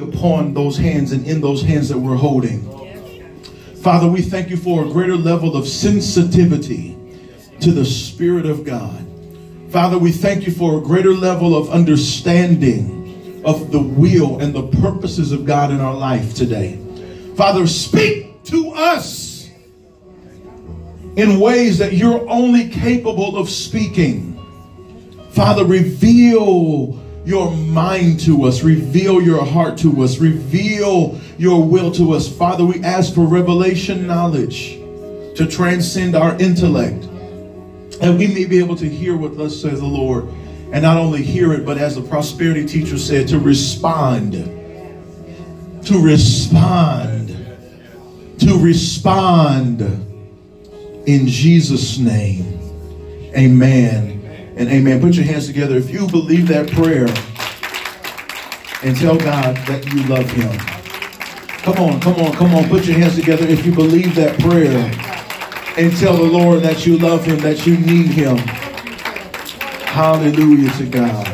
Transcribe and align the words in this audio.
upon 0.00 0.54
those 0.54 0.78
hands 0.78 1.12
and 1.12 1.26
in 1.26 1.42
those 1.42 1.62
hands 1.62 1.90
that 1.90 1.98
we're 1.98 2.16
holding. 2.16 2.62
Father, 3.82 4.08
we 4.08 4.22
thank 4.22 4.48
you 4.48 4.56
for 4.56 4.86
a 4.86 4.88
greater 4.88 5.16
level 5.18 5.54
of 5.54 5.68
sensitivity 5.68 6.96
to 7.60 7.72
the 7.72 7.84
Spirit 7.84 8.46
of 8.46 8.64
God. 8.64 9.06
Father, 9.68 9.98
we 9.98 10.10
thank 10.10 10.46
you 10.46 10.52
for 10.54 10.78
a 10.78 10.80
greater 10.80 11.12
level 11.12 11.54
of 11.54 11.68
understanding 11.68 13.42
of 13.44 13.70
the 13.70 13.82
will 13.82 14.40
and 14.40 14.54
the 14.54 14.66
purposes 14.80 15.30
of 15.30 15.44
God 15.44 15.70
in 15.70 15.82
our 15.82 15.94
life 15.94 16.34
today. 16.34 16.78
Father, 17.36 17.66
speak 17.66 18.42
to 18.44 18.70
us 18.70 19.50
in 21.16 21.38
ways 21.38 21.76
that 21.76 21.92
you're 21.92 22.26
only 22.30 22.70
capable 22.70 23.36
of 23.36 23.50
speaking. 23.50 24.40
Father, 25.32 25.66
reveal 25.66 27.01
your 27.24 27.52
mind 27.52 28.20
to 28.20 28.44
us, 28.44 28.62
reveal 28.62 29.22
your 29.22 29.44
heart 29.44 29.78
to 29.78 30.02
us, 30.02 30.18
reveal 30.18 31.20
your 31.38 31.62
will 31.62 31.92
to 31.92 32.12
us. 32.12 32.28
Father, 32.28 32.64
we 32.64 32.82
ask 32.82 33.14
for 33.14 33.26
revelation 33.26 34.06
knowledge 34.06 34.74
to 35.36 35.46
transcend 35.48 36.16
our 36.16 36.36
intellect, 36.40 37.04
and 38.00 38.18
we 38.18 38.26
may 38.26 38.44
be 38.44 38.58
able 38.58 38.76
to 38.76 38.88
hear 38.88 39.16
what 39.16 39.36
thus 39.36 39.60
says 39.60 39.80
the 39.80 39.86
Lord, 39.86 40.24
and 40.72 40.82
not 40.82 40.96
only 40.96 41.22
hear 41.22 41.52
it, 41.52 41.64
but 41.64 41.78
as 41.78 41.94
the 41.94 42.02
prosperity 42.02 42.66
teacher 42.66 42.98
said, 42.98 43.28
to 43.28 43.38
respond. 43.38 44.32
To 45.86 46.02
respond. 46.02 47.28
To 48.40 48.58
respond 48.58 49.80
in 51.06 51.26
Jesus' 51.26 51.98
name. 51.98 52.58
Amen 53.36 54.21
and 54.56 54.68
amen. 54.68 55.00
Put 55.00 55.14
your 55.14 55.24
hands 55.24 55.46
together 55.46 55.76
if 55.76 55.90
you 55.90 56.06
believe 56.06 56.48
that 56.48 56.70
prayer 56.70 57.06
and 58.82 58.96
tell 58.96 59.16
God 59.16 59.56
that 59.66 59.86
you 59.92 60.02
love 60.04 60.28
Him. 60.30 60.58
Come 61.62 61.76
on, 61.76 62.00
come 62.00 62.14
on, 62.16 62.32
come 62.32 62.54
on. 62.54 62.68
Put 62.68 62.84
your 62.86 62.98
hands 62.98 63.14
together 63.14 63.46
if 63.46 63.64
you 63.64 63.72
believe 63.72 64.14
that 64.16 64.38
prayer 64.40 64.90
and 65.78 65.96
tell 65.96 66.16
the 66.16 66.24
Lord 66.24 66.62
that 66.62 66.86
you 66.86 66.98
love 66.98 67.24
Him, 67.24 67.38
that 67.38 67.66
you 67.66 67.78
need 67.78 68.08
Him. 68.08 68.36
Hallelujah 69.86 70.70
to 70.72 70.86
God. 70.86 71.26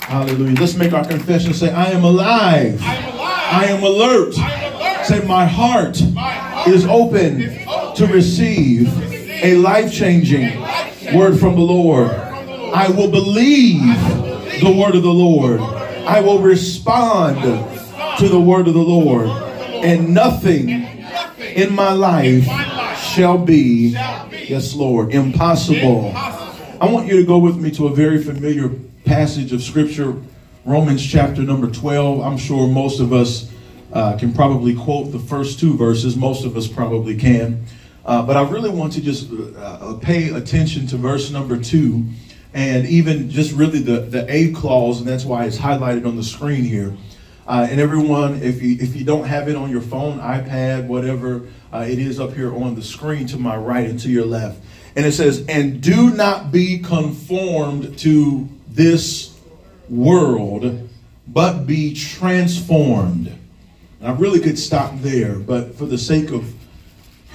Hallelujah. 0.00 0.60
Let's 0.60 0.74
make 0.74 0.92
our 0.92 1.04
confession. 1.04 1.54
Say, 1.54 1.70
I 1.70 1.90
am 1.90 2.04
alive. 2.04 2.80
I 2.82 2.94
am, 2.94 3.14
alive. 3.14 3.52
I 3.52 3.64
am 3.66 3.82
alert. 3.82 4.38
I 4.38 4.52
am 4.52 4.74
alert. 4.74 5.06
Say, 5.06 5.26
my 5.26 5.46
heart, 5.46 6.00
my 6.12 6.30
heart 6.30 6.68
is, 6.68 6.86
open 6.86 7.40
is 7.40 7.66
open 7.66 7.96
to 7.96 8.06
receive 8.06 8.88
a 9.44 9.54
life 9.56 9.92
changing 9.92 10.60
word 11.14 11.38
from 11.38 11.54
the 11.54 11.62
Lord. 11.62 12.10
I 12.74 12.88
will 12.88 13.08
believe 13.08 13.80
the 14.60 14.76
word 14.76 14.96
of 14.96 15.04
the 15.04 15.12
Lord. 15.12 15.60
I 15.60 16.20
will 16.20 16.40
respond 16.40 17.40
to 18.18 18.28
the 18.28 18.40
word 18.40 18.66
of 18.66 18.74
the 18.74 18.80
Lord. 18.80 19.28
And 19.28 20.12
nothing 20.12 20.70
in 21.38 21.72
my 21.72 21.92
life 21.92 22.44
shall 22.98 23.38
be, 23.38 23.90
yes, 23.92 24.74
Lord, 24.74 25.14
impossible. 25.14 26.10
I 26.16 26.88
want 26.90 27.06
you 27.06 27.14
to 27.16 27.24
go 27.24 27.38
with 27.38 27.56
me 27.58 27.70
to 27.70 27.86
a 27.86 27.94
very 27.94 28.20
familiar 28.20 28.70
passage 29.04 29.52
of 29.52 29.62
scripture, 29.62 30.16
Romans 30.64 31.06
chapter 31.06 31.42
number 31.42 31.70
12. 31.70 32.22
I'm 32.22 32.36
sure 32.36 32.66
most 32.66 32.98
of 32.98 33.12
us 33.12 33.52
uh, 33.92 34.16
can 34.16 34.32
probably 34.32 34.74
quote 34.74 35.12
the 35.12 35.20
first 35.20 35.60
two 35.60 35.76
verses. 35.76 36.16
Most 36.16 36.44
of 36.44 36.56
us 36.56 36.66
probably 36.66 37.16
can. 37.16 37.66
Uh, 38.04 38.26
but 38.26 38.36
I 38.36 38.42
really 38.50 38.70
want 38.70 38.94
to 38.94 39.00
just 39.00 39.30
uh, 39.56 39.94
pay 40.02 40.30
attention 40.30 40.88
to 40.88 40.96
verse 40.96 41.30
number 41.30 41.56
two 41.56 42.04
and 42.54 42.86
even 42.86 43.28
just 43.28 43.52
really 43.52 43.80
the, 43.80 44.00
the 44.00 44.32
A 44.32 44.52
clause, 44.52 45.00
and 45.00 45.08
that's 45.08 45.24
why 45.24 45.44
it's 45.44 45.58
highlighted 45.58 46.06
on 46.06 46.16
the 46.16 46.22
screen 46.22 46.62
here. 46.64 46.96
Uh, 47.46 47.66
and 47.68 47.80
everyone, 47.80 48.40
if 48.42 48.62
you 48.62 48.76
if 48.80 48.96
you 48.96 49.04
don't 49.04 49.24
have 49.24 49.48
it 49.48 49.56
on 49.56 49.70
your 49.70 49.82
phone, 49.82 50.18
iPad, 50.20 50.86
whatever, 50.86 51.42
uh, 51.72 51.84
it 51.86 51.98
is 51.98 52.18
up 52.18 52.32
here 52.32 52.54
on 52.54 52.74
the 52.74 52.82
screen 52.82 53.26
to 53.26 53.36
my 53.36 53.56
right 53.56 53.90
and 53.90 53.98
to 54.00 54.08
your 54.08 54.24
left. 54.24 54.62
And 54.96 55.04
it 55.04 55.12
says, 55.12 55.44
"And 55.48 55.82
do 55.82 56.10
not 56.10 56.52
be 56.52 56.78
conformed 56.78 57.98
to 57.98 58.48
this 58.68 59.36
world, 59.90 60.88
but 61.26 61.66
be 61.66 61.92
transformed." 61.92 63.36
And 64.00 64.08
I 64.08 64.12
really 64.12 64.40
could 64.40 64.58
stop 64.58 65.00
there, 65.00 65.34
but 65.34 65.74
for 65.74 65.86
the 65.86 65.98
sake 65.98 66.30
of 66.30 66.54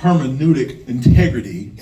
hermeneutic 0.02 0.88
integrity, 0.88 1.74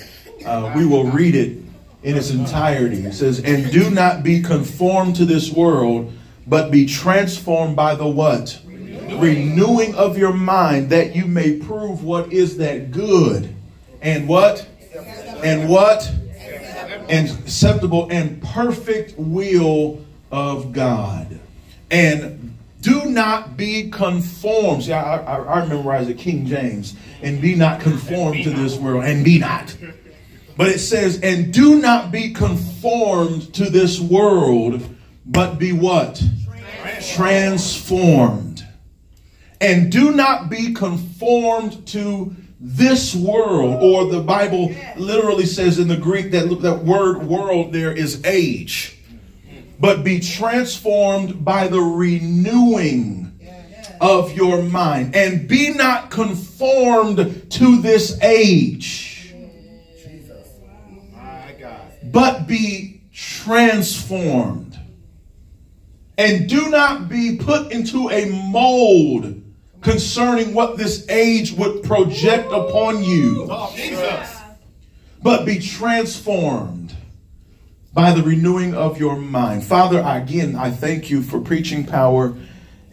uh, 0.45 0.73
we 0.75 0.85
will 0.85 1.05
read 1.05 1.35
it 1.35 1.66
in 2.07 2.15
its 2.15 2.31
entirety. 2.31 3.05
It 3.05 3.13
says, 3.13 3.41
And 3.41 3.69
do 3.69 3.89
not 3.89 4.23
be 4.23 4.41
conformed 4.41 5.17
to 5.17 5.25
this 5.25 5.51
world, 5.51 6.13
but 6.47 6.71
be 6.71 6.85
transformed 6.85 7.75
by 7.75 7.95
the 7.95 8.07
what? 8.07 8.61
Renewing. 8.65 9.19
Renewing 9.19 9.95
of 9.95 10.17
your 10.17 10.31
mind, 10.31 10.89
that 10.91 11.17
you 11.17 11.25
may 11.25 11.57
prove 11.57 12.05
what 12.05 12.31
is 12.31 12.57
that 12.57 12.91
good 12.91 13.53
and 14.01 14.25
what? 14.29 14.65
And 15.43 15.69
what? 15.69 16.09
And 17.09 17.29
acceptable 17.29 18.07
and 18.09 18.41
perfect 18.41 19.15
will 19.17 19.99
of 20.31 20.71
God. 20.71 21.41
And 21.91 22.57
do 22.79 23.03
not 23.05 23.57
be 23.57 23.89
conformed. 23.89 24.83
See, 24.83 24.93
I, 24.93 25.17
I, 25.17 25.61
I 25.61 25.65
memorize 25.65 26.07
it 26.07 26.17
King 26.17 26.45
James. 26.45 26.95
And 27.21 27.41
be 27.41 27.53
not 27.55 27.81
conformed 27.81 28.45
to 28.45 28.51
this 28.51 28.77
world. 28.77 29.03
And 29.03 29.25
be 29.25 29.39
not. 29.39 29.75
But 30.57 30.69
it 30.69 30.79
says, 30.79 31.19
and 31.21 31.53
do 31.53 31.79
not 31.79 32.11
be 32.11 32.33
conformed 32.33 33.53
to 33.53 33.69
this 33.69 33.99
world, 33.99 34.83
but 35.23 35.59
be 35.59 35.71
what? 35.71 36.21
Transformed. 36.99 38.65
And 39.61 39.91
do 39.91 40.11
not 40.11 40.49
be 40.49 40.73
conformed 40.73 41.87
to 41.89 42.35
this 42.59 43.15
world, 43.15 43.83
or 43.83 44.11
the 44.11 44.21
Bible 44.21 44.73
literally 44.97 45.45
says 45.45 45.77
in 45.77 45.87
the 45.87 45.97
Greek 45.97 46.31
that 46.31 46.47
that 46.61 46.83
word 46.83 47.23
world 47.23 47.71
there 47.71 47.91
is 47.91 48.23
age, 48.25 48.97
but 49.79 50.03
be 50.03 50.19
transformed 50.19 51.45
by 51.45 51.67
the 51.67 51.79
renewing 51.79 53.39
of 54.01 54.31
your 54.33 54.63
mind, 54.63 55.15
and 55.15 55.47
be 55.47 55.71
not 55.71 56.09
conformed 56.09 57.51
to 57.51 57.81
this 57.81 58.19
age 58.23 59.16
but 62.11 62.47
be 62.47 63.01
transformed. 63.13 64.79
And 66.17 66.49
do 66.49 66.69
not 66.69 67.09
be 67.09 67.37
put 67.37 67.71
into 67.71 68.09
a 68.09 68.25
mold 68.51 69.43
concerning 69.81 70.53
what 70.53 70.77
this 70.77 71.07
age 71.09 71.51
would 71.53 71.83
project 71.83 72.51
upon 72.51 73.03
you. 73.03 73.47
But 75.21 75.45
be 75.45 75.59
transformed 75.59 76.95
by 77.93 78.13
the 78.13 78.23
renewing 78.23 78.73
of 78.73 78.99
your 78.99 79.15
mind. 79.15 79.63
Father, 79.63 80.03
again, 80.05 80.55
I 80.55 80.71
thank 80.71 81.09
you 81.09 81.21
for 81.21 81.39
preaching 81.39 81.85
power 81.85 82.35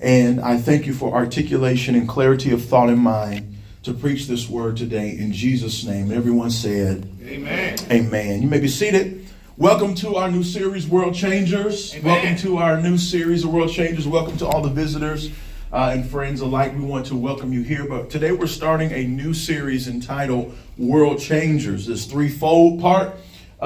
and 0.01 0.41
I 0.41 0.59
thank 0.59 0.87
you 0.87 0.93
for 0.93 1.15
articulation 1.15 1.95
and 1.95 2.09
clarity 2.09 2.51
of 2.51 2.65
thought 2.65 2.91
and 2.91 3.01
mind 3.01 3.54
to 3.85 3.93
preach 3.93 4.27
this 4.27 4.49
word 4.49 4.79
today 4.79 5.11
in 5.11 5.31
Jesus' 5.31 5.85
name. 5.85 6.11
Everyone 6.11 6.51
said, 6.51 7.07
Amen. 7.23 7.77
Amen. 7.91 8.41
You 8.41 8.49
may 8.49 8.59
be 8.59 8.67
seated. 8.67 9.27
Welcome 9.59 9.95
to 9.97 10.17
our 10.17 10.31
new 10.31 10.43
series, 10.43 10.89
World 10.89 11.15
Changers. 11.15 11.95
Amen. 11.95 12.05
Welcome 12.05 12.37
to 12.39 12.57
our 12.57 12.81
new 12.81 12.97
series 12.97 13.45
of 13.45 13.53
World 13.53 13.71
Changers. 13.71 14.09
Welcome 14.09 14.39
to 14.39 14.47
all 14.47 14.63
the 14.63 14.71
visitors 14.71 15.29
uh, 15.71 15.91
and 15.93 16.09
friends 16.09 16.41
alike. 16.41 16.75
We 16.75 16.83
want 16.83 17.05
to 17.07 17.15
welcome 17.15 17.53
you 17.53 17.63
here. 17.63 17.87
But 17.87 18.09
today 18.09 18.33
we're 18.33 18.47
starting 18.47 18.91
a 18.91 19.05
new 19.05 19.35
series 19.35 19.87
entitled 19.87 20.57
World 20.79 21.21
Changers. 21.21 21.87
This 21.87 22.07
threefold 22.07 22.81
part. 22.81 23.15
Uh, 23.61 23.65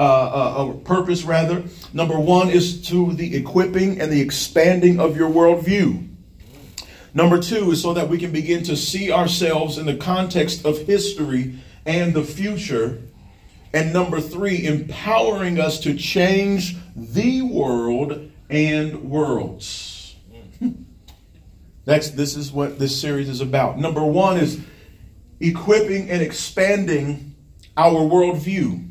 uh, 0.69 0.73
purpose 0.83 1.23
rather. 1.23 1.63
Number 1.93 2.19
one 2.19 2.49
is 2.49 2.85
to 2.87 3.13
the 3.13 3.35
equipping 3.35 3.99
and 3.99 4.11
the 4.11 4.21
expanding 4.21 4.99
of 4.99 5.17
your 5.17 5.29
worldview. 5.29 6.08
Number 7.13 7.41
two 7.41 7.71
is 7.71 7.81
so 7.81 7.93
that 7.93 8.09
we 8.09 8.17
can 8.17 8.31
begin 8.31 8.63
to 8.63 8.75
see 8.75 9.11
ourselves 9.11 9.77
in 9.77 9.85
the 9.85 9.95
context 9.95 10.65
of 10.65 10.79
history 10.79 11.55
and 11.85 12.13
the 12.13 12.23
future. 12.23 13.01
And 13.73 13.93
number 13.93 14.19
three, 14.19 14.65
empowering 14.65 15.59
us 15.59 15.79
to 15.81 15.95
change 15.95 16.77
the 16.95 17.41
world 17.41 18.31
and 18.49 19.09
worlds. 19.09 20.15
That's 21.85 22.11
this 22.11 22.35
is 22.35 22.51
what 22.51 22.79
this 22.79 22.99
series 22.99 23.29
is 23.29 23.41
about. 23.41 23.79
Number 23.79 24.03
one 24.03 24.37
is 24.37 24.59
equipping 25.39 26.09
and 26.09 26.21
expanding 26.21 27.35
our 27.77 28.01
worldview. 28.01 28.87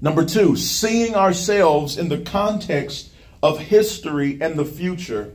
Number 0.00 0.24
two, 0.24 0.56
seeing 0.56 1.14
ourselves 1.14 1.98
in 1.98 2.08
the 2.08 2.18
context 2.18 3.10
of 3.42 3.58
history 3.58 4.38
and 4.40 4.58
the 4.58 4.64
future. 4.64 5.32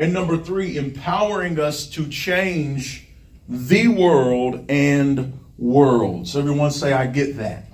And 0.00 0.14
number 0.14 0.38
three, 0.38 0.78
empowering 0.78 1.60
us 1.60 1.86
to 1.90 2.08
change 2.08 3.06
the 3.46 3.86
world 3.88 4.64
and 4.70 5.38
worlds. 5.58 6.34
Everyone 6.34 6.70
say, 6.70 6.94
I 6.94 7.06
get 7.06 7.36
that. 7.36 7.66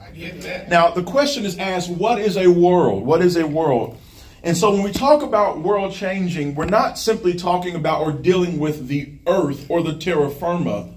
Now, 0.68 0.90
the 0.90 1.04
question 1.04 1.44
is 1.44 1.56
asked 1.56 1.88
what 1.88 2.18
is 2.18 2.36
a 2.36 2.48
world? 2.48 3.06
What 3.06 3.22
is 3.22 3.36
a 3.36 3.46
world? 3.46 3.96
And 4.42 4.56
so 4.56 4.72
when 4.72 4.82
we 4.82 4.90
talk 4.90 5.22
about 5.22 5.60
world 5.60 5.92
changing, 5.92 6.56
we're 6.56 6.64
not 6.64 6.98
simply 6.98 7.34
talking 7.34 7.76
about 7.76 8.00
or 8.00 8.10
dealing 8.10 8.58
with 8.58 8.88
the 8.88 9.12
earth 9.28 9.66
or 9.68 9.84
the 9.84 9.94
terra 9.94 10.28
firma 10.28 10.88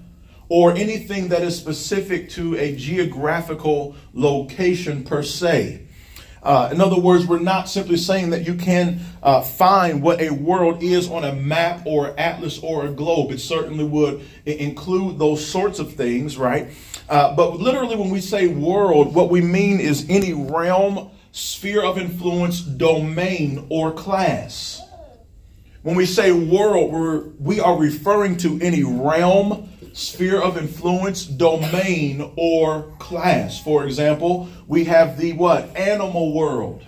or 0.48 0.72
anything 0.72 1.28
that 1.28 1.42
is 1.42 1.56
specific 1.56 2.28
to 2.30 2.56
a 2.56 2.74
geographical 2.74 3.94
location 4.14 5.04
per 5.04 5.22
se. 5.22 5.86
Uh, 6.42 6.70
in 6.72 6.80
other 6.80 6.98
words, 6.98 7.26
we're 7.26 7.38
not 7.38 7.68
simply 7.68 7.96
saying 7.96 8.30
that 8.30 8.46
you 8.46 8.54
can 8.54 9.00
uh, 9.22 9.42
find 9.42 10.02
what 10.02 10.20
a 10.20 10.30
world 10.30 10.82
is 10.82 11.10
on 11.10 11.24
a 11.24 11.32
map 11.34 11.82
or 11.84 12.18
atlas 12.18 12.58
or 12.60 12.86
a 12.86 12.90
globe. 12.90 13.30
It 13.30 13.40
certainly 13.40 13.84
would 13.84 14.26
include 14.46 15.18
those 15.18 15.46
sorts 15.46 15.78
of 15.78 15.94
things, 15.94 16.38
right? 16.38 16.68
Uh, 17.08 17.34
but 17.34 17.58
literally, 17.58 17.96
when 17.96 18.10
we 18.10 18.20
say 18.20 18.46
world, 18.46 19.14
what 19.14 19.30
we 19.30 19.40
mean 19.40 19.80
is 19.80 20.06
any 20.08 20.32
realm, 20.32 21.10
sphere 21.32 21.82
of 21.82 21.98
influence, 21.98 22.60
domain, 22.60 23.66
or 23.68 23.92
class. 23.92 24.80
When 25.82 25.96
we 25.96 26.06
say 26.06 26.30
world, 26.32 26.92
we're, 26.92 27.28
we 27.38 27.58
are 27.58 27.76
referring 27.76 28.36
to 28.38 28.58
any 28.60 28.82
realm, 28.82 29.69
sphere 29.92 30.40
of 30.40 30.56
influence, 30.56 31.24
domain, 31.24 32.32
or 32.36 32.94
class. 32.98 33.60
For 33.62 33.84
example, 33.84 34.48
we 34.66 34.84
have 34.84 35.18
the 35.18 35.32
what? 35.32 35.76
Animal 35.76 36.34
world. 36.34 36.82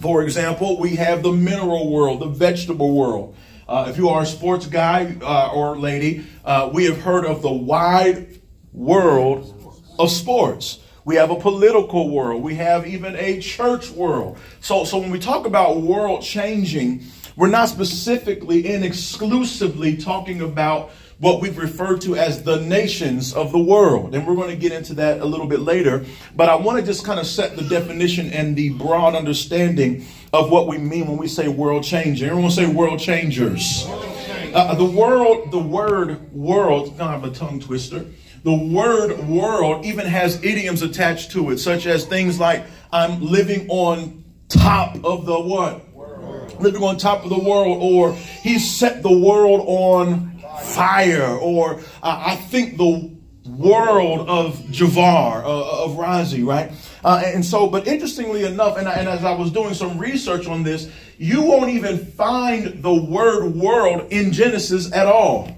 For 0.00 0.22
example, 0.22 0.80
we 0.80 0.96
have 0.96 1.22
the 1.22 1.32
mineral 1.32 1.90
world, 1.90 2.20
the 2.20 2.26
vegetable 2.26 2.94
world. 2.94 3.36
Uh, 3.68 3.86
if 3.88 3.96
you 3.96 4.08
are 4.08 4.22
a 4.22 4.26
sports 4.26 4.66
guy 4.66 5.16
uh, 5.22 5.52
or 5.52 5.78
lady, 5.78 6.26
uh, 6.44 6.70
we 6.72 6.84
have 6.86 7.00
heard 7.00 7.24
of 7.24 7.42
the 7.42 7.52
wide 7.52 8.40
world 8.72 9.74
of 9.98 10.10
sports. 10.10 10.80
We 11.04 11.16
have 11.16 11.30
a 11.30 11.36
political 11.36 12.10
world. 12.10 12.42
We 12.42 12.56
have 12.56 12.86
even 12.86 13.16
a 13.16 13.40
church 13.40 13.90
world. 13.90 14.38
So, 14.60 14.84
so 14.84 14.98
when 14.98 15.10
we 15.10 15.18
talk 15.18 15.46
about 15.46 15.80
world 15.80 16.22
changing, 16.22 17.04
we're 17.36 17.48
not 17.48 17.68
specifically 17.68 18.74
and 18.74 18.84
exclusively 18.84 19.96
talking 19.96 20.42
about 20.42 20.90
what 21.22 21.40
we've 21.40 21.56
referred 21.56 22.00
to 22.00 22.16
as 22.16 22.42
the 22.42 22.56
nations 22.62 23.32
of 23.32 23.52
the 23.52 23.58
world. 23.58 24.12
And 24.12 24.26
we're 24.26 24.34
going 24.34 24.50
to 24.50 24.56
get 24.56 24.72
into 24.72 24.92
that 24.94 25.20
a 25.20 25.24
little 25.24 25.46
bit 25.46 25.60
later. 25.60 26.04
But 26.34 26.48
I 26.48 26.56
want 26.56 26.80
to 26.80 26.84
just 26.84 27.04
kind 27.04 27.20
of 27.20 27.28
set 27.28 27.54
the 27.54 27.62
definition 27.62 28.32
and 28.32 28.56
the 28.56 28.70
broad 28.70 29.14
understanding 29.14 30.04
of 30.32 30.50
what 30.50 30.66
we 30.66 30.78
mean 30.78 31.06
when 31.06 31.16
we 31.16 31.28
say 31.28 31.46
world 31.46 31.84
changing. 31.84 32.28
Everyone 32.28 32.50
say 32.50 32.66
world 32.66 32.98
changers. 32.98 33.84
Uh, 33.86 34.74
the 34.74 34.84
world, 34.84 35.52
the 35.52 35.60
word 35.60 36.32
world, 36.32 36.98
kind 36.98 37.24
of 37.24 37.30
a 37.30 37.32
tongue 37.32 37.60
twister. 37.60 38.04
The 38.42 38.56
word 38.56 39.20
world 39.28 39.86
even 39.86 40.04
has 40.06 40.42
idioms 40.42 40.82
attached 40.82 41.30
to 41.32 41.50
it, 41.50 41.58
such 41.58 41.86
as 41.86 42.04
things 42.04 42.40
like 42.40 42.64
I'm 42.92 43.22
living 43.22 43.68
on 43.68 44.24
top 44.48 44.96
of 45.04 45.24
the 45.26 45.38
what? 45.38 45.88
World. 45.92 46.60
Living 46.60 46.82
on 46.82 46.96
top 46.96 47.22
of 47.22 47.30
the 47.30 47.38
world, 47.38 47.78
or 47.80 48.12
he 48.14 48.58
set 48.58 49.04
the 49.04 49.16
world 49.16 49.62
on 49.68 50.31
fire, 50.60 51.26
or 51.26 51.80
uh, 52.02 52.22
I 52.26 52.36
think 52.36 52.76
the 52.76 53.10
world 53.46 54.28
of 54.28 54.56
Javar, 54.70 55.42
uh, 55.44 55.84
of 55.84 55.92
Razi, 55.92 56.46
right? 56.46 56.72
Uh, 57.04 57.22
and 57.24 57.44
so, 57.44 57.66
but 57.66 57.86
interestingly 57.86 58.44
enough, 58.44 58.76
and, 58.76 58.86
and 58.86 59.08
as 59.08 59.24
I 59.24 59.32
was 59.32 59.50
doing 59.50 59.74
some 59.74 59.98
research 59.98 60.46
on 60.46 60.62
this, 60.62 60.90
you 61.18 61.42
won't 61.42 61.70
even 61.70 61.98
find 61.98 62.82
the 62.82 62.94
word 62.94 63.54
world 63.54 64.12
in 64.12 64.32
Genesis 64.32 64.92
at 64.92 65.06
all. 65.06 65.56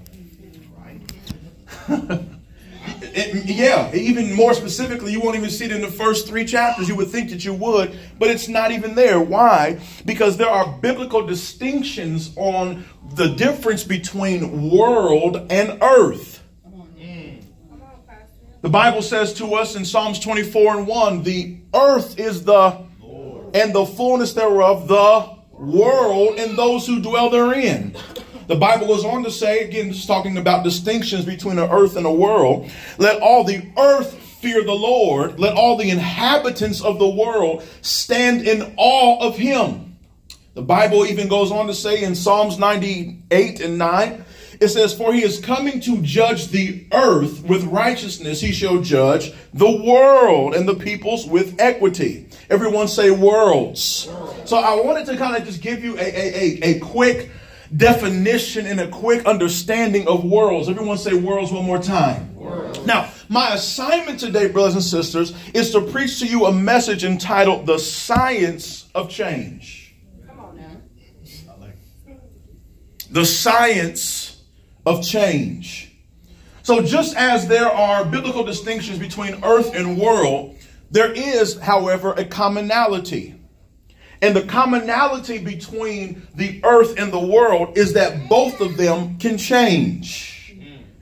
It, 3.17 3.45
yeah, 3.45 3.95
even 3.95 4.33
more 4.33 4.53
specifically, 4.53 5.13
you 5.13 5.21
won't 5.21 5.37
even 5.37 5.49
see 5.49 5.65
it 5.65 5.71
in 5.71 5.79
the 5.79 5.87
first 5.87 6.27
three 6.27 6.43
chapters. 6.43 6.89
You 6.89 6.97
would 6.97 7.07
think 7.07 7.29
that 7.29 7.45
you 7.45 7.53
would, 7.53 7.97
but 8.19 8.29
it's 8.29 8.49
not 8.49 8.71
even 8.71 8.93
there. 8.93 9.21
Why? 9.21 9.79
Because 10.03 10.35
there 10.35 10.49
are 10.49 10.77
biblical 10.79 11.25
distinctions 11.25 12.35
on 12.35 12.83
the 13.13 13.29
difference 13.35 13.85
between 13.85 14.69
world 14.69 15.47
and 15.49 15.81
earth. 15.81 16.43
The 18.61 18.69
Bible 18.69 19.01
says 19.01 19.33
to 19.35 19.53
us 19.53 19.75
in 19.75 19.85
Psalms 19.85 20.19
24 20.19 20.79
and 20.79 20.87
1 20.87 21.23
the 21.23 21.57
earth 21.73 22.19
is 22.19 22.43
the 22.43 22.83
and 23.53 23.73
the 23.73 23.85
fullness 23.85 24.33
thereof, 24.33 24.87
the 24.89 25.29
world 25.53 26.37
and 26.37 26.57
those 26.57 26.85
who 26.85 26.99
dwell 26.99 27.29
therein. 27.29 27.95
The 28.47 28.55
Bible 28.55 28.87
goes 28.87 29.03
on 29.03 29.23
to 29.23 29.31
say, 29.31 29.63
again, 29.63 29.91
just 29.91 30.07
talking 30.07 30.37
about 30.37 30.63
distinctions 30.63 31.25
between 31.25 31.55
the 31.55 31.69
earth 31.69 31.95
and 31.95 32.05
the 32.05 32.11
world. 32.11 32.69
Let 32.97 33.21
all 33.21 33.43
the 33.43 33.65
earth 33.77 34.13
fear 34.13 34.63
the 34.63 34.73
Lord. 34.73 35.39
Let 35.39 35.55
all 35.55 35.77
the 35.77 35.89
inhabitants 35.89 36.83
of 36.83 36.99
the 36.99 37.07
world 37.07 37.63
stand 37.81 38.47
in 38.47 38.75
awe 38.77 39.27
of 39.27 39.35
him. 39.37 39.97
The 40.53 40.61
Bible 40.61 41.05
even 41.05 41.27
goes 41.27 41.51
on 41.51 41.67
to 41.67 41.73
say 41.73 42.03
in 42.03 42.15
Psalms 42.15 42.57
98 42.57 43.59
and 43.59 43.77
9, 43.77 44.25
it 44.61 44.69
says, 44.69 44.93
For 44.93 45.13
he 45.13 45.23
is 45.23 45.39
coming 45.39 45.81
to 45.81 46.01
judge 46.01 46.47
the 46.47 46.85
earth 46.93 47.43
with 47.43 47.65
righteousness. 47.65 48.39
He 48.39 48.53
shall 48.53 48.79
judge 48.81 49.33
the 49.53 49.69
world 49.69 50.55
and 50.55 50.67
the 50.67 50.75
peoples 50.75 51.27
with 51.27 51.59
equity. 51.59 52.29
Everyone 52.49 52.87
say 52.87 53.11
worlds. 53.11 54.09
So 54.45 54.57
I 54.57 54.79
wanted 54.81 55.07
to 55.07 55.17
kind 55.17 55.35
of 55.35 55.45
just 55.45 55.61
give 55.61 55.83
you 55.83 55.97
a, 55.97 56.03
a, 56.03 56.59
a, 56.63 56.75
a 56.75 56.79
quick 56.79 57.31
definition 57.75 58.65
and 58.65 58.79
a 58.79 58.87
quick 58.87 59.25
understanding 59.25 60.07
of 60.07 60.23
worlds. 60.23 60.69
Everyone 60.69 60.97
say 60.97 61.13
worlds 61.13 61.51
one 61.51 61.65
more 61.65 61.81
time. 61.81 62.35
Worlds. 62.35 62.85
Now, 62.85 63.09
my 63.29 63.53
assignment 63.53 64.19
today, 64.19 64.47
brothers 64.47 64.75
and 64.75 64.83
sisters, 64.83 65.33
is 65.53 65.71
to 65.71 65.81
preach 65.81 66.19
to 66.19 66.27
you 66.27 66.45
a 66.45 66.51
message 66.51 67.03
entitled 67.03 67.65
The 67.65 67.79
Science 67.79 68.87
of 68.93 69.09
Change. 69.09 69.95
Come 70.27 70.39
on 70.39 70.57
now. 70.57 72.17
The 73.11 73.25
Science 73.25 74.43
of 74.85 75.03
Change. 75.03 75.91
So, 76.63 76.81
just 76.81 77.15
as 77.15 77.47
there 77.47 77.69
are 77.69 78.03
biblical 78.03 78.43
distinctions 78.43 78.97
between 78.97 79.43
earth 79.43 79.75
and 79.75 79.99
world, 79.99 80.57
there 80.91 81.11
is, 81.11 81.59
however, 81.59 82.13
a 82.13 82.25
commonality. 82.25 83.34
And 84.21 84.35
the 84.35 84.43
commonality 84.43 85.39
between 85.39 86.27
the 86.35 86.61
earth 86.63 86.97
and 86.97 87.11
the 87.11 87.19
world 87.19 87.77
is 87.77 87.93
that 87.93 88.29
both 88.29 88.61
of 88.61 88.77
them 88.77 89.17
can 89.17 89.37
change. 89.37 90.35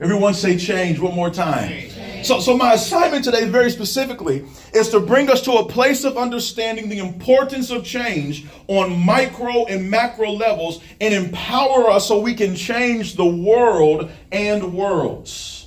Everyone 0.00 0.34
say 0.34 0.58
change 0.58 0.98
one 0.98 1.14
more 1.14 1.30
time. 1.30 1.90
So, 2.24 2.40
so 2.40 2.56
my 2.56 2.72
assignment 2.72 3.24
today, 3.24 3.48
very 3.48 3.70
specifically, 3.70 4.44
is 4.72 4.88
to 4.90 5.00
bring 5.00 5.30
us 5.30 5.42
to 5.42 5.52
a 5.52 5.68
place 5.68 6.04
of 6.04 6.16
understanding 6.16 6.88
the 6.88 6.98
importance 6.98 7.70
of 7.70 7.84
change 7.84 8.46
on 8.66 8.98
micro 8.98 9.66
and 9.66 9.90
macro 9.90 10.30
levels 10.30 10.82
and 11.00 11.14
empower 11.14 11.90
us 11.90 12.08
so 12.08 12.18
we 12.18 12.34
can 12.34 12.56
change 12.56 13.14
the 13.14 13.26
world 13.26 14.10
and 14.32 14.74
worlds. 14.74 15.63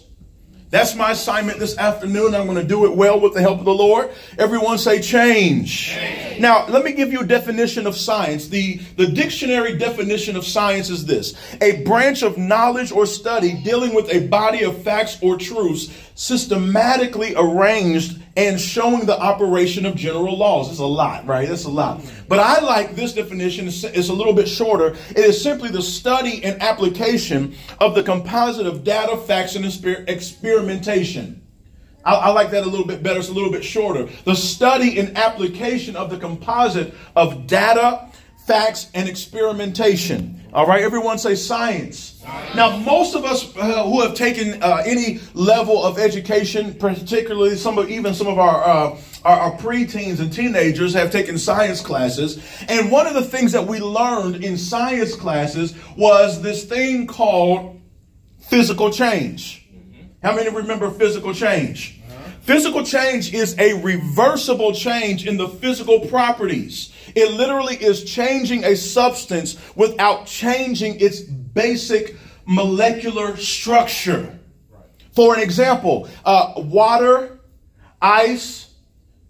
That's 0.70 0.96
my 0.96 1.12
assignment 1.12 1.60
this 1.60 1.78
afternoon. 1.78 2.36
I'm 2.36 2.46
going 2.46 2.58
to 2.58 2.64
do 2.64 2.86
it 2.86 2.96
well 2.96 3.22
with 3.22 3.34
the 3.34 3.40
help 3.40 3.60
of 3.60 3.66
the 3.66 3.74
Lord. 3.74 4.12
Everyone 4.38 4.78
say 4.78 5.02
change. 5.02 5.88
change. 5.88 6.42
Now, 6.42 6.68
let 6.68 6.84
me 6.84 6.92
give 6.92 7.14
you 7.14 7.22
a 7.22 7.26
definition 7.26 7.88
of 7.88 7.96
science. 7.96 8.50
The, 8.50 8.76
the 8.98 9.08
dictionary 9.08 9.78
definition 9.78 10.36
of 10.36 10.46
science 10.46 10.90
is 10.90 11.06
this. 11.06 11.36
A 11.62 11.84
branch 11.84 12.22
of 12.22 12.38
knowledge 12.38 12.92
or 12.92 13.06
study 13.06 13.54
dealing 13.64 13.96
with 13.96 14.14
a 14.14 14.28
body 14.28 14.64
of 14.64 14.84
facts 14.84 15.18
or 15.22 15.38
truths 15.38 15.90
systematically 16.16 17.34
arranged 17.36 18.22
and 18.38 18.62
showing 18.62 19.08
the 19.08 19.20
operation 19.20 19.86
of 19.88 19.96
general 19.96 20.38
laws. 20.38 20.70
It's 20.70 20.80
a 20.80 20.86
lot, 20.86 21.26
right? 21.26 21.50
That's 21.50 21.66
a 21.66 21.70
lot. 21.70 22.06
But 22.30 22.40
I 22.40 22.60
like 22.60 22.96
this 22.96 23.14
definition. 23.14 23.68
It's 23.68 24.10
a 24.10 24.14
little 24.14 24.34
bit 24.34 24.48
shorter. 24.48 24.96
It 25.10 25.18
is 25.18 25.42
simply 25.42 25.70
the 25.70 25.82
study 25.82 26.44
and 26.44 26.62
application 26.62 27.56
of 27.82 27.96
the 27.96 28.04
composite 28.04 28.68
of 28.68 28.84
data, 28.84 29.18
facts, 29.18 29.56
and 29.56 29.66
experimentation. 29.66 31.42
I, 32.06 32.14
I, 32.14 32.30
like 32.30 32.52
that 32.52 32.64
a 32.64 32.70
little 32.70 32.86
bit 32.86 33.02
better. 33.02 33.20
It's 33.20 33.30
a 33.30 33.34
little 33.34 33.52
bit 33.52 33.66
shorter. 33.66 34.08
The 34.24 34.36
study 34.36 35.00
and 35.00 35.18
application 35.18 35.96
of 35.96 36.12
the 36.12 36.18
composite 36.18 36.94
of 37.16 37.48
data, 37.48 38.08
facts, 38.46 38.92
and 38.94 39.10
experimentation. 39.10 40.46
All 40.54 40.68
right, 40.68 40.84
everyone 40.84 41.18
say 41.18 41.34
science. 41.34 42.17
Now, 42.56 42.78
most 42.78 43.16
of 43.16 43.24
us 43.24 43.56
uh, 43.56 43.84
who 43.84 44.02
have 44.02 44.16
taken 44.16 44.62
uh, 44.62 44.84
any 44.86 45.20
level 45.34 45.84
of 45.84 45.98
education, 45.98 46.74
particularly 46.74 47.56
some 47.56 47.78
of 47.78 47.90
even 47.90 48.14
some 48.14 48.28
of 48.28 48.40
our 48.40 48.64
uh, 48.64 48.98
our, 49.24 49.40
our 49.40 49.58
preteens 49.58 50.20
and 50.20 50.32
teenagers 50.32 50.94
have 50.94 51.12
taken 51.12 51.38
science 51.38 51.82
classes, 51.82 52.40
and 52.68 52.92
one 52.92 53.08
of 53.08 53.14
the 53.14 53.24
things 53.24 53.52
that 53.52 53.66
we 53.66 53.80
learned 53.80 54.44
in 54.44 54.58
science 54.58 55.16
classes 55.16 55.76
was 55.96 56.42
this 56.42 56.66
thing 56.66 57.08
called 57.08 57.80
physical 58.40 58.92
change. 58.92 59.68
How 60.24 60.36
many 60.36 60.50
remember 60.50 60.90
physical 60.90 61.34
change? 61.34 62.02
Physical 62.42 62.84
change 62.84 63.34
is 63.34 63.60
a 63.60 63.74
reversible 63.82 64.74
change 64.74 65.28
in 65.28 65.36
the 65.36 65.50
physical 65.50 66.00
properties. 66.08 66.94
It 67.14 67.32
literally 67.32 67.76
is 67.76 68.06
changing 68.06 68.64
a 68.64 68.76
substance 68.76 69.58
without 69.76 70.28
changing 70.28 71.02
its 71.02 71.24
basic 71.58 72.16
molecular 72.46 73.36
structure. 73.36 74.40
For 75.14 75.36
an 75.36 75.42
example, 75.42 76.08
uh, 76.24 76.54
water, 76.58 77.40
ice, 78.00 78.72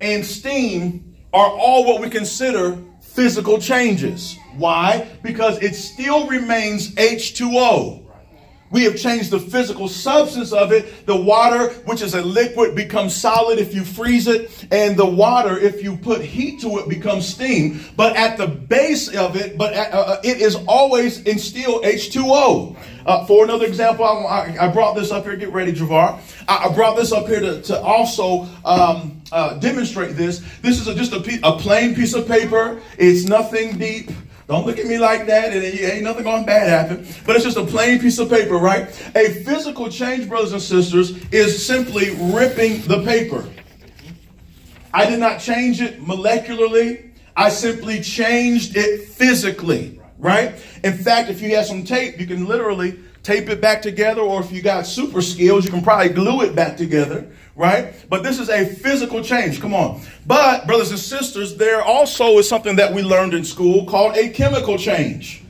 and 0.01 0.25
steam 0.25 1.15
are 1.33 1.49
all 1.49 1.85
what 1.85 2.01
we 2.01 2.09
consider 2.09 2.77
physical 3.01 3.59
changes. 3.59 4.37
Why? 4.57 5.07
Because 5.23 5.57
it 5.63 5.73
still 5.73 6.27
remains 6.27 6.93
H2O. 6.95 8.06
We 8.69 8.83
have 8.83 8.97
changed 8.97 9.31
the 9.31 9.39
physical 9.39 9.87
substance 9.87 10.51
of 10.51 10.71
it. 10.71 11.05
The 11.05 11.15
water, 11.15 11.69
which 11.85 12.01
is 12.01 12.13
a 12.13 12.21
liquid, 12.21 12.75
becomes 12.75 13.15
solid 13.15 13.59
if 13.59 13.73
you 13.73 13.83
freeze 13.83 14.27
it, 14.27 14.67
and 14.71 14.97
the 14.97 15.05
water, 15.05 15.57
if 15.57 15.81
you 15.81 15.95
put 15.95 16.21
heat 16.21 16.61
to 16.61 16.79
it, 16.79 16.89
becomes 16.89 17.27
steam. 17.27 17.79
But 17.95 18.15
at 18.17 18.37
the 18.37 18.47
base 18.47 19.13
of 19.15 19.35
it, 19.35 19.57
but 19.57 19.73
uh, 19.73 19.79
uh 19.97 20.21
it 20.23 20.41
is 20.41 20.55
always 20.67 21.21
in 21.23 21.39
still 21.39 21.81
H2O. 21.81 22.75
Uh, 23.05 23.25
for 23.25 23.45
another 23.45 23.65
example, 23.65 24.05
I, 24.05 24.57
I, 24.59 24.67
brought 24.67 24.95
this 24.95 25.11
up 25.11 25.23
here. 25.23 25.37
Get 25.37 25.53
ready, 25.53 25.71
Javar. 25.71 26.19
I, 26.49 26.65
I 26.65 26.75
brought 26.75 26.97
this 26.97 27.13
up 27.13 27.25
here 27.27 27.39
to, 27.39 27.61
to 27.61 27.81
also 27.81 28.49
um, 28.65 29.21
uh, 29.31 29.53
demonstrate 29.59 30.17
this. 30.17 30.39
This 30.61 30.81
is 30.81 30.89
a, 30.89 30.93
just 30.93 31.13
a, 31.13 31.39
a 31.47 31.57
plain 31.57 31.95
piece 31.95 32.13
of 32.13 32.27
paper. 32.27 32.81
It's 32.97 33.23
nothing 33.23 33.77
deep. 33.77 34.11
Don't 34.47 34.65
look 34.65 34.79
at 34.79 34.85
me 34.85 34.97
like 34.97 35.27
that, 35.27 35.51
and 35.51 35.61
ain't 35.61 36.03
nothing 36.03 36.23
going 36.23 36.45
bad 36.45 36.69
happen. 36.69 37.05
But 37.25 37.35
it's 37.35 37.43
just 37.43 37.57
a 37.57 37.65
plain 37.65 37.99
piece 37.99 38.17
of 38.17 38.29
paper, 38.29 38.55
right? 38.55 38.87
A 39.13 39.43
physical 39.43 39.89
change, 39.89 40.29
brothers 40.29 40.53
and 40.53 40.61
sisters, 40.61 41.21
is 41.33 41.65
simply 41.65 42.11
ripping 42.33 42.81
the 42.83 43.03
paper. 43.03 43.45
I 44.93 45.05
did 45.09 45.19
not 45.19 45.41
change 45.41 45.81
it 45.81 46.01
molecularly. 46.01 47.11
I 47.35 47.49
simply 47.49 48.01
changed 48.01 48.77
it 48.77 49.09
physically, 49.09 49.99
right? 50.17 50.55
In 50.81 50.97
fact, 50.97 51.29
if 51.29 51.41
you 51.41 51.53
have 51.57 51.65
some 51.65 51.83
tape, 51.83 52.17
you 52.17 52.25
can 52.25 52.45
literally 52.45 52.97
tape 53.27 53.49
it 53.49 53.59
back 53.59 53.81
together, 53.81 54.21
or 54.21 54.39
if 54.39 54.53
you 54.53 54.61
got 54.61 54.87
super 54.87 55.21
skills, 55.21 55.65
you 55.65 55.69
can 55.69 55.81
probably 55.81 56.07
glue 56.07 56.43
it 56.43 56.55
back 56.55 56.77
together, 56.77 57.29
right? 57.57 57.93
But 58.09 58.23
this 58.23 58.39
is 58.39 58.49
a 58.49 58.65
physical 58.65 59.21
change. 59.21 59.59
Come 59.59 59.73
on. 59.73 60.01
But, 60.25 60.65
brothers 60.65 60.91
and 60.91 60.99
sisters, 60.99 61.57
there 61.57 61.81
also 61.81 62.37
is 62.37 62.47
something 62.47 62.77
that 62.77 62.93
we 62.93 63.01
learned 63.01 63.33
in 63.33 63.43
school 63.43 63.85
called 63.85 64.15
a 64.15 64.29
chemical 64.29 64.77
change. 64.77 65.43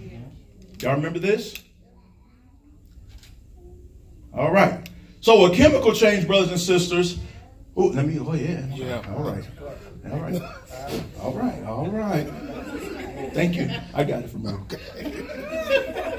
Y'all 0.80 0.96
remember 0.96 1.20
this? 1.20 1.54
All 4.34 4.52
right. 4.52 4.90
So, 5.22 5.46
a 5.46 5.56
chemical 5.56 5.94
change, 5.94 6.26
brothers 6.26 6.50
and 6.50 6.60
sisters. 6.60 7.20
Oh, 7.76 7.90
let 7.90 8.08
me, 8.08 8.18
oh, 8.20 8.34
yeah. 8.34 8.66
Yeah. 8.74 9.04
All 9.16 9.24
right. 9.24 9.44
All 10.10 10.20
right. 10.20 10.42
All 11.22 11.34
right. 11.34 11.64
All 11.64 11.88
right. 11.92 12.28
Thank 13.36 13.56
you. 13.56 13.70
I 13.94 14.04
got 14.04 14.24
it 14.24 14.32
from 14.32 14.46
you. 14.46 14.68
Amen. 14.98 16.17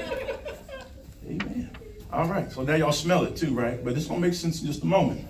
All 2.11 2.25
right. 2.25 2.51
So 2.51 2.63
now 2.63 2.75
y'all 2.75 2.91
smell 2.91 3.23
it 3.23 3.35
too, 3.35 3.53
right? 3.53 3.83
But 3.83 3.95
this 3.95 4.05
gonna 4.05 4.19
make 4.19 4.33
sense 4.33 4.61
in 4.61 4.67
just 4.67 4.83
a 4.83 4.87
moment. 4.87 5.27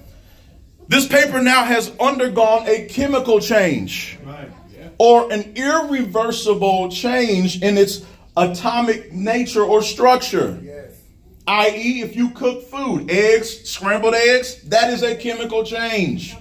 This 0.88 1.08
paper 1.08 1.42
now 1.42 1.64
has 1.64 1.92
undergone 2.00 2.68
a 2.68 2.88
chemical 2.88 3.40
change 3.40 4.18
right. 4.24 4.50
yeah. 4.76 4.90
or 4.98 5.32
an 5.32 5.54
irreversible 5.56 6.90
change 6.90 7.62
in 7.62 7.78
its 7.78 8.04
atomic 8.36 9.12
nature 9.14 9.64
or 9.64 9.84
structure. 9.84 10.60
Yes. 10.64 11.00
I.e., 11.46 12.02
if 12.02 12.16
you 12.16 12.32
cook 12.32 12.64
food, 12.64 13.12
eggs, 13.12 13.70
scrambled 13.70 14.16
eggs, 14.16 14.62
that 14.70 14.92
is 14.92 15.04
a 15.04 15.16
chemical 15.16 15.64
change. 15.64 16.36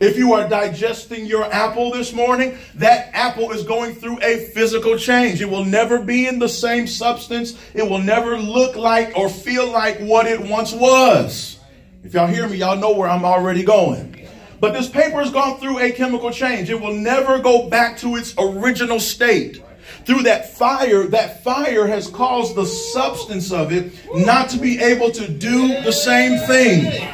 If 0.00 0.16
you 0.16 0.32
are 0.34 0.48
digesting 0.48 1.26
your 1.26 1.44
apple 1.52 1.90
this 1.90 2.12
morning, 2.12 2.56
that 2.76 3.10
apple 3.12 3.50
is 3.50 3.64
going 3.64 3.96
through 3.96 4.20
a 4.22 4.46
physical 4.54 4.96
change. 4.96 5.42
It 5.42 5.50
will 5.50 5.64
never 5.64 5.98
be 5.98 6.28
in 6.28 6.38
the 6.38 6.48
same 6.48 6.86
substance. 6.86 7.58
It 7.74 7.82
will 7.82 7.98
never 7.98 8.38
look 8.38 8.76
like 8.76 9.16
or 9.18 9.28
feel 9.28 9.68
like 9.68 9.98
what 9.98 10.26
it 10.26 10.40
once 10.40 10.72
was. 10.72 11.58
If 12.04 12.14
y'all 12.14 12.28
hear 12.28 12.48
me, 12.48 12.58
y'all 12.58 12.76
know 12.76 12.92
where 12.92 13.08
I'm 13.08 13.24
already 13.24 13.64
going. 13.64 14.28
But 14.60 14.72
this 14.72 14.88
paper 14.88 15.18
has 15.18 15.32
gone 15.32 15.58
through 15.58 15.80
a 15.80 15.90
chemical 15.90 16.30
change. 16.30 16.70
It 16.70 16.80
will 16.80 16.94
never 16.94 17.40
go 17.40 17.68
back 17.68 17.98
to 17.98 18.14
its 18.14 18.34
original 18.38 19.00
state. 19.00 19.64
Through 20.04 20.22
that 20.22 20.54
fire, 20.54 21.06
that 21.08 21.42
fire 21.42 21.88
has 21.88 22.08
caused 22.08 22.54
the 22.54 22.66
substance 22.66 23.50
of 23.50 23.72
it 23.72 23.92
not 24.14 24.48
to 24.50 24.58
be 24.58 24.78
able 24.78 25.10
to 25.10 25.28
do 25.28 25.68
the 25.82 25.92
same 25.92 26.38
thing. 26.46 27.08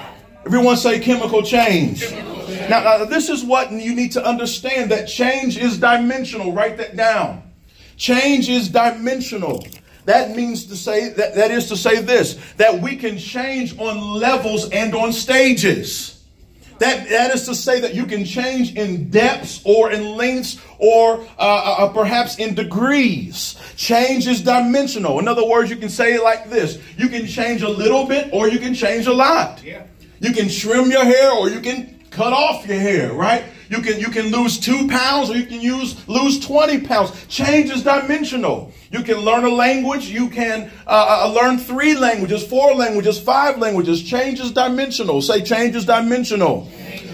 Everyone 0.44 0.76
say 0.76 1.00
chemical 1.00 1.42
change. 1.42 2.04
Now, 2.68 2.82
now, 2.82 3.04
this 3.04 3.28
is 3.28 3.44
what 3.44 3.70
you 3.70 3.94
need 3.94 4.12
to 4.12 4.26
understand 4.26 4.90
that 4.90 5.06
change 5.06 5.56
is 5.56 5.78
dimensional. 5.78 6.52
Write 6.52 6.76
that 6.78 6.96
down. 6.96 7.42
Change 7.96 8.48
is 8.48 8.68
dimensional. 8.68 9.66
That 10.06 10.36
means 10.36 10.66
to 10.66 10.76
say 10.76 11.10
that, 11.10 11.34
that 11.34 11.50
is 11.50 11.68
to 11.68 11.76
say 11.76 12.02
this 12.02 12.34
that 12.56 12.80
we 12.80 12.96
can 12.96 13.18
change 13.18 13.78
on 13.78 13.98
levels 14.20 14.68
and 14.70 14.94
on 14.94 15.12
stages. 15.12 16.22
That, 16.80 17.08
that 17.08 17.30
is 17.30 17.46
to 17.46 17.54
say 17.54 17.80
that 17.80 17.94
you 17.94 18.04
can 18.04 18.24
change 18.24 18.74
in 18.74 19.08
depths 19.08 19.62
or 19.64 19.92
in 19.92 20.16
lengths 20.16 20.60
or 20.78 21.20
uh, 21.20 21.22
uh, 21.38 21.76
uh 21.78 21.92
perhaps 21.92 22.36
in 22.36 22.54
degrees. 22.54 23.58
Change 23.76 24.26
is 24.26 24.42
dimensional. 24.42 25.20
In 25.20 25.28
other 25.28 25.46
words, 25.46 25.70
you 25.70 25.76
can 25.76 25.88
say 25.88 26.14
it 26.14 26.22
like 26.22 26.50
this 26.50 26.78
you 26.96 27.08
can 27.08 27.26
change 27.26 27.62
a 27.62 27.68
little 27.68 28.06
bit 28.06 28.30
or 28.32 28.48
you 28.48 28.58
can 28.58 28.74
change 28.74 29.06
a 29.06 29.12
lot. 29.12 29.62
Yeah. 29.62 29.86
You 30.20 30.32
can 30.32 30.48
trim 30.48 30.90
your 30.90 31.04
hair 31.04 31.30
or 31.32 31.48
you 31.48 31.60
can 31.60 31.93
cut 32.14 32.32
off 32.32 32.66
your 32.66 32.78
hair, 32.78 33.12
right? 33.12 33.44
You 33.68 33.80
can 33.80 33.98
you 33.98 34.08
can 34.08 34.26
lose 34.26 34.58
two 34.58 34.88
pounds 34.88 35.30
or 35.30 35.36
you 35.36 35.46
can 35.46 35.60
use 35.60 36.06
lose 36.08 36.38
20 36.40 36.82
pounds. 36.82 37.26
Change 37.26 37.70
is 37.70 37.82
dimensional. 37.82 38.72
You 38.90 39.02
can 39.02 39.18
learn 39.18 39.44
a 39.44 39.48
language. 39.48 40.06
You 40.06 40.28
can 40.28 40.70
uh, 40.86 41.24
uh, 41.26 41.32
learn 41.34 41.58
three 41.58 41.96
languages, 41.96 42.46
four 42.46 42.74
languages, 42.74 43.18
five 43.18 43.58
languages. 43.58 44.02
Change 44.02 44.38
is 44.40 44.52
dimensional. 44.52 45.22
Say 45.22 45.42
change 45.42 45.74
is 45.74 45.84
dimensional. 45.84 46.66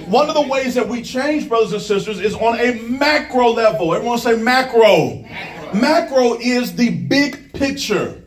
One 0.07 0.28
of 0.28 0.35
the 0.35 0.42
ways 0.42 0.75
that 0.75 0.88
we 0.88 1.02
change, 1.02 1.49
brothers 1.49 1.73
and 1.73 1.80
sisters, 1.80 2.21
is 2.21 2.35
on 2.35 2.59
a 2.59 2.75
macro 2.80 3.50
level. 3.50 3.95
Everyone 3.95 4.19
say 4.19 4.37
macro. 4.37 5.23
Macro, 5.23 5.80
macro 5.80 6.38
is 6.40 6.75
the 6.75 6.90
big 6.90 7.52
picture. 7.52 8.21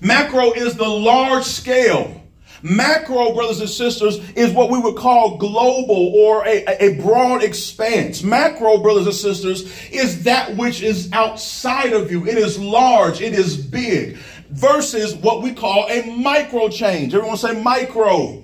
Macro 0.00 0.52
is 0.52 0.76
the 0.76 0.88
large 0.88 1.44
scale. 1.44 2.21
Macro, 2.62 3.34
brothers 3.34 3.60
and 3.60 3.68
sisters, 3.68 4.18
is 4.32 4.52
what 4.52 4.70
we 4.70 4.78
would 4.78 4.96
call 4.96 5.36
global 5.36 6.12
or 6.14 6.46
a, 6.46 6.64
a 6.80 6.94
broad 7.02 7.42
expanse. 7.42 8.22
Macro, 8.22 8.78
brothers 8.78 9.06
and 9.06 9.14
sisters, 9.14 9.62
is 9.90 10.24
that 10.24 10.56
which 10.56 10.82
is 10.82 11.10
outside 11.12 11.92
of 11.92 12.10
you. 12.10 12.26
It 12.26 12.38
is 12.38 12.58
large. 12.58 13.20
It 13.20 13.32
is 13.34 13.56
big. 13.56 14.16
Versus 14.50 15.14
what 15.14 15.42
we 15.42 15.52
call 15.52 15.88
a 15.88 16.14
micro 16.16 16.68
change. 16.68 17.14
Everyone 17.14 17.36
say 17.36 17.60
micro. 17.60 18.42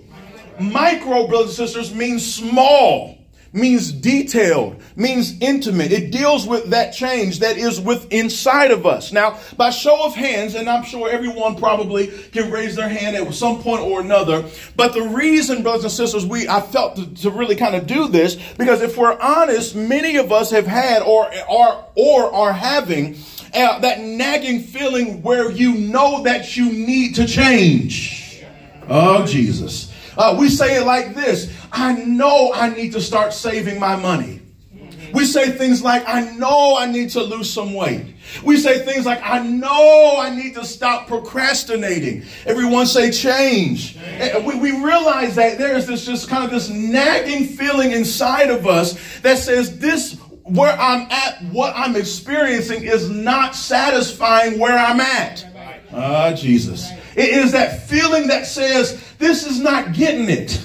Micro, 0.58 1.28
brothers 1.28 1.58
and 1.58 1.68
sisters, 1.68 1.94
means 1.94 2.34
small 2.34 3.17
means 3.52 3.92
detailed, 3.92 4.80
means 4.96 5.38
intimate. 5.40 5.92
It 5.92 6.10
deals 6.10 6.46
with 6.46 6.70
that 6.70 6.92
change 6.92 7.40
that 7.40 7.56
is 7.56 7.80
with 7.80 8.12
inside 8.12 8.70
of 8.70 8.86
us. 8.86 9.12
Now, 9.12 9.38
by 9.56 9.70
show 9.70 10.04
of 10.04 10.14
hands, 10.14 10.54
and 10.54 10.68
I'm 10.68 10.84
sure 10.84 11.08
everyone 11.08 11.56
probably 11.56 12.08
can 12.32 12.50
raise 12.50 12.76
their 12.76 12.88
hand 12.88 13.16
at 13.16 13.34
some 13.34 13.62
point 13.62 13.82
or 13.82 14.00
another, 14.00 14.44
but 14.76 14.92
the 14.92 15.02
reason, 15.02 15.62
brothers 15.62 15.84
and 15.84 15.92
sisters, 15.92 16.26
we 16.26 16.48
I 16.48 16.60
felt 16.60 16.96
to, 16.96 17.14
to 17.22 17.30
really 17.30 17.56
kind 17.56 17.74
of 17.74 17.86
do 17.86 18.08
this 18.08 18.36
because 18.56 18.82
if 18.82 18.96
we're 18.96 19.18
honest, 19.18 19.74
many 19.74 20.16
of 20.16 20.32
us 20.32 20.50
have 20.50 20.66
had 20.66 21.02
or 21.02 21.30
are 21.48 21.86
or 21.94 22.32
are 22.32 22.52
having 22.52 23.16
uh, 23.54 23.78
that 23.80 24.00
nagging 24.00 24.60
feeling 24.60 25.22
where 25.22 25.50
you 25.50 25.74
know 25.74 26.22
that 26.24 26.56
you 26.56 26.70
need 26.70 27.14
to 27.16 27.26
change. 27.26 28.44
Oh, 28.88 29.26
Jesus. 29.26 29.87
Uh, 30.18 30.36
we 30.38 30.48
say 30.48 30.76
it 30.76 30.84
like 30.84 31.14
this 31.14 31.50
I 31.72 31.92
know 32.04 32.52
I 32.52 32.68
need 32.70 32.92
to 32.92 33.00
start 33.00 33.32
saving 33.32 33.78
my 33.78 33.96
money. 33.96 34.42
We 35.14 35.24
say 35.24 35.52
things 35.52 35.82
like, 35.82 36.06
I 36.06 36.20
know 36.36 36.76
I 36.76 36.84
need 36.84 37.10
to 37.10 37.22
lose 37.22 37.50
some 37.50 37.72
weight. 37.72 38.14
We 38.44 38.58
say 38.58 38.84
things 38.84 39.06
like, 39.06 39.20
I 39.22 39.42
know 39.42 40.18
I 40.18 40.28
need 40.28 40.54
to 40.56 40.64
stop 40.66 41.06
procrastinating. 41.06 42.24
Everyone 42.44 42.84
say 42.84 43.10
change. 43.10 43.94
change. 43.94 44.44
We, 44.44 44.58
we 44.58 44.84
realize 44.84 45.34
that 45.36 45.56
there's 45.56 45.86
this 45.86 46.04
just 46.04 46.28
kind 46.28 46.44
of 46.44 46.50
this 46.50 46.68
nagging 46.68 47.46
feeling 47.46 47.92
inside 47.92 48.50
of 48.50 48.66
us 48.66 49.20
that 49.20 49.38
says 49.38 49.78
this 49.78 50.18
where 50.42 50.78
I'm 50.78 51.10
at, 51.10 51.42
what 51.52 51.74
I'm 51.76 51.96
experiencing 51.96 52.82
is 52.82 53.08
not 53.08 53.54
satisfying 53.54 54.58
where 54.58 54.76
I'm 54.76 55.00
at. 55.00 55.46
Ah, 55.92 56.32
Jesus. 56.32 56.90
It 57.18 57.30
is 57.30 57.50
that 57.50 57.88
feeling 57.88 58.28
that 58.28 58.46
says, 58.46 59.02
this 59.18 59.44
is 59.44 59.58
not 59.58 59.92
getting 59.92 60.30
it. 60.30 60.64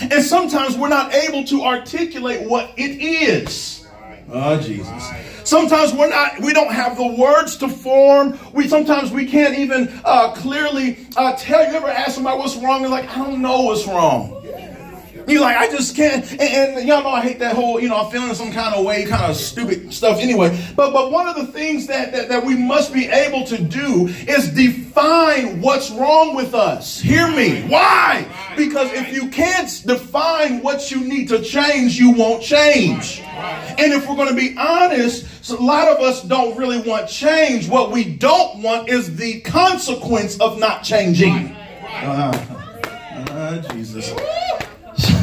And 0.00 0.22
sometimes 0.22 0.76
we're 0.76 0.90
not 0.90 1.14
able 1.14 1.44
to 1.44 1.62
articulate 1.62 2.46
what 2.46 2.74
it 2.76 3.00
is. 3.00 3.86
Oh, 4.30 4.60
Jesus. 4.60 5.02
Sometimes 5.44 5.94
we're 5.94 6.10
not, 6.10 6.40
we 6.40 6.52
don't 6.52 6.72
have 6.72 6.98
the 6.98 7.06
words 7.06 7.56
to 7.58 7.68
form. 7.68 8.38
We 8.52 8.68
sometimes 8.68 9.12
we 9.12 9.24
can't 9.24 9.56
even 9.58 9.88
uh, 10.04 10.34
clearly 10.34 11.06
uh, 11.16 11.36
tell 11.36 11.64
you. 11.64 11.74
Ever 11.74 11.88
ask 11.88 12.16
somebody 12.16 12.36
what's 12.36 12.56
wrong? 12.56 12.82
They're 12.82 12.90
like, 12.90 13.08
I 13.08 13.24
don't 13.24 13.40
know 13.40 13.62
what's 13.62 13.86
wrong. 13.86 14.45
You 15.26 15.40
like, 15.40 15.56
I 15.56 15.68
just 15.68 15.96
can't. 15.96 16.24
And, 16.32 16.40
and, 16.78 16.88
y'all 16.88 17.02
know 17.02 17.10
I 17.10 17.20
hate 17.20 17.40
that 17.40 17.56
whole, 17.56 17.80
you 17.80 17.88
know, 17.88 17.96
I'm 17.96 18.12
feeling 18.12 18.32
some 18.34 18.52
kind 18.52 18.74
of 18.74 18.84
way, 18.84 19.04
kind 19.06 19.24
of 19.24 19.36
stupid 19.36 19.92
stuff 19.92 20.18
anyway. 20.18 20.56
But 20.76 20.92
but 20.92 21.10
one 21.10 21.26
of 21.28 21.34
the 21.34 21.46
things 21.46 21.88
that, 21.88 22.12
that, 22.12 22.28
that 22.28 22.44
we 22.44 22.54
must 22.56 22.92
be 22.92 23.06
able 23.06 23.44
to 23.46 23.58
do 23.58 24.06
is 24.28 24.50
define 24.50 25.60
what's 25.60 25.90
wrong 25.90 26.36
with 26.36 26.54
us. 26.54 27.00
Hear 27.00 27.28
me. 27.28 27.62
Why? 27.62 28.26
Because 28.56 28.92
if 28.92 29.12
you 29.12 29.28
can't 29.28 29.68
define 29.84 30.62
what 30.62 30.92
you 30.92 31.00
need 31.00 31.28
to 31.28 31.42
change, 31.42 31.98
you 31.98 32.12
won't 32.12 32.42
change. 32.42 33.20
And 33.20 33.92
if 33.92 34.08
we're 34.08 34.16
going 34.16 34.28
to 34.28 34.34
be 34.34 34.56
honest, 34.56 35.44
so 35.44 35.58
a 35.58 35.60
lot 35.60 35.88
of 35.88 35.98
us 35.98 36.22
don't 36.22 36.56
really 36.56 36.80
want 36.80 37.08
change. 37.08 37.68
What 37.68 37.90
we 37.90 38.04
don't 38.04 38.62
want 38.62 38.88
is 38.88 39.16
the 39.16 39.40
consequence 39.40 40.38
of 40.40 40.58
not 40.58 40.84
changing. 40.84 41.54
Uh, 41.84 42.62
uh, 43.30 43.74
Jesus. 43.74 44.12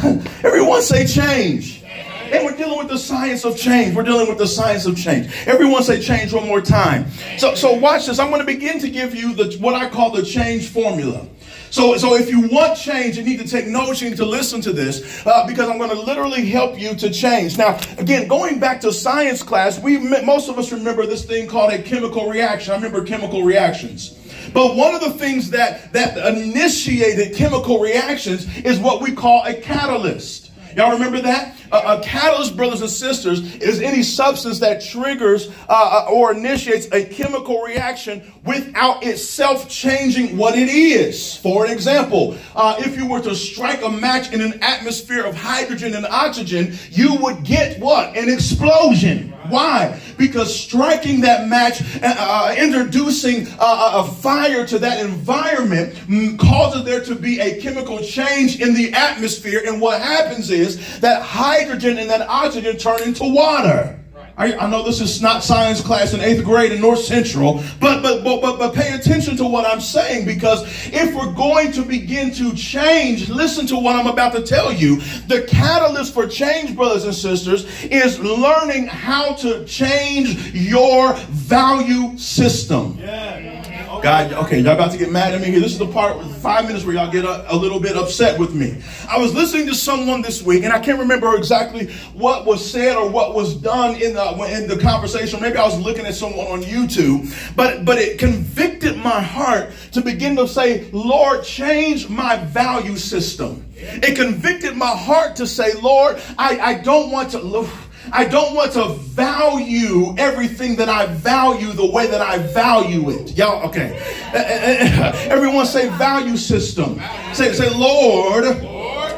Everyone 0.44 0.82
say 0.82 1.06
change. 1.06 1.82
And 1.82 2.44
we're 2.44 2.56
dealing 2.56 2.78
with 2.78 2.88
the 2.88 2.98
science 2.98 3.44
of 3.44 3.56
change. 3.56 3.94
We're 3.94 4.02
dealing 4.02 4.28
with 4.28 4.38
the 4.38 4.46
science 4.46 4.86
of 4.86 4.96
change. 4.96 5.32
Everyone 5.46 5.82
say 5.82 6.00
change 6.00 6.32
one 6.32 6.46
more 6.46 6.60
time. 6.60 7.06
So, 7.38 7.54
so 7.54 7.72
watch 7.72 8.06
this. 8.06 8.18
I'm 8.18 8.28
going 8.28 8.40
to 8.40 8.46
begin 8.46 8.78
to 8.80 8.90
give 8.90 9.14
you 9.14 9.34
the 9.34 9.56
what 9.60 9.74
I 9.74 9.88
call 9.88 10.10
the 10.10 10.22
change 10.22 10.68
formula. 10.68 11.26
So, 11.70 11.96
so 11.96 12.14
if 12.14 12.28
you 12.28 12.48
want 12.48 12.78
change, 12.78 13.16
you 13.16 13.24
need 13.24 13.38
to 13.40 13.48
take 13.48 13.66
notes. 13.66 14.02
You 14.02 14.10
need 14.10 14.16
to 14.18 14.26
listen 14.26 14.60
to 14.62 14.72
this 14.72 15.26
uh, 15.26 15.46
because 15.46 15.68
I'm 15.68 15.78
going 15.78 15.90
to 15.90 16.00
literally 16.00 16.44
help 16.44 16.78
you 16.78 16.94
to 16.94 17.10
change. 17.10 17.56
Now, 17.56 17.78
again, 17.98 18.28
going 18.28 18.60
back 18.60 18.80
to 18.82 18.92
science 18.92 19.42
class, 19.42 19.80
we 19.80 19.98
most 19.98 20.48
of 20.48 20.58
us 20.58 20.70
remember 20.70 21.06
this 21.06 21.24
thing 21.24 21.48
called 21.48 21.72
a 21.72 21.82
chemical 21.82 22.28
reaction. 22.28 22.72
I 22.72 22.76
remember 22.76 23.04
chemical 23.04 23.42
reactions. 23.42 24.18
But 24.52 24.76
one 24.76 24.94
of 24.94 25.00
the 25.00 25.12
things 25.12 25.50
that, 25.50 25.92
that 25.92 26.16
initiated 26.36 27.36
chemical 27.36 27.80
reactions 27.80 28.46
is 28.58 28.78
what 28.78 29.00
we 29.00 29.12
call 29.12 29.44
a 29.44 29.54
catalyst. 29.54 30.50
Y'all 30.76 30.92
remember 30.92 31.20
that? 31.20 31.56
A, 31.74 31.98
a, 31.98 32.00
catalyst, 32.00 32.56
brothers 32.56 32.82
and 32.82 32.90
sisters, 32.90 33.56
is 33.56 33.80
any 33.80 34.04
substance 34.04 34.60
that 34.60 34.80
triggers 34.80 35.48
uh, 35.68 36.06
uh, 36.08 36.10
or 36.12 36.32
initiates 36.32 36.86
a 36.92 37.04
chemical 37.04 37.62
reaction 37.62 38.22
without 38.44 39.02
itself 39.02 39.68
changing 39.68 40.36
what 40.36 40.56
it 40.56 40.68
is. 40.68 41.36
For 41.36 41.64
an 41.64 41.72
example, 41.72 42.38
uh, 42.54 42.76
if 42.78 42.96
you 42.96 43.06
were 43.06 43.20
to 43.22 43.34
strike 43.34 43.82
a 43.82 43.90
match 43.90 44.32
in 44.32 44.40
an 44.40 44.62
atmosphere 44.62 45.24
of 45.24 45.34
hydrogen 45.34 45.94
and 45.94 46.06
oxygen, 46.06 46.78
you 46.90 47.16
would 47.16 47.42
get 47.42 47.80
what? 47.80 48.16
An 48.16 48.32
explosion. 48.32 49.30
Why? 49.48 50.00
Because 50.16 50.58
striking 50.58 51.22
that 51.22 51.48
match, 51.48 51.82
uh, 52.02 52.14
uh 52.16 52.54
introducing 52.56 53.48
uh, 53.58 54.04
a 54.04 54.04
fire 54.04 54.64
to 54.66 54.78
that 54.78 55.04
environment 55.04 55.94
mm, 56.06 56.38
causes 56.38 56.84
there 56.84 57.04
to 57.04 57.14
be 57.14 57.40
a 57.40 57.60
chemical 57.60 57.98
change 58.00 58.60
in 58.60 58.74
the 58.74 58.92
atmosphere. 58.92 59.62
And 59.66 59.80
what 59.80 60.00
happens 60.00 60.50
is 60.50 61.00
that 61.00 61.20
hydrogen 61.22 61.63
and 61.70 62.10
that 62.10 62.22
oxygen 62.28 62.76
turn 62.76 63.02
into 63.02 63.24
water. 63.24 63.98
I, 64.36 64.56
I, 64.56 64.68
know 64.68 64.82
this 64.82 65.00
is 65.00 65.22
not 65.22 65.44
science 65.44 65.80
class 65.80 66.12
in 66.12 66.20
eighth 66.20 66.44
grade 66.44 66.72
in 66.72 66.80
North 66.80 66.98
Central, 66.98 67.62
but, 67.78 68.02
but 68.02 68.24
but 68.24 68.40
but 68.40 68.58
but 68.58 68.74
pay 68.74 68.92
attention 68.92 69.36
to 69.36 69.44
what 69.44 69.64
I'm 69.64 69.80
saying 69.80 70.26
because 70.26 70.64
if 70.88 71.14
we're 71.14 71.32
going 71.32 71.70
to 71.72 71.82
begin 71.82 72.32
to 72.34 72.52
change, 72.54 73.28
listen 73.28 73.64
to 73.68 73.76
what 73.76 73.94
I'm 73.94 74.08
about 74.08 74.32
to 74.34 74.42
tell 74.42 74.72
you. 74.72 74.96
The 75.28 75.46
catalyst 75.48 76.14
for 76.14 76.26
change, 76.26 76.74
brothers 76.74 77.04
and 77.04 77.14
sisters, 77.14 77.64
is 77.84 78.18
learning 78.18 78.88
how 78.88 79.34
to 79.34 79.64
change 79.66 80.52
your 80.52 81.14
value 81.14 82.18
system. 82.18 82.96
Yeah. 82.98 83.63
God, 84.04 84.34
okay, 84.34 84.58
y'all 84.58 84.74
about 84.74 84.92
to 84.92 84.98
get 84.98 85.10
mad 85.10 85.32
at 85.32 85.40
me 85.40 85.46
here. 85.46 85.60
This 85.60 85.72
is 85.72 85.78
the 85.78 85.86
part, 85.86 86.22
five 86.26 86.66
minutes 86.66 86.84
where 86.84 86.94
y'all 86.94 87.10
get 87.10 87.24
a, 87.24 87.50
a, 87.50 87.56
little 87.56 87.80
bit 87.80 87.96
upset 87.96 88.38
with 88.38 88.52
me. 88.54 88.82
I 89.08 89.16
was 89.16 89.32
listening 89.32 89.66
to 89.68 89.74
someone 89.74 90.20
this 90.20 90.42
week, 90.42 90.62
and 90.62 90.74
I 90.74 90.78
can't 90.78 90.98
remember 90.98 91.34
exactly 91.36 91.86
what 92.12 92.44
was 92.44 92.70
said 92.70 92.98
or 92.98 93.08
what 93.08 93.34
was 93.34 93.54
done 93.54 93.94
in 93.94 94.12
the 94.12 94.30
in 94.52 94.68
the 94.68 94.76
conversation. 94.78 95.40
Maybe 95.40 95.56
I 95.56 95.64
was 95.64 95.80
looking 95.80 96.04
at 96.04 96.14
someone 96.14 96.46
on 96.48 96.62
YouTube, 96.62 97.56
but 97.56 97.86
but 97.86 97.96
it 97.96 98.18
convicted 98.18 98.98
my 98.98 99.22
heart 99.22 99.72
to 99.92 100.02
begin 100.02 100.36
to 100.36 100.46
say, 100.46 100.90
Lord, 100.90 101.42
change 101.42 102.10
my 102.10 102.36
value 102.36 102.98
system. 102.98 103.64
It 103.74 104.16
convicted 104.16 104.76
my 104.76 104.94
heart 104.94 105.34
to 105.36 105.46
say, 105.46 105.72
Lord, 105.80 106.20
I, 106.38 106.58
I 106.58 106.74
don't 106.74 107.10
want 107.10 107.30
to. 107.30 107.38
Look, 107.38 107.70
I 108.16 108.24
don't 108.24 108.54
want 108.54 108.72
to 108.74 108.90
value 108.90 110.14
everything 110.16 110.76
that 110.76 110.88
I 110.88 111.06
value 111.06 111.72
the 111.72 111.90
way 111.90 112.06
that 112.06 112.20
I 112.20 112.38
value 112.38 113.10
it. 113.10 113.36
Y'all, 113.36 113.66
okay. 113.66 114.00
Eh, 114.32 114.38
eh, 114.38 114.78
eh, 114.80 115.28
Everyone 115.28 115.66
say 115.66 115.88
value 115.88 116.36
system. 116.36 117.00
Say, 117.32 117.52
say, 117.54 117.68
Lord, 117.70 118.44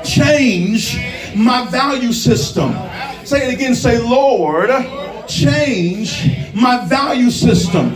change 0.03 0.97
my 1.37 1.67
value 1.67 2.11
system. 2.11 2.73
Say 3.27 3.47
it 3.47 3.53
again. 3.53 3.75
Say, 3.75 3.99
Lord, 3.99 4.71
change 5.29 6.55
my 6.55 6.87
value 6.87 7.31
system. 7.31 7.91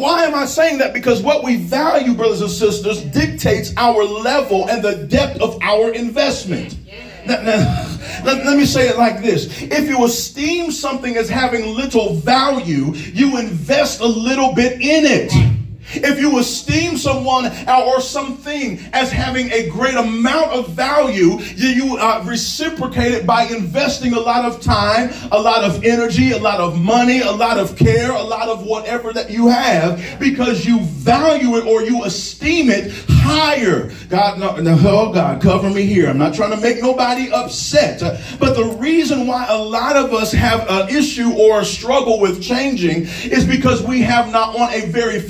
Why 0.00 0.24
am 0.24 0.34
I 0.34 0.46
saying 0.46 0.78
that? 0.78 0.94
Because 0.94 1.22
what 1.22 1.44
we 1.44 1.56
value, 1.56 2.14
brothers 2.14 2.40
and 2.40 2.50
sisters, 2.50 3.02
dictates 3.02 3.74
our 3.76 4.02
level 4.04 4.70
and 4.70 4.82
the 4.82 5.06
depth 5.06 5.38
of 5.42 5.58
our 5.62 5.92
investment. 5.92 6.78
Let, 7.26 8.44
let, 8.44 8.56
me 8.56 8.64
say 8.64 8.88
it 8.88 8.96
like 8.96 9.22
this. 9.22 9.62
If 9.62 9.88
you 9.88 10.04
esteem 10.04 10.70
something 10.70 11.16
as 11.16 11.28
having 11.28 11.74
little 11.76 12.14
value, 12.14 12.94
you 12.94 13.38
invest 13.38 14.00
a 14.00 14.06
little 14.06 14.54
bit 14.54 14.80
in 14.80 15.04
it. 15.04 15.55
If 15.94 16.18
you 16.18 16.38
esteem 16.38 16.96
someone 16.96 17.46
or 17.68 18.00
something 18.00 18.80
as 18.92 19.10
having 19.12 19.50
a 19.52 19.68
great 19.68 19.94
amount 19.94 20.52
of 20.52 20.70
value, 20.70 21.38
you 21.54 21.96
uh, 21.96 22.22
reciprocate 22.26 23.12
it 23.12 23.26
by 23.26 23.44
investing 23.44 24.12
a 24.14 24.20
lot 24.20 24.44
of 24.44 24.60
time, 24.60 25.10
a 25.30 25.40
lot 25.40 25.64
of 25.64 25.84
energy, 25.84 26.32
a 26.32 26.38
lot 26.38 26.60
of 26.60 26.80
money, 26.80 27.20
a 27.20 27.32
lot 27.32 27.58
of 27.58 27.76
care, 27.76 28.10
a 28.10 28.22
lot 28.22 28.48
of 28.48 28.64
whatever 28.64 29.12
that 29.12 29.30
you 29.30 29.48
have 29.48 30.02
because 30.18 30.64
you 30.64 30.80
value 30.80 31.56
it 31.56 31.66
or 31.66 31.82
you 31.82 32.04
esteem 32.04 32.68
it 32.70 32.92
higher. 33.08 33.90
God, 34.08 34.38
no, 34.38 34.56
no, 34.56 34.78
oh 34.80 35.12
God, 35.12 35.42
cover 35.42 35.68
me 35.70 35.82
here. 35.82 36.08
I'm 36.08 36.18
not 36.18 36.34
trying 36.34 36.52
to 36.52 36.60
make 36.60 36.80
nobody 36.80 37.30
upset. 37.30 38.00
But 38.38 38.54
the 38.54 38.76
reason 38.78 39.26
why 39.26 39.46
a 39.48 39.58
lot 39.58 39.96
of 39.96 40.12
us 40.12 40.32
have 40.32 40.66
an 40.68 40.88
issue 40.94 41.32
or 41.32 41.60
a 41.60 41.64
struggle 41.64 42.20
with 42.20 42.42
changing 42.42 43.02
is 43.24 43.44
because 43.44 43.82
we 43.82 44.00
have 44.02 44.30
not 44.32 44.56
on 44.56 44.72
a 44.72 44.86
very 44.86 45.20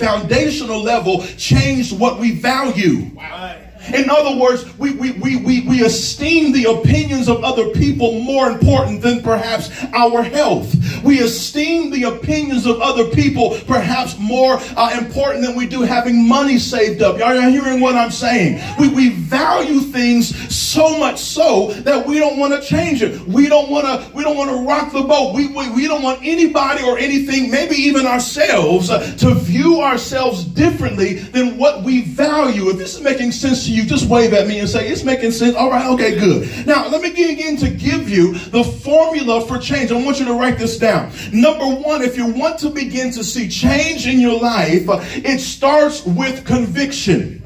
foundational 0.46 0.82
level 0.82 1.22
changed 1.36 1.98
what 1.98 2.18
we 2.18 2.32
value. 2.32 3.10
Wow. 3.14 3.65
In 3.94 4.10
other 4.10 4.36
words, 4.40 4.64
we, 4.78 4.92
we, 4.94 5.12
we, 5.12 5.36
we, 5.36 5.60
we 5.68 5.84
esteem 5.84 6.52
the 6.52 6.64
opinions 6.64 7.28
of 7.28 7.44
other 7.44 7.70
people 7.70 8.20
more 8.20 8.50
important 8.50 9.02
than 9.02 9.22
perhaps 9.22 9.70
our 9.92 10.22
health. 10.22 10.74
We 11.02 11.20
esteem 11.20 11.90
the 11.90 12.04
opinions 12.04 12.66
of 12.66 12.80
other 12.80 13.10
people 13.10 13.58
perhaps 13.66 14.18
more 14.18 14.58
uh, 14.76 14.96
important 14.98 15.44
than 15.44 15.56
we 15.56 15.66
do 15.66 15.82
having 15.82 16.26
money 16.26 16.58
saved 16.58 17.02
up. 17.02 17.20
Are 17.20 17.34
you 17.34 17.50
hearing 17.50 17.80
what 17.80 17.94
I'm 17.94 18.10
saying? 18.10 18.60
We, 18.78 18.88
we 18.88 19.10
value 19.10 19.80
things 19.80 20.34
so 20.54 20.98
much 20.98 21.18
so 21.18 21.72
that 21.82 22.06
we 22.06 22.18
don't 22.18 22.38
want 22.38 22.60
to 22.60 22.66
change 22.66 23.02
it. 23.02 23.20
We 23.26 23.48
don't 23.48 23.70
want 23.70 23.86
to 23.86 24.14
we 24.14 24.22
don't 24.22 24.36
want 24.36 24.50
to 24.50 24.66
rock 24.66 24.92
the 24.92 25.02
boat. 25.02 25.34
We, 25.34 25.48
we, 25.48 25.70
we 25.70 25.86
don't 25.86 26.02
want 26.02 26.20
anybody 26.22 26.82
or 26.82 26.98
anything, 26.98 27.50
maybe 27.50 27.76
even 27.76 28.06
ourselves, 28.06 28.90
uh, 28.90 29.16
to 29.18 29.34
view 29.34 29.82
ourselves 29.82 30.44
differently 30.44 31.14
than 31.14 31.56
what 31.58 31.82
we 31.82 32.02
value. 32.02 32.68
If 32.70 32.78
this 32.78 32.94
is 32.94 33.00
making 33.00 33.32
sense 33.32 33.66
to 33.66 33.72
you, 33.76 33.84
just 33.84 34.08
wave 34.08 34.32
at 34.32 34.48
me 34.48 34.58
and 34.58 34.68
say, 34.68 34.88
it's 34.88 35.04
making 35.04 35.30
sense. 35.30 35.54
All 35.54 35.70
right, 35.70 35.86
okay, 35.92 36.18
good. 36.18 36.66
Now, 36.66 36.88
let 36.88 37.02
me 37.02 37.10
begin 37.10 37.56
to 37.58 37.68
give 37.70 38.08
you 38.08 38.34
the 38.34 38.64
formula 38.64 39.46
for 39.46 39.58
change. 39.58 39.92
I 39.92 40.02
want 40.02 40.18
you 40.18 40.24
to 40.26 40.34
write 40.34 40.58
this 40.58 40.78
down. 40.78 41.12
Number 41.32 41.66
one, 41.66 42.02
if 42.02 42.16
you 42.16 42.26
want 42.26 42.58
to 42.60 42.70
begin 42.70 43.12
to 43.12 43.22
see 43.22 43.48
change 43.48 44.06
in 44.06 44.18
your 44.18 44.40
life, 44.40 44.84
it 44.88 45.40
starts 45.40 46.04
with 46.04 46.44
conviction. 46.46 47.42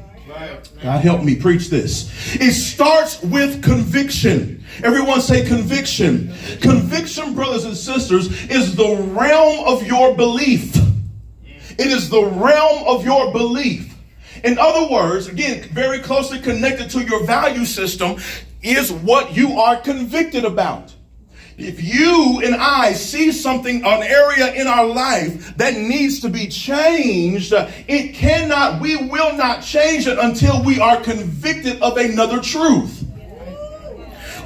God 0.81 1.01
help 1.01 1.23
me 1.23 1.35
preach 1.35 1.69
this. 1.69 2.09
It 2.35 2.53
starts 2.53 3.21
with 3.21 3.63
conviction. 3.63 4.63
Everyone 4.83 5.21
say 5.21 5.45
conviction. 5.45 6.33
Conviction, 6.59 7.35
brothers 7.35 7.65
and 7.65 7.77
sisters, 7.77 8.49
is 8.49 8.75
the 8.75 8.95
realm 9.11 9.67
of 9.67 9.85
your 9.85 10.15
belief. 10.15 10.75
It 11.77 11.87
is 11.87 12.09
the 12.09 12.23
realm 12.23 12.83
of 12.87 13.05
your 13.05 13.31
belief. 13.31 13.90
In 14.43 14.57
other 14.57 14.91
words, 14.91 15.27
again, 15.27 15.63
very 15.69 15.99
closely 15.99 16.39
connected 16.39 16.89
to 16.91 17.03
your 17.03 17.23
value 17.25 17.65
system 17.65 18.17
is 18.61 18.91
what 18.91 19.35
you 19.35 19.59
are 19.59 19.77
convicted 19.77 20.45
about. 20.45 20.93
If 21.57 21.83
you 21.83 22.41
and 22.43 22.55
I 22.55 22.93
see 22.93 23.31
something, 23.31 23.85
an 23.85 24.03
area 24.03 24.53
in 24.53 24.65
our 24.65 24.85
life 24.85 25.55
that 25.57 25.75
needs 25.75 26.19
to 26.21 26.29
be 26.29 26.47
changed, 26.47 27.53
it 27.53 28.15
cannot, 28.15 28.81
we 28.81 28.95
will 28.95 29.35
not 29.35 29.61
change 29.61 30.07
it 30.07 30.17
until 30.17 30.63
we 30.63 30.79
are 30.79 30.99
convicted 31.01 31.81
of 31.81 31.97
another 31.97 32.39
truth. 32.39 33.05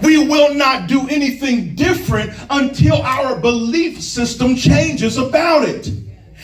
We 0.04 0.28
will 0.28 0.54
not 0.54 0.88
do 0.88 1.08
anything 1.08 1.76
different 1.76 2.34
until 2.50 3.02
our 3.02 3.40
belief 3.40 4.02
system 4.02 4.58
changes 4.58 5.18
about 5.18 5.64
it. 5.64 5.90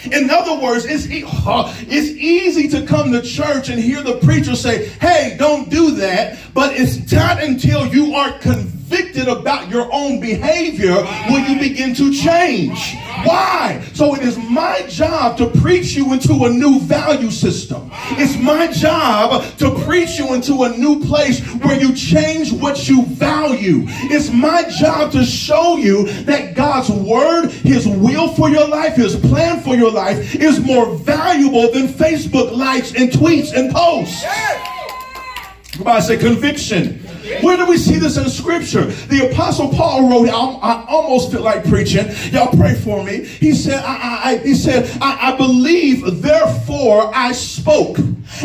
In 0.05 0.29
other 0.29 0.61
words, 0.61 0.85
it's, 0.85 1.05
it's 1.09 2.09
easy 2.09 2.67
to 2.69 2.85
come 2.85 3.11
to 3.11 3.21
church 3.21 3.69
and 3.69 3.79
hear 3.79 4.01
the 4.01 4.17
preacher 4.17 4.55
say, 4.55 4.87
hey, 4.99 5.35
don't 5.37 5.69
do 5.69 5.91
that. 5.91 6.39
But 6.53 6.73
it's 6.75 7.11
not 7.11 7.41
until 7.43 7.85
you 7.87 8.15
are 8.15 8.37
convicted 8.91 9.27
about 9.27 9.69
your 9.69 9.87
own 9.91 10.19
behavior 10.19 10.95
will 11.29 11.39
you 11.39 11.59
begin 11.59 11.93
to 11.95 12.11
change. 12.11 12.95
Why? 13.23 13.81
So 13.93 14.15
it 14.15 14.21
is 14.21 14.37
my 14.37 14.85
job 14.89 15.37
to 15.37 15.47
preach 15.61 15.93
you 15.95 16.11
into 16.13 16.45
a 16.45 16.49
new 16.49 16.79
value 16.81 17.31
system. 17.31 17.89
It's 18.11 18.37
my 18.37 18.71
job 18.71 19.45
to 19.59 19.71
preach 19.85 20.19
you 20.19 20.33
into 20.33 20.63
a 20.63 20.77
new 20.77 21.03
place 21.05 21.39
where 21.55 21.79
you 21.79 21.93
change 21.93 22.51
what 22.51 22.89
you 22.89 23.05
value. 23.05 23.83
It's 24.11 24.29
my 24.29 24.63
job 24.69 25.11
to 25.13 25.23
show 25.23 25.77
you 25.77 26.07
that 26.23 26.55
God's 26.55 26.89
word, 26.89 27.51
his 27.51 27.87
will 27.87 28.33
for 28.33 28.49
your 28.49 28.67
life, 28.67 28.95
his 28.95 29.15
plan 29.15 29.61
for 29.61 29.75
your 29.75 29.91
life 29.91 30.35
is 30.35 30.59
more 30.59 30.95
valuable 30.97 31.71
than 31.71 31.87
Facebook 31.87 32.55
likes 32.55 32.93
and 32.93 33.09
tweets 33.09 33.53
and 33.53 33.71
posts. 33.71 34.23
Everybody 35.73 36.01
say 36.01 36.17
conviction. 36.17 37.10
Where 37.41 37.57
do 37.57 37.65
we 37.65 37.77
see 37.77 37.97
this 37.97 38.17
in 38.17 38.29
scripture? 38.29 38.85
The 38.85 39.31
apostle 39.31 39.69
Paul 39.69 40.09
wrote, 40.09 40.29
I, 40.29 40.33
I 40.33 40.85
almost 40.87 41.31
feel 41.31 41.41
like 41.41 41.63
preaching. 41.65 42.07
Y'all 42.31 42.55
pray 42.55 42.75
for 42.75 43.03
me. 43.03 43.23
He 43.23 43.53
said, 43.53 43.83
I, 43.83 44.21
I 44.23 44.37
he 44.37 44.53
said, 44.53 44.89
I, 45.01 45.31
I 45.31 45.37
believe, 45.37 46.21
therefore 46.21 47.11
I 47.13 47.31
spoke. 47.31 47.97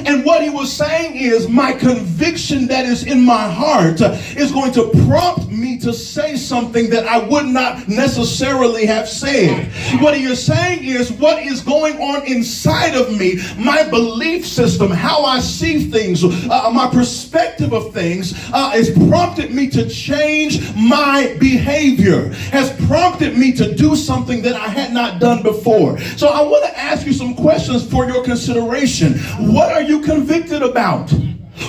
And 0.05 0.25
what 0.25 0.43
he 0.43 0.51
was 0.51 0.73
saying 0.73 1.17
is 1.17 1.49
my 1.49 1.73
conviction 1.73 2.67
that 2.69 2.87
is 2.87 3.05
in 3.05 3.21
my 3.21 3.49
heart 3.49 4.01
is 4.37 4.53
going 4.53 4.73
to 4.73 4.91
prompt 5.07 5.49
me 5.49 5.79
to 5.79 5.93
say 5.93 6.37
something 6.37 6.91
that 6.91 7.07
I 7.07 7.27
would 7.27 7.47
not 7.47 7.89
necessarily 7.89 8.87
have 8.87 9.09
said. 9.09 9.73
What 10.03 10.17
he 10.17 10.25
is 10.25 10.45
saying 10.45 10.85
is 10.85 11.13
what 11.13 11.43
is 11.43 11.61
going 11.61 11.97
on 12.01 12.27
inside 12.27 12.95
of 12.95 13.17
me, 13.17 13.41
my 13.57 13.89
belief 13.89 14.47
system, 14.47 14.91
how 14.91 15.25
I 15.25 15.41
see 15.41 15.89
things, 15.89 16.25
uh, 16.25 16.71
my 16.73 16.89
perspective 16.93 17.73
of 17.73 17.95
things, 17.95 18.35
uh, 18.53 18.73
has 18.77 18.91
prompted 19.09 19.53
me 19.53 19.69
to 19.71 19.89
change 19.89 20.75
my 20.75 21.37
behavior, 21.41 22.29
has 22.51 22.71
prompted 22.87 23.37
me 23.37 23.53
to 23.53 23.75
do 23.75 23.97
something 23.97 24.43
that 24.43 24.55
I 24.55 24.69
had 24.69 24.93
not 24.93 25.19
done 25.19 25.43
before. 25.43 25.99
So 26.17 26.29
I 26.29 26.43
want 26.43 26.65
to 26.65 26.79
ask 26.79 27.07
you 27.07 27.13
some 27.13 27.35
questions 27.35 27.89
for 27.91 28.07
your 28.07 28.23
consideration. 28.23 29.15
What 29.53 29.73
are 29.73 29.83
you 29.83 30.01
convicted 30.01 30.63
about? 30.63 31.11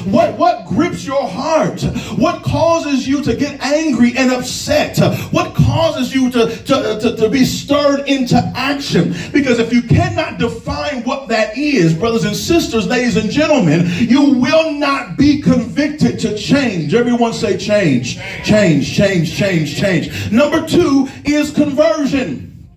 What, 0.05 0.37
what 0.37 0.65
grips 0.65 1.05
your 1.05 1.27
heart? 1.27 1.81
What 2.17 2.43
causes 2.43 3.07
you 3.07 3.21
to 3.23 3.35
get 3.35 3.61
angry 3.61 4.13
and 4.17 4.31
upset? 4.31 4.97
What 5.31 5.55
causes 5.55 6.13
you 6.13 6.29
to, 6.31 6.47
to, 6.47 6.99
to, 6.99 7.15
to, 7.15 7.29
be 7.29 7.45
stirred 7.45 8.07
into 8.07 8.35
action? 8.55 9.15
Because 9.31 9.59
if 9.59 9.71
you 9.71 9.81
cannot 9.81 10.39
define 10.39 11.03
what 11.03 11.29
that 11.29 11.57
is, 11.57 11.93
brothers 11.93 12.25
and 12.25 12.35
sisters, 12.35 12.87
ladies 12.87 13.17
and 13.17 13.29
gentlemen, 13.29 13.87
you 13.99 14.33
will 14.33 14.71
not 14.71 15.17
be 15.17 15.41
convicted 15.41 16.19
to 16.19 16.37
change. 16.37 16.93
Everyone 16.93 17.33
say 17.33 17.57
change. 17.57 18.17
Change, 18.43 18.95
change, 18.95 19.37
change, 19.37 19.77
change. 19.77 20.31
Number 20.31 20.67
two 20.67 21.07
is 21.25 21.51
conversion. 21.51 22.67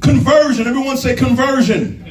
Conversion. 0.00 0.66
Everyone 0.66 0.96
say 0.96 1.14
conversion. 1.14 2.01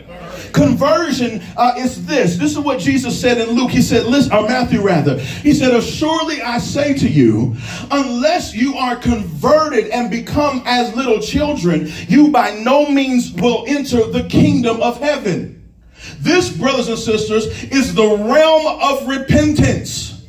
Conversion 0.53 1.41
uh, 1.57 1.73
is 1.77 2.05
this. 2.05 2.37
This 2.37 2.51
is 2.51 2.59
what 2.59 2.79
Jesus 2.79 3.19
said 3.19 3.37
in 3.37 3.49
Luke. 3.49 3.71
He 3.71 3.81
said, 3.81 4.05
listen, 4.05 4.33
or 4.33 4.43
Matthew 4.43 4.81
rather. 4.81 5.17
He 5.19 5.53
said, 5.53 5.79
Surely 5.81 6.41
I 6.41 6.59
say 6.59 6.93
to 6.95 7.07
you, 7.07 7.55
unless 7.89 8.53
you 8.53 8.75
are 8.75 8.95
converted 8.95 9.87
and 9.87 10.09
become 10.09 10.63
as 10.65 10.95
little 10.95 11.19
children, 11.19 11.91
you 12.07 12.29
by 12.29 12.55
no 12.55 12.89
means 12.89 13.31
will 13.33 13.65
enter 13.67 14.05
the 14.07 14.23
kingdom 14.23 14.81
of 14.81 14.99
heaven. 14.99 15.57
This, 16.19 16.55
brothers 16.55 16.87
and 16.87 16.97
sisters, 16.97 17.45
is 17.65 17.93
the 17.93 18.03
realm 18.07 18.81
of 18.81 19.07
repentance. 19.07 20.20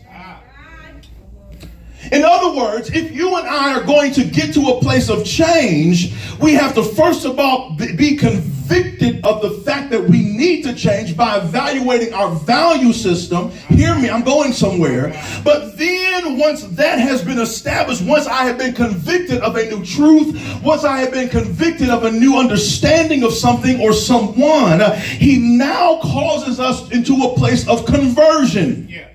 In 2.13 2.25
other 2.25 2.55
words, 2.55 2.91
if 2.91 3.11
you 3.11 3.37
and 3.37 3.49
I 3.49 3.73
are 3.73 3.85
going 3.85 4.13
to 4.13 4.25
get 4.25 4.53
to 4.55 4.61
a 4.69 4.81
place 4.81 5.09
of 5.09 5.25
change, 5.25 6.15
we 6.43 6.53
have 6.53 6.75
to 6.75 6.83
first 6.83 7.25
of 7.25 7.39
all 7.39 7.75
be 7.75 8.17
convicted 8.19 9.25
of 9.25 9.41
the 9.41 9.51
fact 9.65 9.91
that 9.91 10.03
we 10.03 10.23
need 10.23 10.63
to 10.65 10.75
change 10.75 11.17
by 11.17 11.39
evaluating 11.39 12.13
our 12.13 12.31
value 12.31 12.93
system. 12.93 13.51
Hear 13.71 13.95
me, 13.95 14.11
I'm 14.11 14.25
going 14.25 14.53
somewhere. 14.53 15.19
But 15.43 15.79
then 15.79 16.39
once 16.39 16.65
that 16.65 16.99
has 16.99 17.25
been 17.25 17.39
established, 17.39 18.03
once 18.03 18.27
I 18.27 18.45
have 18.45 18.59
been 18.59 18.75
convicted 18.75 19.41
of 19.41 19.57
a 19.57 19.65
new 19.71 19.83
truth, 19.83 20.39
once 20.63 20.85
I 20.85 20.99
have 20.99 21.13
been 21.13 21.31
convicted 21.31 21.89
of 21.89 22.05
a 22.05 22.11
new 22.11 22.39
understanding 22.39 23.23
of 23.23 23.33
something 23.33 23.81
or 23.81 23.95
someone, 23.95 24.81
he 25.01 25.39
now 25.39 25.99
causes 26.03 26.61
us 26.61 26.91
into 26.91 27.15
a 27.23 27.35
place 27.37 27.67
of 27.67 27.87
conversion. 27.87 28.87
Yeah. 28.91 29.09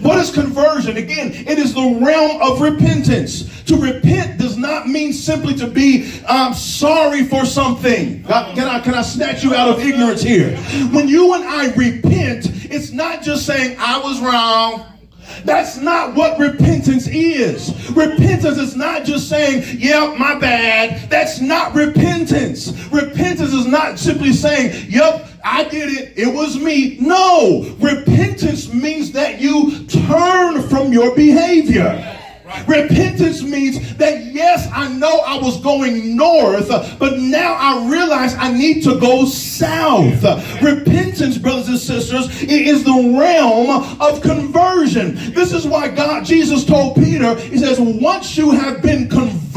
What 0.00 0.18
is 0.18 0.30
conversion? 0.30 0.96
Again, 0.96 1.32
it 1.32 1.58
is 1.58 1.74
the 1.74 1.98
realm 2.02 2.40
of 2.42 2.60
repentance. 2.60 3.62
To 3.64 3.76
repent 3.76 4.38
does 4.38 4.56
not 4.56 4.88
mean 4.88 5.12
simply 5.12 5.54
to 5.56 5.66
be 5.66 6.22
um, 6.24 6.54
sorry 6.54 7.24
for 7.24 7.44
something. 7.44 8.22
Can 8.24 8.68
I, 8.68 8.80
can 8.80 8.94
I 8.94 9.02
snatch 9.02 9.42
you 9.44 9.54
out 9.54 9.68
of 9.68 9.80
ignorance 9.80 10.22
here? 10.22 10.56
When 10.90 11.08
you 11.08 11.34
and 11.34 11.44
I 11.44 11.72
repent, 11.74 12.46
it's 12.70 12.90
not 12.92 13.22
just 13.22 13.46
saying, 13.46 13.76
I 13.78 13.98
was 13.98 14.20
wrong. 14.20 14.97
That's 15.44 15.76
not 15.78 16.14
what 16.14 16.38
repentance 16.38 17.06
is. 17.08 17.90
Repentance 17.90 18.58
is 18.58 18.76
not 18.76 19.04
just 19.04 19.28
saying, 19.28 19.78
yep, 19.78 20.18
my 20.18 20.38
bad. 20.38 21.08
That's 21.10 21.40
not 21.40 21.74
repentance. 21.74 22.72
Repentance 22.90 23.52
is 23.52 23.66
not 23.66 23.98
simply 23.98 24.32
saying, 24.32 24.90
yep, 24.90 25.28
I 25.44 25.64
did 25.64 25.90
it. 25.90 26.18
It 26.18 26.34
was 26.34 26.56
me. 26.58 26.98
No. 27.00 27.74
Repentance 27.78 28.72
means 28.72 29.12
that 29.12 29.40
you 29.40 29.86
turn 29.86 30.68
from 30.68 30.92
your 30.92 31.14
behavior. 31.14 32.17
Repentance 32.66 33.42
means 33.42 33.96
that 33.96 34.24
yes, 34.26 34.68
I 34.72 34.88
know 34.88 35.20
I 35.20 35.38
was 35.38 35.60
going 35.60 36.16
north, 36.16 36.68
but 36.98 37.18
now 37.18 37.54
I 37.54 37.90
realize 37.90 38.34
I 38.34 38.52
need 38.52 38.82
to 38.84 38.98
go 38.98 39.24
south. 39.26 40.22
Repentance, 40.62 41.38
brothers 41.38 41.68
and 41.68 41.78
sisters, 41.78 42.42
is 42.42 42.84
the 42.84 43.16
realm 43.18 44.00
of 44.00 44.20
conversion. 44.22 45.14
This 45.32 45.52
is 45.52 45.66
why 45.66 45.88
God, 45.88 46.24
Jesus 46.24 46.64
told 46.64 46.96
Peter, 46.96 47.34
He 47.36 47.58
says, 47.58 47.78
once 47.80 48.36
you 48.36 48.50
have 48.52 48.82
been 48.82 49.08
converted, 49.08 49.47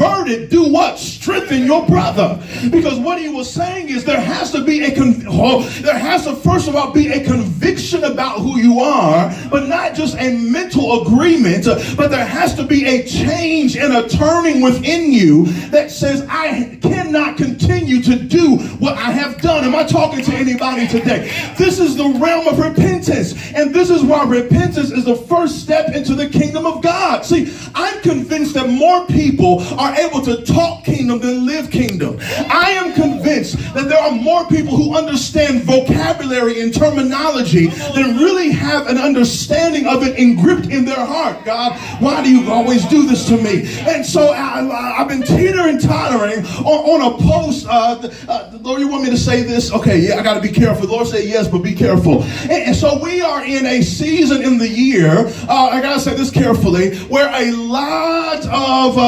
do 0.52 0.68
what? 0.68 0.98
Strengthen 0.98 1.64
your 1.64 1.86
brother. 1.86 2.42
Because 2.70 2.98
what 2.98 3.18
he 3.18 3.28
was 3.28 3.52
saying 3.52 3.88
is 3.88 4.04
there 4.04 4.20
has 4.20 4.50
to 4.52 4.64
be 4.64 4.84
a, 4.84 4.94
con- 4.94 5.24
oh, 5.28 5.62
there 5.80 5.98
has 5.98 6.24
to 6.24 6.36
first 6.36 6.68
of 6.68 6.76
all 6.76 6.92
be 6.92 7.08
a 7.08 7.24
conviction 7.24 8.04
about 8.04 8.40
who 8.40 8.58
you 8.58 8.80
are, 8.80 9.34
but 9.50 9.68
not 9.68 9.94
just 9.94 10.16
a 10.18 10.36
mental 10.36 11.02
agreement, 11.02 11.66
but 11.96 12.10
there 12.10 12.24
has 12.24 12.54
to 12.54 12.64
be 12.64 12.86
a 12.86 13.04
change 13.04 13.76
and 13.76 13.92
a 13.92 14.08
turning 14.08 14.60
within 14.60 15.12
you 15.12 15.46
that 15.70 15.90
says, 15.90 16.26
I 16.28 16.78
cannot 16.82 17.36
continue 17.36 18.02
to 18.02 18.16
do 18.16 18.56
what 18.78 18.96
I 18.96 19.10
have 19.10 19.40
done. 19.40 19.64
Am 19.64 19.74
I 19.74 19.84
talking 19.84 20.24
to 20.24 20.32
anybody 20.32 20.86
today? 20.86 21.30
This 21.56 21.78
is 21.78 21.96
the 21.96 22.08
realm 22.08 22.46
of 22.48 22.58
repentance. 22.58 23.52
And 23.54 23.74
this 23.74 23.90
is 23.90 24.02
why 24.02 24.24
repentance 24.24 24.90
is 24.90 25.04
the 25.04 25.16
first 25.16 25.60
step 25.62 25.94
into 25.94 26.14
the 26.14 26.28
kingdom 26.28 26.66
of 26.66 26.82
God. 26.82 27.24
See, 27.24 27.54
I'm 27.74 28.00
convinced 28.02 28.54
that 28.54 28.68
more 28.68 29.06
people 29.06 29.60
are 29.78 29.91
able 29.94 30.22
to 30.22 30.42
talk 30.44 30.84
kingdom 30.84 31.18
than 31.18 31.46
live 31.46 31.70
kingdom. 31.70 32.18
I 32.20 32.70
am 32.72 32.94
convinced 32.94 33.58
that 33.74 33.88
there 33.88 33.98
are 33.98 34.12
more 34.12 34.46
people 34.46 34.76
who 34.76 34.96
understand 34.96 35.62
vocabulary 35.62 36.60
and 36.60 36.74
terminology 36.74 37.66
than 37.66 38.16
really 38.16 38.50
have 38.50 38.86
an 38.86 38.98
understanding 38.98 39.86
of 39.86 40.02
it 40.02 40.18
engripped 40.18 40.66
in 40.66 40.84
their 40.84 41.04
heart. 41.04 41.44
God, 41.44 41.78
why 42.00 42.22
do 42.22 42.30
you 42.30 42.50
always 42.50 42.84
do 42.86 43.06
this 43.06 43.26
to 43.28 43.36
me. 43.36 43.62
And 43.88 44.04
so 44.04 44.32
I, 44.32 44.94
have 44.98 45.08
been 45.08 45.22
teetering 45.22 45.78
tottering 45.78 46.44
on, 46.44 46.66
on 46.66 47.12
a 47.12 47.22
post. 47.22 47.66
Uh, 47.66 48.08
uh, 48.28 48.58
Lord, 48.60 48.80
you 48.80 48.88
want 48.88 49.04
me 49.04 49.10
to 49.10 49.16
say 49.16 49.42
this? 49.42 49.72
Okay, 49.72 49.98
yeah, 49.98 50.16
I 50.16 50.22
got 50.22 50.34
to 50.34 50.40
be 50.40 50.52
careful. 50.52 50.86
The 50.86 50.92
Lord 50.92 51.06
said 51.06 51.24
yes, 51.24 51.48
but 51.48 51.58
be 51.58 51.74
careful. 51.74 52.22
And, 52.22 52.52
and, 52.52 52.76
so 52.76 52.98
we 53.02 53.20
are 53.20 53.44
in 53.44 53.64
a 53.66 53.82
season 53.82 54.42
in 54.42 54.58
the 54.58 54.68
year, 54.68 55.26
uh, 55.48 55.68
I 55.72 55.80
got 55.80 55.94
to 55.94 56.00
say 56.00 56.14
this 56.14 56.30
carefully, 56.30 56.96
where 57.04 57.28
a 57.28 57.52
lot 57.52 58.44
of 58.46 58.98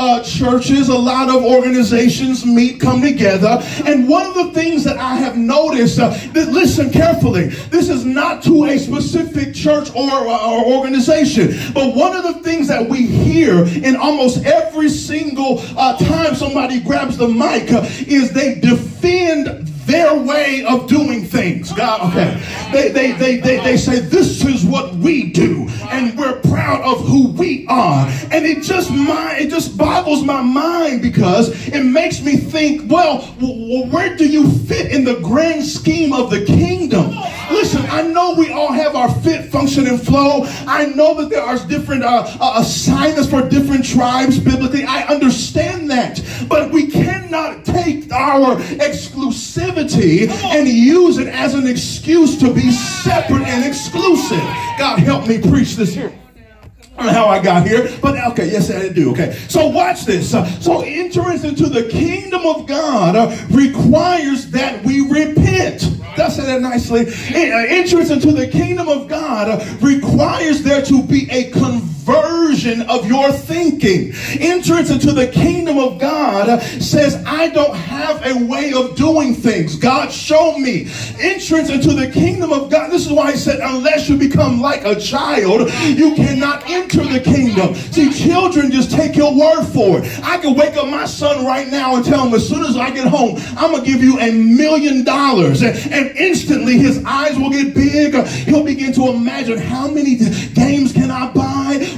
uh, 0.00 0.10
uh, 0.10 0.22
churches, 0.22 0.88
a 0.88 0.96
lot 0.96 1.28
of 1.28 1.44
organizations 1.44 2.44
meet, 2.44 2.80
come 2.80 3.00
together. 3.00 3.62
And 3.86 4.08
one 4.08 4.26
of 4.26 4.34
the 4.34 4.50
things 4.52 4.82
that 4.84 4.96
I 4.96 5.16
have 5.16 5.36
noticed, 5.36 5.98
uh, 5.98 6.08
that, 6.32 6.48
listen 6.48 6.90
carefully, 6.90 7.46
this 7.70 7.88
is 7.88 8.04
not 8.04 8.42
to 8.44 8.64
a 8.64 8.78
specific 8.78 9.54
church 9.54 9.90
or, 9.94 10.10
or 10.10 10.64
organization, 10.64 11.54
but 11.74 11.94
one 11.94 12.16
of 12.16 12.22
the 12.24 12.42
things 12.42 12.66
that 12.68 12.88
we 12.88 13.06
hear 13.06 13.64
in 13.64 13.96
almost 13.96 14.44
every 14.44 14.88
single 14.88 15.58
uh, 15.76 15.96
time 15.98 16.34
somebody 16.34 16.80
grabs 16.80 17.16
the 17.16 17.28
mic 17.28 17.70
uh, 17.72 17.86
is 18.06 18.32
they 18.32 18.56
defend 18.56 19.69
their 19.90 20.14
way 20.14 20.64
of 20.64 20.86
doing 20.88 21.24
things. 21.24 21.72
God, 21.72 22.10
okay. 22.10 22.40
They, 22.72 22.90
they, 22.90 23.12
they, 23.12 23.36
they, 23.38 23.56
they 23.58 23.76
say, 23.76 23.98
this 23.98 24.44
is 24.44 24.64
what 24.64 24.94
we 24.94 25.32
do. 25.32 25.66
And 25.90 26.16
we're 26.16 26.40
proud 26.40 26.82
of 26.82 27.04
who 27.06 27.30
we 27.32 27.66
are. 27.66 28.06
And 28.30 28.46
it 28.46 28.62
just, 28.62 28.90
my, 28.90 29.36
it 29.38 29.50
just 29.50 29.76
boggles 29.76 30.22
my 30.22 30.42
mind 30.42 31.02
because 31.02 31.68
it 31.68 31.82
makes 31.82 32.22
me 32.22 32.36
think, 32.36 32.90
well, 32.90 33.22
where 33.90 34.16
do 34.16 34.28
you 34.28 34.48
fit 34.50 34.92
in 34.92 35.04
the 35.04 35.18
grand 35.20 35.64
scheme 35.64 36.12
of 36.12 36.30
the 36.30 36.44
kingdom? 36.44 37.10
Listen, 37.50 37.84
I 37.86 38.02
know 38.02 38.34
we 38.34 38.52
all 38.52 38.72
have 38.72 38.94
our 38.94 39.12
fit, 39.22 39.50
function, 39.50 39.88
and 39.88 40.00
flow. 40.00 40.44
I 40.68 40.86
know 40.86 41.20
that 41.20 41.30
there 41.30 41.42
are 41.42 41.58
different 41.66 42.04
uh, 42.04 42.24
uh, 42.40 42.60
assignments 42.60 43.28
for 43.28 43.48
different 43.48 43.84
tribes 43.84 44.38
biblically. 44.38 44.84
I 44.84 45.02
understand 45.06 45.90
that. 45.90 46.22
But 46.48 46.70
we 46.70 46.86
cannot 46.86 47.64
take 47.64 48.12
our 48.12 48.56
exclusivity 48.56 49.79
and 49.80 50.68
use 50.68 51.18
it 51.18 51.28
as 51.28 51.54
an 51.54 51.66
excuse 51.66 52.38
to 52.38 52.52
be 52.52 52.70
separate 52.70 53.42
and 53.42 53.64
exclusive. 53.64 54.42
God 54.78 54.98
help 54.98 55.26
me 55.26 55.40
preach 55.40 55.76
this 55.76 55.94
here 55.94 56.12
I 57.00 57.04
don't 57.04 57.14
know 57.14 57.18
how 57.18 57.28
I 57.28 57.42
got 57.42 57.66
here, 57.66 57.88
but 58.02 58.14
okay, 58.32 58.50
yes, 58.50 58.70
I 58.70 58.90
do. 58.90 59.12
Okay, 59.12 59.32
so 59.48 59.68
watch 59.68 60.04
this. 60.04 60.34
Uh, 60.34 60.44
so 60.60 60.82
entrance 60.82 61.44
into 61.44 61.70
the 61.70 61.88
kingdom 61.88 62.44
of 62.44 62.66
God 62.66 63.16
uh, 63.16 63.34
requires 63.48 64.50
that 64.50 64.84
we 64.84 65.08
repent. 65.08 65.96
That's 66.14 66.36
it 66.38 66.60
nicely. 66.60 67.06
Uh, 67.06 67.64
entrance 67.68 68.10
into 68.10 68.32
the 68.32 68.46
kingdom 68.46 68.90
of 68.90 69.08
God 69.08 69.66
requires 69.80 70.62
there 70.62 70.82
to 70.82 71.02
be 71.02 71.26
a 71.30 71.50
conversion 71.50 71.99
of 72.90 73.06
your 73.06 73.32
thinking. 73.32 74.12
Entrance 74.40 74.90
into 74.90 75.12
the 75.12 75.28
kingdom 75.28 75.78
of 75.78 75.98
God 75.98 76.60
says, 76.62 77.22
I 77.24 77.48
don't 77.48 77.74
have 77.74 78.26
a 78.26 78.44
way 78.44 78.72
of 78.72 78.96
doing 78.96 79.34
things. 79.34 79.76
God, 79.76 80.10
show 80.10 80.58
me. 80.58 80.88
Entrance 81.20 81.70
into 81.70 81.92
the 81.92 82.10
kingdom 82.10 82.52
of 82.52 82.70
God. 82.70 82.90
This 82.90 83.06
is 83.06 83.12
why 83.12 83.32
he 83.32 83.36
said, 83.36 83.60
unless 83.60 84.08
you 84.08 84.16
become 84.16 84.60
like 84.60 84.84
a 84.84 84.98
child, 84.98 85.70
you 85.84 86.14
cannot 86.14 86.68
enter 86.68 87.04
the 87.04 87.20
kingdom. 87.20 87.74
See, 87.74 88.12
children 88.12 88.70
just 88.70 88.90
take 88.90 89.16
your 89.16 89.34
word 89.34 89.64
for 89.66 90.00
it. 90.00 90.24
I 90.24 90.38
can 90.38 90.54
wake 90.54 90.76
up 90.76 90.88
my 90.88 91.06
son 91.06 91.46
right 91.46 91.68
now 91.68 91.96
and 91.96 92.04
tell 92.04 92.26
him, 92.26 92.34
as 92.34 92.48
soon 92.48 92.64
as 92.64 92.76
I 92.76 92.90
get 92.90 93.06
home, 93.06 93.36
I'm 93.56 93.70
going 93.70 93.84
to 93.84 93.90
give 93.90 94.02
you 94.02 94.18
a 94.18 94.32
million 94.32 95.04
dollars. 95.04 95.62
And 95.62 96.16
instantly 96.16 96.78
his 96.78 97.02
eyes 97.04 97.38
will 97.38 97.50
get 97.50 97.74
big. 97.74 98.14
He'll 98.46 98.64
begin 98.64 98.92
to 98.94 99.08
imagine 99.08 99.58
how 99.58 99.88
many 99.88 100.16
games 100.16 100.92
can 100.92 101.10
I 101.10 101.32
buy? 101.32 101.49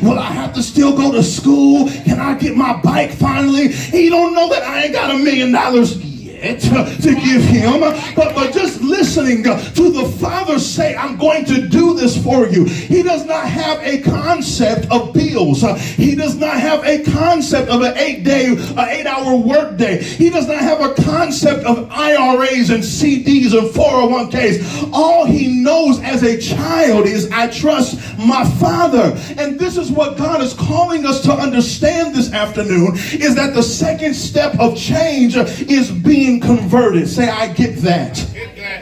Will 0.03 0.19
I 0.19 0.33
have 0.33 0.53
to 0.55 0.63
still 0.63 0.97
go 0.97 1.13
to 1.13 1.23
school? 1.23 1.89
Can 1.89 2.19
I 2.19 2.37
get 2.37 2.57
my 2.57 2.81
bike 2.81 3.13
finally? 3.13 3.69
He 3.69 4.11
don't 4.11 4.35
know 4.35 4.49
that 4.49 4.63
I 4.65 4.85
ain't 4.85 4.93
got 4.93 5.11
a 5.15 5.19
million 5.19 5.53
dollars 5.53 6.12
to 7.03 7.15
give 7.23 7.43
him, 7.43 7.81
but, 7.81 8.35
but 8.35 8.53
just 8.53 8.81
listening 8.81 9.45
to 9.45 9.91
the 9.91 10.13
Father 10.19 10.59
say, 10.59 10.97
I'm 10.97 11.17
going 11.17 11.45
to 11.45 11.69
do 11.69 11.95
this 11.95 12.21
for 12.21 12.47
you. 12.47 12.65
He 12.65 13.05
does 13.05 13.25
not 13.25 13.47
have 13.47 13.79
a 13.81 14.01
concept 14.03 14.91
of 14.91 15.13
bills. 15.13 15.63
He 15.95 16.17
does 16.17 16.37
not 16.37 16.59
have 16.59 16.85
a 16.85 17.05
concept 17.05 17.69
of 17.69 17.83
an 17.83 17.97
eight 17.97 18.25
day, 18.25 18.47
an 18.47 18.89
eight 18.89 19.07
hour 19.07 19.37
work 19.37 19.77
day. 19.77 20.03
He 20.03 20.31
does 20.31 20.49
not 20.49 20.59
have 20.59 20.81
a 20.81 20.95
concept 21.03 21.65
of 21.65 21.89
IRAs 21.91 22.71
and 22.71 22.83
CDs 22.83 23.57
and 23.57 23.71
401ks. 23.71 24.91
All 24.93 25.25
he 25.25 25.63
knows 25.63 26.01
as 26.01 26.25
a 26.25 26.41
child 26.41 27.07
is, 27.07 27.31
I 27.31 27.51
trust 27.51 28.01
my 28.19 28.45
Father. 28.59 29.17
And 29.39 29.61
this 29.61 29.77
is 29.77 29.93
what 29.93 30.17
God 30.17 30.43
is 30.43 30.55
calling 30.55 31.07
us 31.07 31.23
to 31.23 31.33
understand 31.33 32.17
this 32.17 32.33
afternoon 32.33 32.95
is 33.13 33.37
that 33.37 33.55
the 33.55 33.63
second 33.63 34.15
step 34.15 34.59
of 34.59 34.77
change 34.77 35.37
is 35.37 35.91
being 35.91 36.32
being 36.33 36.41
converted. 36.41 37.09
Say, 37.09 37.29
I 37.29 37.53
get 37.53 37.77
that. 37.79 38.17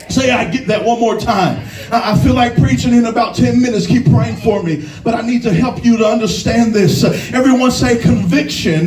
Say, 0.08 0.30
I 0.30 0.50
get 0.50 0.66
that 0.68 0.84
one 0.84 1.00
more 1.00 1.18
time. 1.18 1.66
I 1.92 2.16
feel 2.18 2.34
like 2.34 2.56
preaching 2.56 2.94
in 2.94 3.06
about 3.06 3.34
10 3.34 3.60
minutes. 3.60 3.86
Keep 3.86 4.10
praying 4.10 4.36
for 4.36 4.62
me. 4.62 4.88
But 5.02 5.14
I 5.14 5.22
need 5.22 5.42
to 5.42 5.52
help 5.52 5.84
you 5.84 5.96
to 5.98 6.06
understand 6.06 6.74
this. 6.74 7.04
Everyone 7.32 7.70
say 7.70 7.98
conviction, 8.00 8.86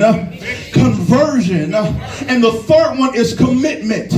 conversion, 0.72 1.74
and 1.74 2.44
the 2.44 2.64
third 2.68 2.98
one 2.98 3.16
is 3.16 3.36
commitment. 3.36 4.14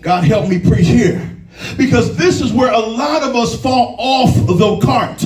God 0.00 0.24
help 0.24 0.48
me 0.48 0.58
preach 0.58 0.86
here. 0.86 1.32
Because 1.76 2.16
this 2.16 2.40
is 2.42 2.52
where 2.52 2.70
a 2.70 2.78
lot 2.78 3.22
of 3.22 3.34
us 3.34 3.60
fall 3.60 3.96
off 3.98 4.34
the 4.46 4.78
cart. 4.84 5.24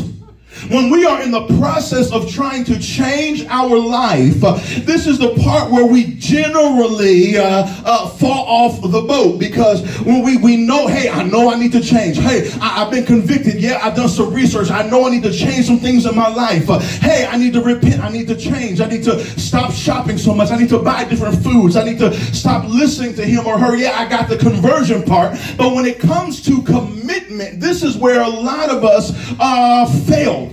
When 0.69 0.91
we 0.91 1.05
are 1.07 1.23
in 1.23 1.31
the 1.31 1.47
process 1.59 2.13
of 2.13 2.31
trying 2.31 2.65
to 2.65 2.79
change 2.79 3.45
our 3.47 3.79
life, 3.79 4.43
uh, 4.45 4.55
this 4.81 5.07
is 5.07 5.19
the 5.19 5.35
part 5.37 5.71
where 5.71 5.87
we 5.87 6.15
generally 6.15 7.39
uh, 7.39 7.67
uh, 7.85 8.09
fall 8.09 8.47
off 8.47 8.81
the 8.83 9.01
boat 9.01 9.39
because 9.39 9.83
when 10.01 10.23
we, 10.23 10.37
we 10.37 10.57
know, 10.57 10.87
hey, 10.87 11.09
I 11.09 11.23
know 11.23 11.51
I 11.51 11.59
need 11.59 11.73
to 11.73 11.81
change. 11.81 12.19
Hey, 12.19 12.51
I, 12.61 12.81
have 12.81 12.91
been 12.91 13.07
convicted. 13.07 13.61
Yeah, 13.61 13.81
I've 13.83 13.97
done 13.97 14.09
some 14.09 14.33
research. 14.35 14.71
I 14.71 14.89
know 14.89 15.07
I 15.07 15.11
need 15.11 15.23
to 15.23 15.33
change 15.33 15.67
some 15.67 15.79
things 15.79 16.07
in 16.07 16.15
my 16.15 16.29
life. 16.29 16.69
Uh, 16.69 16.79
hey, 16.79 17.27
I 17.27 17.37
need 17.37 17.53
to 17.55 17.63
repent. 17.63 18.01
I 18.01 18.11
need 18.11 18.29
to 18.29 18.37
change. 18.37 18.81
I 18.81 18.87
need 18.87 19.05
to 19.05 19.25
stop 19.39 19.73
shopping 19.73 20.19
so 20.19 20.35
much. 20.35 20.51
I 20.51 20.57
need 20.57 20.69
to 20.71 20.79
buy 20.79 21.05
different 21.05 21.43
foods. 21.43 21.77
I 21.77 21.85
need 21.85 21.99
to 21.99 22.13
stop 22.35 22.65
listening 22.69 23.15
to 23.15 23.25
him 23.25 23.47
or 23.47 23.59
her. 23.59 23.77
Yeah, 23.77 23.99
I 23.99 24.09
got 24.09 24.29
the 24.29 24.37
conversion 24.37 25.03
part. 25.03 25.39
But 25.57 25.75
when 25.75 25.85
it 25.87 25.99
comes 25.99 26.43
to 26.43 26.63
commitment, 26.63 27.61
this 27.61 27.83
is 27.83 27.97
where 27.97 28.21
a 28.21 28.29
lot 28.29 28.71
of 28.71 28.85
us 28.85 29.13
uh, 29.39 29.87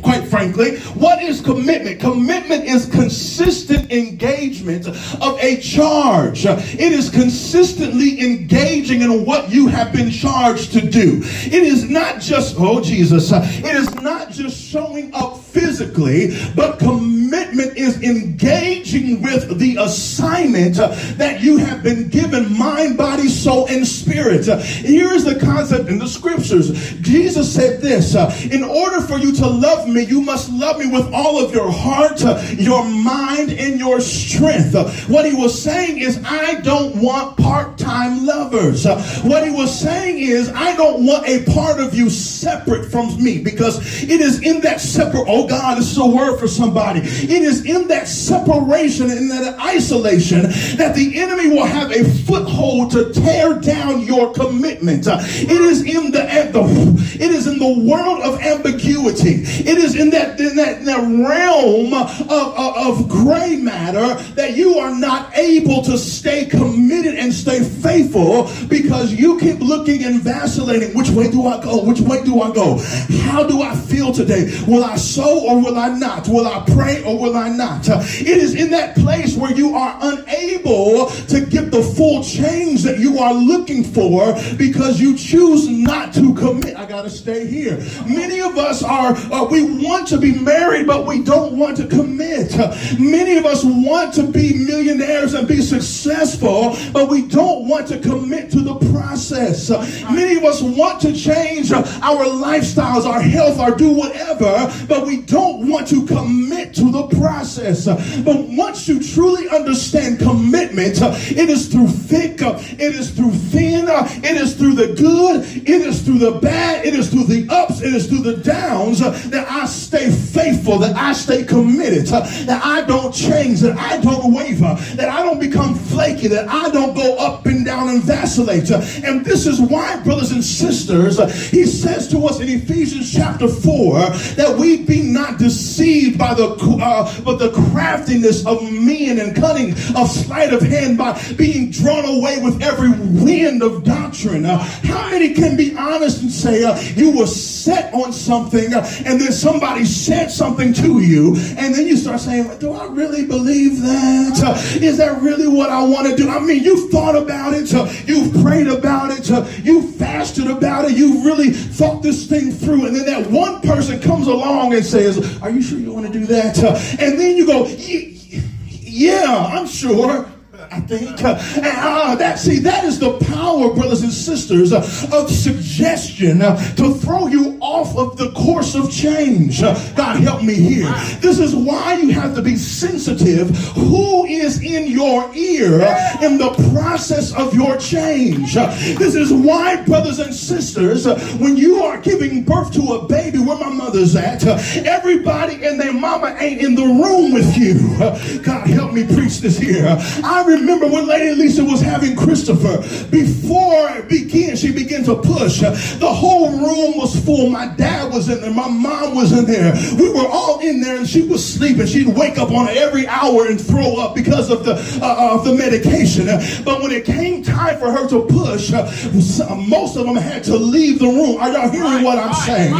quite 0.02 0.26
frankly. 0.26 0.78
What 0.96 1.22
is 1.22 1.42
commitment? 1.42 2.00
Commitment 2.00 2.64
is 2.66 2.86
consistent 2.88 3.92
engagement 3.92 4.88
of 4.88 5.40
a 5.40 5.58
charge. 5.62 6.46
It 6.46 6.92
is 6.92 7.10
consistently 7.10 8.22
engaging 8.22 9.02
in 9.02 9.26
what 9.26 9.50
you 9.50 9.68
have 9.68 9.92
been 9.94 10.10
charged 10.10 10.72
to 10.74 10.82
do. 10.82 11.22
It 11.24 11.54
is 11.54 11.90
not 11.90 12.22
just, 12.22 12.56
oh 12.60 12.82
Jesus, 12.82 13.32
it 13.32 13.76
is 13.76 13.94
not 13.96 14.32
just 14.32 14.62
showing 14.62 15.14
up 15.14 15.38
physically, 15.52 16.36
but 16.56 16.80
commitment 16.80 17.78
is 17.78 18.02
engaging 18.02 19.22
with 19.22 19.58
the 19.60 19.78
assignment 19.78 20.80
uh, 20.80 20.88
that 21.16 21.42
you 21.42 21.58
have 21.58 21.84
been 21.84 22.10
given 22.10 22.58
mind, 22.58 22.98
body, 22.98 23.28
soul, 23.28 23.68
and 23.68 23.88
spirit. 23.88 24.48
Uh, 24.48 24.58
Here 24.60 25.14
is 25.14 25.24
the 25.24 25.40
concept 25.40 25.90
in 25.90 26.00
the 26.00 26.08
scriptures. 26.08 26.94
Jesus 27.02 27.54
said 27.54 27.82
this 27.82 28.16
uh, 28.16 28.34
In 28.52 28.64
order 28.64 29.02
for 29.02 29.18
you 29.18 29.32
to 29.34 29.48
love 29.48 29.88
me, 29.88 30.04
you 30.04 30.22
must 30.22 30.52
love 30.52 30.80
me 30.80 30.88
with 30.88 31.12
all 31.14 31.44
of 31.44 31.54
your 31.54 31.72
heart, 31.72 32.22
your 32.54 32.84
mind, 32.84 33.52
and 33.52 33.80
your 33.80 34.00
strength. 34.02 34.76
What 35.10 35.26
he 35.26 35.36
was 35.36 35.60
saying 35.62 36.00
is, 36.00 36.22
I 36.26 36.62
don't 36.62 37.02
want 37.02 37.38
part 37.38 37.78
time 37.78 38.26
lovers. 38.26 38.86
What 39.24 39.44
he 39.44 39.52
was 39.52 39.78
saying 39.78 40.20
is, 40.20 40.50
I 40.50 40.76
don't 40.76 41.06
want 41.06 41.28
a 41.28 41.44
part 41.52 41.80
of 41.80 41.94
you 41.94 42.10
separate 42.10 42.92
from 42.92 43.22
me 43.24 43.42
because 43.42 44.04
it 44.04 44.22
is 44.22 44.42
in 44.42 44.62
that 44.62 44.82
separate, 44.82 45.28
God, 45.48 45.78
this 45.78 45.92
is 45.92 45.98
a 45.98 46.06
word 46.06 46.38
for 46.38 46.48
somebody. 46.48 47.02
It 47.02 47.42
is 47.42 47.66
in 47.66 47.88
that 47.88 48.08
separation, 48.08 49.10
in 49.10 49.30
that 49.30 49.60
isolation, 49.60 50.44
that 50.78 50.94
the 50.96 51.20
enemy 51.20 51.50
will 51.50 51.66
have 51.66 51.92
a 51.92 52.04
foothold 52.04 52.92
to 52.92 53.12
tear 53.14 53.56
down 53.56 54.02
your 54.02 54.34
commitment. 54.34 55.06
It 55.08 55.62
is 55.62 55.84
in 55.84 56.12
the, 56.12 56.28
it 56.28 57.32
is 57.32 57.48
in 57.48 57.60
the 57.60 57.90
world 57.90 58.22
of 58.22 58.40
ambiguity. 58.42 59.44
It 59.44 59.78
is 59.78 59.96
in 59.96 60.10
that, 60.12 60.40
in 60.40 60.56
that, 60.56 60.80
in 60.80 60.86
that 60.86 61.02
realm 61.02 61.94
of, 61.94 62.32
of, 62.32 63.02
of 63.02 63.10
gray 63.10 63.56
matter 63.56 64.16
that 64.34 64.56
you 64.56 64.78
are 64.78 64.94
not 64.94 65.36
able 65.38 65.84
to 65.84 65.98
stay 65.98 66.46
committed 66.46 67.16
and 67.16 67.34
stay 67.34 67.64
faithful 67.64 68.50
because 68.68 69.14
you 69.14 69.40
keep 69.40 69.60
looking 69.60 70.04
and 70.04 70.22
vacillating. 70.22 70.96
Which 70.96 71.10
way 71.10 71.30
do 71.30 71.46
I 71.48 71.62
go? 71.62 71.84
Which 71.84 72.02
way 72.02 72.24
do 72.24 72.42
I 72.42 72.52
go? 72.54 72.78
How 73.24 73.44
do 73.44 73.62
I 73.62 73.76
feel 73.76 74.12
today? 74.12 74.52
Will 74.68 74.84
I 74.84 74.96
sow 74.96 75.27
or 75.30 75.62
will 75.62 75.78
I 75.78 75.90
not? 75.90 76.28
Will 76.28 76.48
I 76.48 76.64
pray 76.74 77.04
or 77.04 77.18
will 77.18 77.36
I 77.36 77.50
not? 77.50 77.88
It 77.88 78.28
is 78.28 78.56
in 78.56 78.72
that 78.72 78.96
place 78.96 79.36
where 79.36 79.54
you 79.54 79.76
are 79.76 79.98
unable 80.02 81.10
to 81.28 81.42
get 81.42 81.72
the 81.72 81.82
full 81.82 82.24
change 82.24 82.84
that 82.84 83.00
you 83.00 83.20
are 83.20 83.34
looking 83.34 83.84
for 83.84 84.34
because 84.58 85.00
you 85.00 85.18
choose 85.18 85.68
not 85.68 86.14
to 86.14 86.34
commit. 86.34 86.76
I 86.76 86.86
got 86.86 87.04
to 87.04 87.10
stay 87.10 87.46
here. 87.48 87.78
Many 88.08 88.42
of 88.42 88.58
us 88.58 88.84
are, 88.84 89.14
uh, 89.32 89.46
we 89.46 89.64
want 89.84 90.08
to 90.10 90.18
be 90.18 90.34
married, 90.34 90.88
but 90.88 91.06
we 91.06 91.24
don't 91.24 91.58
want 91.58 91.78
to 91.78 91.88
commit. 91.88 92.56
Many 93.00 93.38
of 93.38 93.46
us 93.46 93.64
want 93.64 94.14
to 94.16 94.24
be 94.24 94.54
millionaires 94.66 95.34
and 95.34 95.48
be 95.48 95.62
successful, 95.62 96.76
but 96.94 97.10
we 97.10 97.28
don't 97.28 97.68
want 97.68 97.88
to 97.90 98.00
commit 98.00 98.52
to 98.52 98.62
the 98.62 98.76
process. 98.92 99.70
Many 99.70 100.38
of 100.38 100.44
us 100.44 100.62
want 100.62 101.02
to 101.02 101.14
change 101.14 101.72
our 101.72 102.26
lifestyles, 102.26 103.06
our 103.06 103.22
health, 103.22 103.60
or 103.60 103.76
do 103.76 103.92
whatever, 103.92 104.72
but 104.88 105.06
we 105.06 105.17
don't 105.22 105.68
want 105.68 105.88
to 105.90 106.06
commit 106.06 106.74
to 106.76 106.92
the 106.92 107.08
process. 107.20 107.86
But 107.86 108.48
once 108.50 108.88
you 108.88 109.02
truly 109.02 109.48
understand 109.50 110.20
commitment, 110.20 110.98
it 111.02 111.50
is 111.50 111.68
through 111.68 111.88
thick, 111.88 112.38
it 112.42 112.96
is 112.96 113.12
through 113.12 113.32
thin, 113.32 113.86
it 113.88 114.38
is 114.38 114.56
through 114.56 114.76
the 114.76 114.94
good, 114.94 115.46
it 115.68 115.82
is 115.82 116.02
through 116.04 116.20
the 116.20 116.32
bad, 116.32 116.86
it 116.86 116.94
is 116.94 117.10
through 117.10 117.26
the 117.26 117.48
ups, 117.50 117.82
it 117.82 117.94
is 117.94 118.08
through 118.08 118.22
the 118.22 118.38
downs 118.38 119.00
that 119.00 119.48
I 119.50 119.66
stay 119.66 120.12
faithful, 120.12 120.78
that 120.80 120.96
I 120.96 121.14
stay 121.14 121.44
committed, 121.44 122.08
that 122.08 122.62
I 122.64 122.82
don't 122.82 123.14
change, 123.14 123.62
that 123.62 123.78
I 123.78 123.98
don't 124.02 124.34
waver, 124.34 124.76
that 124.96 125.10
I 125.10 125.24
don't 125.24 125.40
become 125.40 125.76
flaky, 125.76 126.28
that 126.28 126.48
I 126.48 126.70
don't 126.70 126.96
go 126.96 127.18
up 127.18 127.46
and 127.46 127.66
down 127.66 127.90
and 127.90 128.04
vacillate. 128.04 128.70
And 128.70 129.26
this 129.26 129.46
is 129.46 129.60
why, 129.60 129.98
brothers 130.04 130.32
and 130.32 130.44
sisters, 130.44 131.18
he 131.50 131.66
says 131.66 132.08
to 132.10 132.26
us 132.26 132.40
in 132.40 132.50
Ephesians 132.50 133.14
chapter 133.14 133.48
4 133.48 134.00
that 134.36 134.56
we 134.58 134.84
be 134.84 135.02
not 135.14 135.38
deceived 135.40 136.18
by 136.18 136.34
the 136.34 136.48
uh, 136.82 137.22
but 137.24 137.38
the 137.38 137.52
craftiness 137.52 138.46
of 138.46 138.62
men 138.64 139.20
and 139.20 139.36
cunning 139.36 139.72
of 139.96 140.10
sleight 140.10 140.54
of 140.54 140.62
hand 140.62 140.98
by 140.98 141.20
being 141.38 141.72
drawn 141.72 142.06
away 142.06 142.42
with 142.42 142.62
every 142.62 142.90
wind 142.90 143.62
of 143.64 143.84
doctrine. 143.84 144.46
Uh, 144.46 144.58
how 144.58 145.10
many 145.10 145.34
can 145.34 145.56
be 145.56 145.76
honest 145.76 146.22
and 146.22 146.32
say 146.32 146.64
uh, 146.64 146.80
you 146.96 147.18
were 147.18 147.28
set 147.28 147.94
on 147.94 148.12
something 148.14 148.74
uh, 148.74 148.86
and 149.06 149.20
then 149.20 149.32
somebody 149.32 149.86
said 149.86 150.30
something 150.30 150.74
to 150.74 151.02
you 151.02 151.36
and 151.58 151.74
then 151.74 151.88
you 151.88 151.98
start 151.98 152.20
saying, 152.20 152.58
do 152.60 152.72
I 152.72 152.86
really 152.88 153.26
believe 153.26 153.82
that? 153.82 154.42
Uh, 154.44 154.84
is 154.84 154.98
that 154.98 155.22
really 155.22 155.48
what 155.48 155.70
I 155.70 155.84
want 155.84 156.08
to 156.08 156.16
do? 156.16 156.30
I 156.30 156.40
mean, 156.40 156.64
you've 156.64 156.90
thought 156.92 157.16
about 157.16 157.54
it. 157.54 157.74
Uh, 157.74 157.92
you've 158.06 158.34
prayed 158.42 158.68
about 158.68 159.18
it. 159.18 159.30
Uh, 159.30 159.46
you 159.64 159.92
fasted 159.94 160.48
about 160.48 160.86
it. 160.86 160.98
you've 160.98 161.26
really 161.26 161.52
thought 161.52 162.02
this 162.02 162.28
thing 162.28 162.52
through. 162.52 162.88
And 162.88 162.96
then 162.96 163.06
that 163.06 163.30
one 163.30 163.62
person 163.62 164.00
comes 164.02 164.28
along 164.28 164.74
and 164.74 164.86
says, 164.86 164.97
are 165.42 165.50
you 165.50 165.62
sure 165.62 165.78
you 165.78 165.94
want 165.94 166.08
to 166.08 166.14
do 166.14 166.26
that? 166.26 166.58
And 167.00 167.20
then 167.20 167.38
you 167.38 167.46
go, 167.46 167.68
yeah, 167.68 169.50
I'm 169.52 169.68
sure. 169.68 170.30
I 170.72 170.80
think. 170.82 171.24
Uh, 171.24 171.38
uh, 171.64 172.16
that 172.16 172.40
see, 172.40 172.60
that 172.60 172.84
is 172.84 173.00
the 173.00 173.18
power, 173.20 173.74
brothers 173.74 174.02
and 174.02 174.12
sisters, 174.12 174.74
uh, 174.74 174.78
of 175.12 175.30
suggestion 175.30 176.42
uh, 176.42 176.58
to 176.76 176.94
throw 176.96 177.28
you 177.28 177.58
off 177.62 177.98
of 177.98 178.18
the 178.18 178.32
course 178.32 178.76
of 178.76 178.92
change. 178.92 179.62
Uh, 179.62 179.74
God 179.96 180.18
help 180.18 180.44
me 180.44 180.56
here. 180.56 180.92
This 181.20 181.40
is 181.40 181.56
why 181.56 181.98
you 181.98 182.12
have 182.12 182.36
to 182.36 182.42
be 182.42 182.56
sensitive. 182.56 183.50
Who 183.76 184.26
is 184.26 184.62
in 184.62 184.88
your 184.88 185.34
ear 185.36 185.82
uh, 185.82 186.26
in 186.26 186.38
the 186.38 186.52
process 186.72 187.34
of 187.34 187.54
your 187.54 187.78
change? 187.78 188.56
This 188.56 189.16
is 189.16 189.32
why, 189.32 189.84
brothers 189.84 190.20
and 190.20 190.34
sisters, 190.34 191.06
when 191.40 191.58
you 191.58 191.84
are 191.84 192.00
giving 192.00 192.44
birth 192.44 192.74
to 192.74 192.94
a 192.94 193.08
baby, 193.08 193.40
where 193.40 193.58
my 193.58 193.70
mother's 193.70 194.16
at, 194.16 194.46
everybody 194.86 195.66
and 195.66 195.80
their 195.80 195.94
mama 195.94 196.36
ain't 196.40 196.62
in 196.62 196.76
the 196.76 196.84
room 196.84 197.34
with 197.34 197.58
you. 197.58 197.98
God 198.44 198.68
help 198.68 198.94
me 198.94 199.06
preach 199.06 199.40
this 199.40 199.58
here. 199.58 199.98
I 200.24 200.44
remember 200.60 200.88
when 200.88 201.08
Lady 201.08 201.36
Lisa 201.36 201.64
was 201.64 201.82
having 201.82 202.16
Christopher, 202.16 202.78
before 203.10 203.90
it 203.90 204.10
began, 204.10 204.56
she 204.56 204.72
began 204.72 205.04
to 205.06 205.16
push. 205.16 205.62
The 205.62 206.12
whole 206.12 206.52
room 206.52 206.98
was 206.98 207.16
full. 207.24 207.50
My 207.50 207.68
dad 207.68 208.14
was 208.14 208.30
in 208.30 208.42
there. 208.42 208.52
My 208.52 208.68
mom 208.68 209.16
was 209.16 209.32
in 209.32 209.46
there. 209.46 209.74
We 209.98 210.10
were 210.10 210.28
all 210.28 210.60
in 210.60 210.82
there 210.82 210.98
and 210.98 211.08
she 211.08 211.24
was 211.24 211.44
sleeping. 211.46 211.86
She'd 211.86 212.08
wake 212.08 212.38
up 212.38 212.52
on 212.52 212.68
every 212.70 213.08
hour 213.08 213.48
and 213.48 213.60
throw 213.60 213.98
up 213.98 214.16
because 214.16 214.50
of 214.50 214.66
the, 214.66 214.74
uh, 215.02 215.36
of 215.36 215.46
the 215.46 215.54
medication. 215.54 216.28
But 216.64 216.82
when 216.82 216.92
it 216.92 217.06
came 217.06 217.44
time 217.44 217.80
for 217.80 217.92
her 217.92 218.08
to 218.10 218.26
push, 218.26 218.72
most 218.72 219.98
of 219.98 220.06
them 220.06 220.16
had 220.16 220.44
to 220.46 220.56
leave 220.58 221.00
the 221.00 221.08
room. 221.08 221.38
Are 221.38 221.52
y'all 221.52 221.70
hearing 221.70 222.04
what 222.04 222.18
I'm 222.18 222.34
saying? 222.34 222.74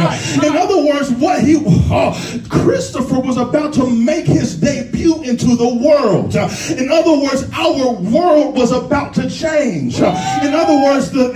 In 0.44 0.56
other 0.56 0.84
words, 0.84 1.10
what 1.12 1.40
he, 1.42 1.62
uh, 1.90 2.12
Christopher 2.48 3.20
was 3.20 3.36
about 3.36 3.72
to 3.74 3.88
make 3.88 4.26
his 4.26 4.56
debut 4.56 5.22
into 5.22 5.56
the 5.56 5.68
world. 5.68 6.34
In 6.36 6.90
other 6.90 7.18
words, 7.18 7.44
our 7.52 7.67
our 7.68 7.92
world 7.92 8.56
was 8.56 8.72
about 8.72 9.14
to 9.14 9.28
change. 9.28 9.98
In 9.98 10.54
other 10.54 10.82
words, 10.82 11.10
the, 11.10 11.32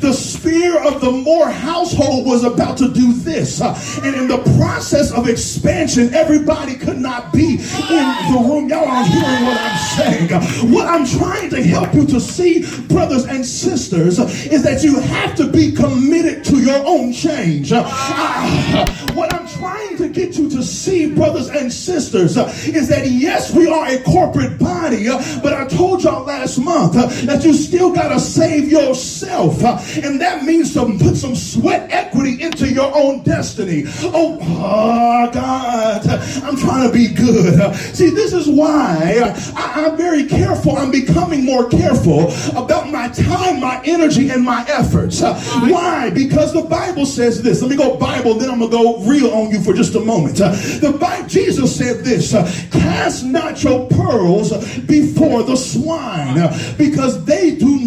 the 0.00 0.12
sphere 0.12 0.82
of 0.82 1.00
the 1.00 1.10
Moore 1.10 1.48
household 1.48 2.26
was 2.26 2.44
about 2.44 2.76
to 2.78 2.92
do 2.92 3.12
this. 3.12 3.60
And 3.60 4.14
in 4.14 4.28
the 4.28 4.38
process 4.58 5.12
of 5.12 5.28
expansion, 5.28 6.12
everybody 6.14 6.74
could 6.74 6.98
not 6.98 7.32
be 7.32 7.54
in 7.54 8.06
the 8.32 8.44
room. 8.46 8.68
Y'all 8.68 8.86
aren't 8.86 9.08
hearing 9.08 9.44
what 9.44 9.58
I'm 9.60 9.78
saying. 9.96 10.72
What 10.72 10.86
I'm 10.86 11.06
trying 11.06 11.50
to 11.50 11.62
help 11.62 11.94
you 11.94 12.06
to 12.06 12.20
see, 12.20 12.64
brothers 12.88 13.24
and 13.24 13.44
sisters, 13.44 14.18
is 14.18 14.62
that 14.62 14.82
you 14.82 14.98
have 15.00 15.34
to 15.36 15.46
be 15.46 15.72
committed 15.72 16.44
to 16.46 16.58
your 16.58 16.84
own 16.86 17.12
change. 17.12 17.72
Ah, 17.72 19.10
what 19.14 19.32
I'm 19.32 19.46
trying 19.48 19.96
to 19.98 20.08
get 20.08 20.36
you 20.36 20.48
to 20.50 20.62
see, 20.62 21.14
brothers 21.14 21.48
and 21.48 21.72
sisters, 21.72 22.36
is 22.36 22.88
that 22.88 23.06
yes, 23.06 23.54
we 23.54 23.68
are 23.68 23.86
a 23.86 24.02
corporate 24.02 24.58
body, 24.58 25.08
but 25.46 25.54
I 25.54 25.64
told 25.64 26.02
y'all 26.02 26.24
last 26.24 26.58
month 26.58 26.96
uh, 26.96 27.06
that 27.26 27.44
you 27.44 27.54
still 27.54 27.92
got 27.92 28.08
to 28.08 28.18
save 28.18 28.68
yourself. 28.68 29.62
Uh, 29.62 29.78
and 30.02 30.20
that 30.20 30.42
means 30.42 30.74
to 30.74 30.84
put 30.98 31.16
some 31.16 31.36
sweat 31.36 31.88
equity 31.92 32.42
into 32.42 32.68
your 32.68 32.90
own 32.92 33.22
destiny. 33.22 33.84
Oh, 34.02 34.38
oh 34.42 35.30
God, 35.32 36.04
I'm 36.42 36.56
trying 36.56 36.88
to 36.88 36.92
be 36.92 37.14
good. 37.14 37.60
Uh, 37.60 37.72
see, 37.74 38.10
this 38.10 38.32
is 38.32 38.48
why 38.48 39.20
I, 39.54 39.86
I'm 39.86 39.96
very 39.96 40.26
careful. 40.26 40.76
I'm 40.76 40.90
becoming 40.90 41.44
more 41.44 41.68
careful 41.68 42.32
about 42.58 42.90
my 42.90 43.06
time, 43.10 43.60
my 43.60 43.80
energy, 43.84 44.30
and 44.30 44.42
my 44.42 44.66
efforts. 44.66 45.22
Uh, 45.22 45.40
why? 45.68 46.10
Because 46.10 46.54
the 46.54 46.62
Bible 46.62 47.06
says 47.06 47.40
this. 47.40 47.62
Let 47.62 47.70
me 47.70 47.76
go 47.76 47.96
Bible, 47.96 48.34
then 48.34 48.50
I'm 48.50 48.58
going 48.58 48.72
to 48.72 48.76
go 48.76 48.98
real 49.04 49.30
on 49.30 49.52
you 49.52 49.62
for 49.62 49.72
just 49.72 49.94
a 49.94 50.00
moment. 50.00 50.40
Uh, 50.40 50.50
the 50.80 50.96
Bible, 51.00 51.28
Jesus 51.28 51.76
said 51.76 52.04
this, 52.04 52.34
uh, 52.34 52.42
cast 52.72 53.24
not 53.24 53.62
your 53.62 53.86
pearls 53.90 54.50
before 54.86 55.35
the 55.42 55.56
swine 55.56 56.34
because 56.76 57.24
they 57.24 57.54
do 57.56 57.78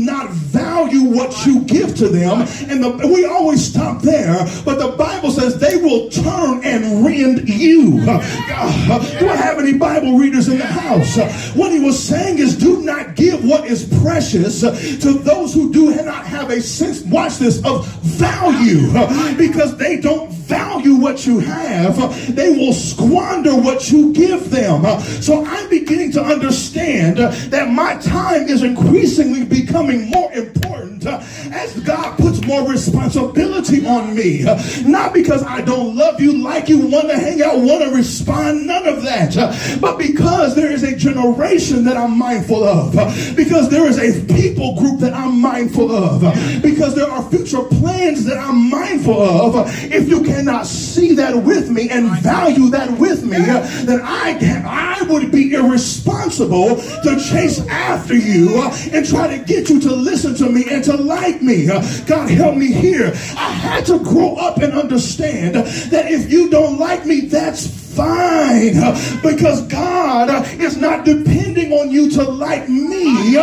what 1.09 1.45
you 1.45 1.61
give 1.61 1.95
to 1.97 2.07
them. 2.07 2.41
And 2.69 2.83
the, 2.83 3.07
we 3.07 3.25
always 3.25 3.65
stop 3.65 4.01
there, 4.01 4.37
but 4.65 4.79
the 4.79 4.95
Bible 4.97 5.31
says 5.31 5.59
they 5.59 5.77
will 5.77 6.09
turn 6.09 6.63
and 6.63 7.05
rend 7.05 7.47
you. 7.47 8.01
Do 8.01 9.29
I 9.29 9.35
have 9.35 9.59
any 9.59 9.73
Bible 9.73 10.17
readers 10.17 10.47
in 10.47 10.57
the 10.57 10.65
house? 10.65 11.17
what 11.55 11.71
he 11.71 11.79
was 11.79 12.01
saying 12.01 12.39
is 12.39 12.57
do 12.57 12.81
not 12.81 13.15
give 13.15 13.43
what 13.45 13.65
is 13.65 13.85
precious 14.01 14.61
to 14.61 15.13
those 15.13 15.53
who 15.53 15.71
do 15.71 15.93
not 16.03 16.25
have 16.25 16.49
a 16.49 16.61
sense, 16.61 17.01
watch 17.03 17.37
this, 17.37 17.63
of 17.65 17.87
value 18.03 18.91
because 19.37 19.77
they 19.77 19.99
don't 19.99 20.31
value 20.31 20.95
what 20.95 21.25
you 21.27 21.39
have, 21.39 22.35
they 22.35 22.49
will 22.49 22.73
squander 22.73 23.55
what 23.55 23.91
you 23.91 24.11
give 24.13 24.49
them. 24.49 24.99
So 25.21 25.45
I'm 25.45 25.69
beginning 25.69 26.11
to 26.13 26.23
understand 26.23 27.17
that 27.17 27.69
my 27.69 27.95
time 27.97 28.47
is 28.47 28.63
increasingly 28.63 29.45
becoming 29.45 30.09
more 30.09 30.31
important 30.33 30.98
as 31.05 31.79
God 31.81 32.17
puts 32.17 32.45
more 32.45 32.67
responsibility 32.69 33.85
on 33.85 34.15
me. 34.15 34.43
Not 34.85 35.13
because 35.13 35.43
I 35.43 35.61
don't 35.61 35.95
love 35.95 36.19
you, 36.19 36.41
like 36.41 36.69
you, 36.69 36.79
want 36.87 37.09
to 37.09 37.17
hang 37.17 37.41
out, 37.41 37.57
want 37.59 37.83
to 37.83 37.95
respond, 37.95 38.67
none 38.67 38.87
of 38.87 39.03
that. 39.03 39.79
But 39.81 39.97
because 39.97 40.55
there 40.55 40.71
is 40.71 40.83
a 40.83 40.95
generation 40.95 41.83
that 41.85 41.97
I'm 41.97 42.17
mindful 42.17 42.63
of. 42.63 42.93
Because 43.35 43.69
there 43.69 43.85
is 43.85 43.97
a 43.97 44.25
people 44.33 44.75
group 44.75 44.99
that 44.99 45.13
I'm 45.13 45.39
mindful 45.39 45.91
of. 45.91 46.21
Because 46.61 46.95
there 46.95 47.09
are 47.09 47.27
future 47.29 47.63
plans 47.63 48.25
that 48.25 48.37
I'm 48.37 48.69
mindful 48.69 49.21
of. 49.21 49.69
If 49.91 50.07
you 50.09 50.23
cannot 50.23 50.65
see 50.65 51.13
that 51.15 51.35
with 51.35 51.69
me 51.69 51.89
and 51.89 52.09
value 52.21 52.69
that 52.69 52.91
with 52.99 53.23
me, 53.23 53.37
then 53.39 54.01
I 54.01 54.37
can, 54.39 54.65
I 54.65 55.01
would 55.03 55.31
be 55.31 55.53
irresponsible 55.53 56.75
to 56.77 57.19
chase 57.29 57.59
after 57.67 58.15
you 58.15 58.61
and 58.91 59.07
try 59.07 59.27
to 59.35 59.43
get 59.43 59.69
you 59.69 59.79
to 59.81 59.91
listen 59.91 60.35
to 60.35 60.49
me 60.49 60.65
and 60.69 60.83
to 60.83 60.88
like 60.95 61.41
me. 61.41 61.67
God 61.67 62.29
help 62.29 62.55
me 62.55 62.71
here. 62.71 63.11
I 63.35 63.51
had 63.51 63.85
to 63.87 63.99
grow 63.99 64.35
up 64.35 64.57
and 64.57 64.73
understand 64.73 65.55
that 65.55 66.11
if 66.11 66.31
you 66.31 66.49
don't 66.49 66.77
like 66.77 67.05
me, 67.05 67.21
that's 67.21 67.88
fine 67.99 68.75
because 69.21 69.61
God 69.67 70.29
is 70.59 70.77
not 70.77 71.03
depending 71.03 71.73
on 71.73 71.91
you 71.91 72.09
to 72.11 72.23
like 72.23 72.69
me 72.69 73.35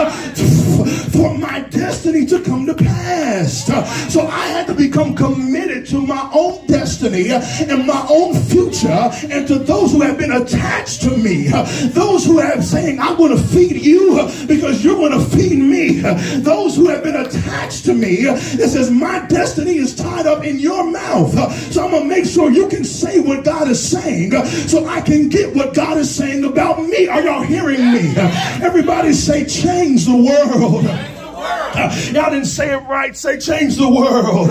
for 1.12 1.37
my 1.37 1.61
destiny 1.71 2.25
to 2.27 2.40
come 2.42 2.64
to 2.66 2.75
pass. 2.75 3.66
So 4.12 4.27
I 4.27 4.47
had 4.49 4.66
to 4.69 4.75
become 4.75 5.14
committed 5.14 5.87
to 5.88 6.01
my 6.01 6.31
own 6.33 6.66
destiny 6.66 7.31
and 7.31 7.87
my 7.87 8.07
own 8.09 8.35
future 8.35 9.11
and 9.31 9.47
to 9.49 9.59
those 9.59 9.92
who 9.92 10.01
have 10.01 10.19
been 10.19 10.33
attached 10.33 11.03
to 11.03 11.16
me. 11.16 11.49
Those 11.88 12.25
who 12.25 12.38
have 12.38 12.64
saying, 12.64 12.99
I'm 12.99 13.16
going 13.16 13.37
to 13.37 13.42
feed 13.42 13.77
you 13.77 14.16
because 14.47 14.85
you're 14.85 14.97
going 14.97 15.12
to 15.12 15.37
feed 15.37 15.59
me. 15.59 16.01
Those 16.40 16.77
who 16.77 16.88
have 16.88 17.03
been 17.03 17.16
attached 17.16 17.85
to 17.87 17.95
me 17.95 18.25
that 18.25 18.69
says, 18.71 18.90
my 18.90 19.27
destiny 19.27 19.77
is 19.77 19.95
tied 19.95 20.27
up 20.27 20.45
in 20.45 20.59
your 20.59 20.90
mouth. 20.90 21.35
So 21.73 21.85
I'm 21.85 21.90
going 21.90 22.03
to 22.05 22.09
make 22.09 22.25
sure 22.25 22.51
you 22.51 22.69
can 22.69 22.85
say 22.85 23.21
what 23.21 23.45
God 23.45 23.69
is 23.69 23.87
saying 23.87 24.31
so 24.47 24.87
I 24.87 25.01
can 25.01 25.29
get 25.29 25.55
what 25.55 25.75
God 25.75 25.99
is 25.99 26.15
saying 26.15 26.45
about 26.45 26.83
me. 26.83 27.09
Are 27.09 27.23
y'all 27.23 27.43
hearing 27.43 27.93
me? 27.93 28.15
Everybody 28.63 29.13
say, 29.13 29.45
change 29.45 30.07
the 30.07 30.17
world. 30.17 30.85
Y'all 31.77 32.31
didn't 32.31 32.47
say 32.47 32.73
it 32.73 32.79
right. 32.89 33.15
Say, 33.15 33.39
change 33.39 33.77
the 33.77 33.89
world. 33.89 34.51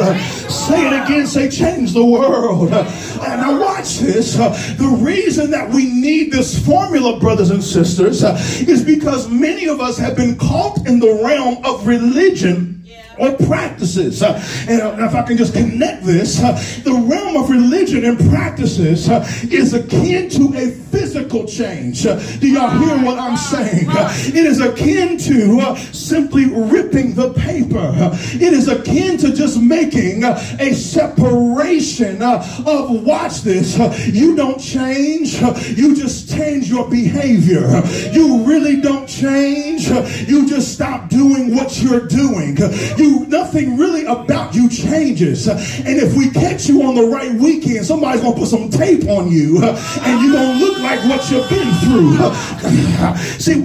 Say 0.52 0.86
it 0.86 1.04
again. 1.04 1.26
Say, 1.26 1.50
change 1.50 1.94
the 1.94 2.06
world. 2.06 2.72
And 2.72 3.42
now 3.42 3.60
watch 3.60 3.98
this. 4.00 4.36
The 4.36 4.98
reason 5.00 5.50
that 5.52 5.70
we 5.72 5.86
need 5.86 6.32
this 6.32 6.64
formula, 6.64 7.20
brothers 7.20 7.50
and 7.50 7.64
sisters, 7.64 8.24
is 8.62 8.84
because 8.84 9.28
many 9.30 9.68
of 9.68 9.82
us 9.82 9.98
have 9.98 10.16
been 10.16 10.38
caught 10.38 10.86
in 10.86 11.00
the 11.00 11.22
realm 11.24 11.66
of 11.66 11.88
religion 11.88 12.85
or 13.18 13.36
practices. 13.48 14.22
Uh, 14.22 14.42
and 14.68 14.82
uh, 14.82 15.06
if 15.06 15.16
I 15.16 15.24
can 15.24 15.38
just 15.38 15.54
connect 15.54 16.04
this, 16.04 16.42
uh, 16.42 16.52
the 16.84 16.94
realm 16.94 17.38
of 17.38 17.50
religion 17.50 18.06
and 18.06 18.18
practices 18.30 19.10
uh, 19.10 19.26
is 19.44 19.74
akin 19.74 20.30
to 20.32 20.54
a 20.58 20.72
physical 20.72 21.46
change. 21.46 22.06
Uh, 22.06 22.20
do 22.40 22.48
y'all 22.48 22.70
hear 22.70 23.06
what 23.06 23.20
I'm 23.20 23.38
saying? 23.38 23.88
Uh, 23.90 24.12
it 24.14 24.46
is 24.46 24.62
akin 24.62 25.18
to 25.18 25.76
simply 25.94 26.46
ripping 26.46 27.14
the 27.14 27.34
paper. 27.34 27.92
it 27.94 28.54
is 28.54 28.68
akin 28.68 29.18
to 29.18 29.34
just 29.34 29.60
making 29.60 30.24
a 30.24 30.74
separation 30.74 32.22
of, 32.22 33.06
watch 33.06 33.42
this, 33.42 33.78
you 34.08 34.36
don't 34.36 34.60
change, 34.60 35.42
you 35.78 35.96
just 35.96 36.30
change 36.30 36.70
your 36.70 36.90
behavior. 36.90 37.82
You 38.12 38.44
really 38.46 38.82
don't 38.82 39.08
change, 39.08 39.88
you 40.28 40.48
just 40.48 40.74
stop 40.74 41.10
doing 41.10 41.56
what 41.56 41.82
you're 41.82 42.08
doing. 42.08 42.58
You 42.98 43.05
nothing 43.28 43.78
really 43.78 44.06
about 44.06 44.54
you 44.56 44.70
changes. 44.70 45.48
And 45.48 45.98
if 46.00 46.16
we 46.16 46.30
catch 46.30 46.68
you 46.68 46.84
on 46.84 46.96
the 46.96 47.06
right 47.08 47.34
weekend, 47.34 47.86
somebody's 47.86 48.22
going 48.22 48.34
to 48.34 48.40
put 48.40 48.50
some 48.50 48.70
tape 48.70 49.08
on 49.08 49.32
you 49.32 49.62
and 49.64 50.22
you're 50.22 50.34
going 50.34 50.60
to 50.60 50.66
look 50.66 50.80
like 50.80 51.00
what 51.06 51.30
you've 51.30 51.50
been 51.50 51.74
through. 51.84 52.16
See, 53.40 53.62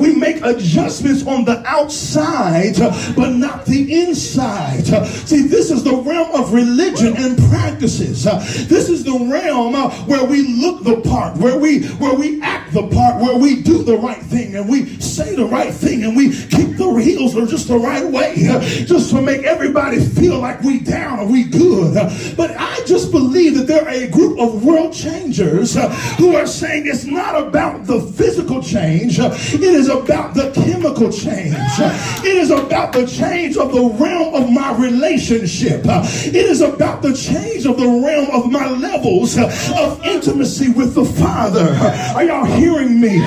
we 0.00 0.14
make 0.14 0.42
adjustments 0.42 1.26
on 1.26 1.44
the 1.44 1.62
outside, 1.66 2.76
but 3.16 3.30
not 3.30 3.66
the 3.66 4.02
inside. 4.02 4.86
See, 5.26 5.42
this 5.46 5.70
is 5.70 5.84
the 5.84 5.94
realm 5.94 6.34
of 6.34 6.52
religion 6.52 7.16
and 7.16 7.38
practices. 7.50 8.24
This 8.68 8.88
is 8.88 9.04
the 9.04 9.12
realm 9.30 9.74
where 10.06 10.24
we 10.24 10.42
look 10.42 10.84
the 10.84 11.00
part, 11.08 11.36
where 11.36 11.58
we 11.58 11.84
where 11.98 12.14
we 12.14 12.40
act 12.42 12.72
the 12.72 12.86
part, 12.88 13.20
where 13.20 13.36
we 13.36 13.62
do 13.62 13.82
the 13.82 13.96
right 13.96 14.22
thing 14.22 14.54
and 14.56 14.68
we 14.68 14.86
say 15.00 15.34
the 15.34 15.44
right 15.44 15.72
thing 15.72 16.04
and 16.04 16.16
we 16.16 16.30
keep 16.30 16.76
the 16.76 16.94
heels 17.00 17.36
are 17.36 17.46
just 17.46 17.68
the 17.68 17.78
right 17.78 18.06
way 18.06 18.34
just 18.60 19.10
to 19.10 19.22
make 19.22 19.42
everybody 19.44 20.00
feel 20.00 20.38
like 20.38 20.62
we 20.62 20.80
down 20.80 21.20
or 21.20 21.26
we 21.26 21.44
good. 21.44 21.94
But 22.36 22.54
I 22.56 22.82
just 22.86 23.10
believe 23.10 23.56
that 23.56 23.66
there 23.66 23.84
are 23.84 23.90
a 23.90 24.08
group 24.08 24.38
of 24.38 24.64
world 24.64 24.92
changers 24.92 25.76
uh, 25.76 25.88
who 26.18 26.34
are 26.36 26.46
saying 26.46 26.86
it's 26.86 27.04
not 27.04 27.40
about 27.40 27.86
the 27.86 28.00
physical 28.00 28.62
change, 28.62 29.18
uh, 29.18 29.30
it 29.34 29.62
is 29.62 29.88
about 29.88 30.34
the 30.34 30.50
chemical 30.52 31.10
change. 31.10 31.54
Uh, 31.54 32.22
it 32.24 32.36
is 32.36 32.50
about 32.50 32.92
the 32.92 33.06
change 33.06 33.56
of 33.56 33.72
the 33.72 33.82
realm 34.02 34.34
of 34.34 34.50
my 34.50 34.76
relationship. 34.78 35.82
It 35.84 36.34
is 36.34 36.60
about 36.60 37.02
the 37.02 37.14
change 37.14 37.66
of 37.66 37.76
the 37.76 37.86
realm 37.86 38.30
of 38.30 38.50
my 38.50 38.68
levels 38.68 39.36
of 39.38 40.04
intimacy 40.04 40.70
with 40.70 40.94
the 40.94 41.04
Father. 41.04 41.74
Are 42.14 42.24
y'all 42.24 42.44
hearing 42.44 43.00
me? 43.00 43.18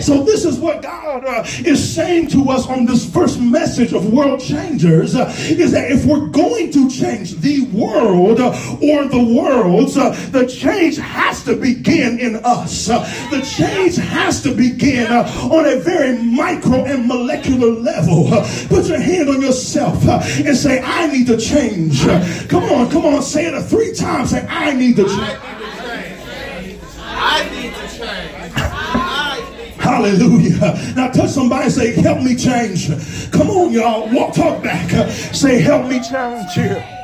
So 0.00 0.22
this 0.22 0.44
is 0.44 0.58
what 0.58 0.82
God 0.82 1.24
uh, 1.24 1.44
is 1.64 1.94
saying 1.94 2.28
to 2.28 2.50
us 2.50 2.66
on 2.68 2.86
this 2.86 3.10
first 3.10 3.40
message 3.40 3.92
of 3.92 4.12
world 4.12 4.40
change 4.40 4.79
changers 4.80 5.14
uh, 5.14 5.32
is 5.48 5.72
that 5.72 5.90
if 5.90 6.04
we're 6.04 6.26
going 6.28 6.72
to 6.72 6.88
change 6.90 7.36
the 7.36 7.62
world 7.66 8.40
uh, 8.40 8.48
or 8.82 9.06
the 9.06 9.34
worlds, 9.36 9.96
uh, 9.96 10.10
the 10.30 10.46
change 10.46 10.96
has 10.96 11.44
to 11.44 11.56
begin 11.56 12.18
in 12.18 12.36
us. 12.36 12.86
The 12.86 13.46
change 13.56 13.96
has 13.96 14.42
to 14.42 14.54
begin 14.54 15.10
on 15.12 15.66
a 15.66 15.76
very 15.80 16.16
micro 16.18 16.84
and 16.84 17.06
molecular 17.06 17.70
level. 17.70 18.28
Put 18.68 18.86
your 18.88 19.00
hand 19.00 19.28
on 19.28 19.40
yourself 19.40 20.02
and 20.04 20.56
say, 20.56 20.80
I 20.82 21.06
need 21.08 21.26
to 21.28 21.36
change. 21.36 22.02
Come 22.48 22.64
on, 22.64 22.90
come 22.90 23.06
on, 23.06 23.22
say 23.22 23.46
it 23.46 23.62
three 23.64 23.94
times. 23.94 24.30
Say, 24.30 24.46
I 24.46 24.72
need 24.74 24.96
to 24.96 25.04
change. 25.04 25.38
I 27.02 27.48
need 27.50 27.74
to 27.74 27.98
change. 27.98 28.39
Hallelujah. 29.80 30.94
Now 30.94 31.10
touch 31.10 31.30
somebody 31.30 31.64
and 31.64 31.72
say, 31.72 31.92
help 32.00 32.22
me 32.22 32.36
change. 32.36 32.88
Come 33.32 33.50
on, 33.50 33.72
y'all. 33.72 34.12
Walk, 34.12 34.34
talk 34.34 34.62
back. 34.62 34.90
Say, 35.34 35.60
help 35.60 35.86
me 35.86 36.00
change 36.00 36.52
here. 36.54 36.96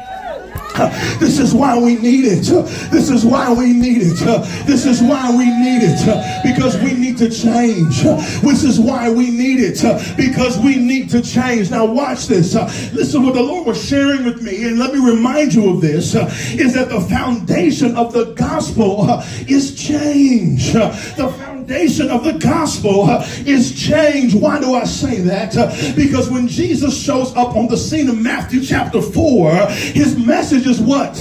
This 1.18 1.39
is 1.39 1.55
why 1.55 1.79
we 1.79 1.97
need 1.97 2.27
it. 2.27 2.45
This 2.91 3.09
is 3.09 3.24
why 3.24 3.51
we 3.51 3.72
need 3.72 4.03
it. 4.03 4.18
This 4.66 4.85
is 4.85 5.01
why 5.01 5.31
we 5.35 5.47
need 5.47 5.81
it. 5.83 6.45
Because 6.45 6.77
we 6.83 6.93
need 6.93 7.16
to 7.16 7.31
change. 7.31 8.03
This 8.43 8.62
is 8.62 8.79
why 8.79 9.09
we 9.09 9.31
need 9.31 9.59
it. 9.59 9.81
Because 10.18 10.59
we 10.59 10.77
need 10.77 11.09
to 11.11 11.22
change. 11.22 11.70
Now 11.70 11.87
watch 11.87 12.27
this. 12.27 12.55
Listen 12.93 13.22
what 13.22 13.33
the 13.33 13.43
Lord 13.43 13.66
was 13.66 13.83
sharing 13.83 14.24
with 14.24 14.43
me. 14.43 14.64
And 14.64 14.79
let 14.79 14.93
me 14.93 15.01
remind 15.01 15.55
you 15.55 15.70
of 15.70 15.81
this. 15.81 16.14
Is 16.14 16.74
that 16.74 16.91
the 16.91 17.01
foundation 17.01 17.97
of 17.97 18.12
the 18.12 18.35
gospel 18.35 19.22
is 19.49 19.74
change. 19.74 20.74
The 20.74 21.33
foundation 21.67 22.11
of 22.11 22.23
the 22.23 22.33
gospel 22.35 23.03
uh, 23.03 23.27
is 23.45 23.75
change. 23.75 24.35
Why 24.35 24.61
do 24.61 24.75
I 24.75 24.85
say 24.85 25.21
that? 25.23 25.57
Uh, 25.57 25.75
because 25.97 26.31
when 26.31 26.47
Jesus 26.47 26.97
shows 26.97 27.35
up 27.35 27.57
on 27.57 27.67
the 27.67 27.77
scene 27.77 28.09
of 28.09 28.17
Matthew 28.17 28.62
chapter 28.62 29.03
4, 29.03 29.67
his 29.67 30.17
message 30.17 30.67
is 30.67 30.81
what? 30.81 31.17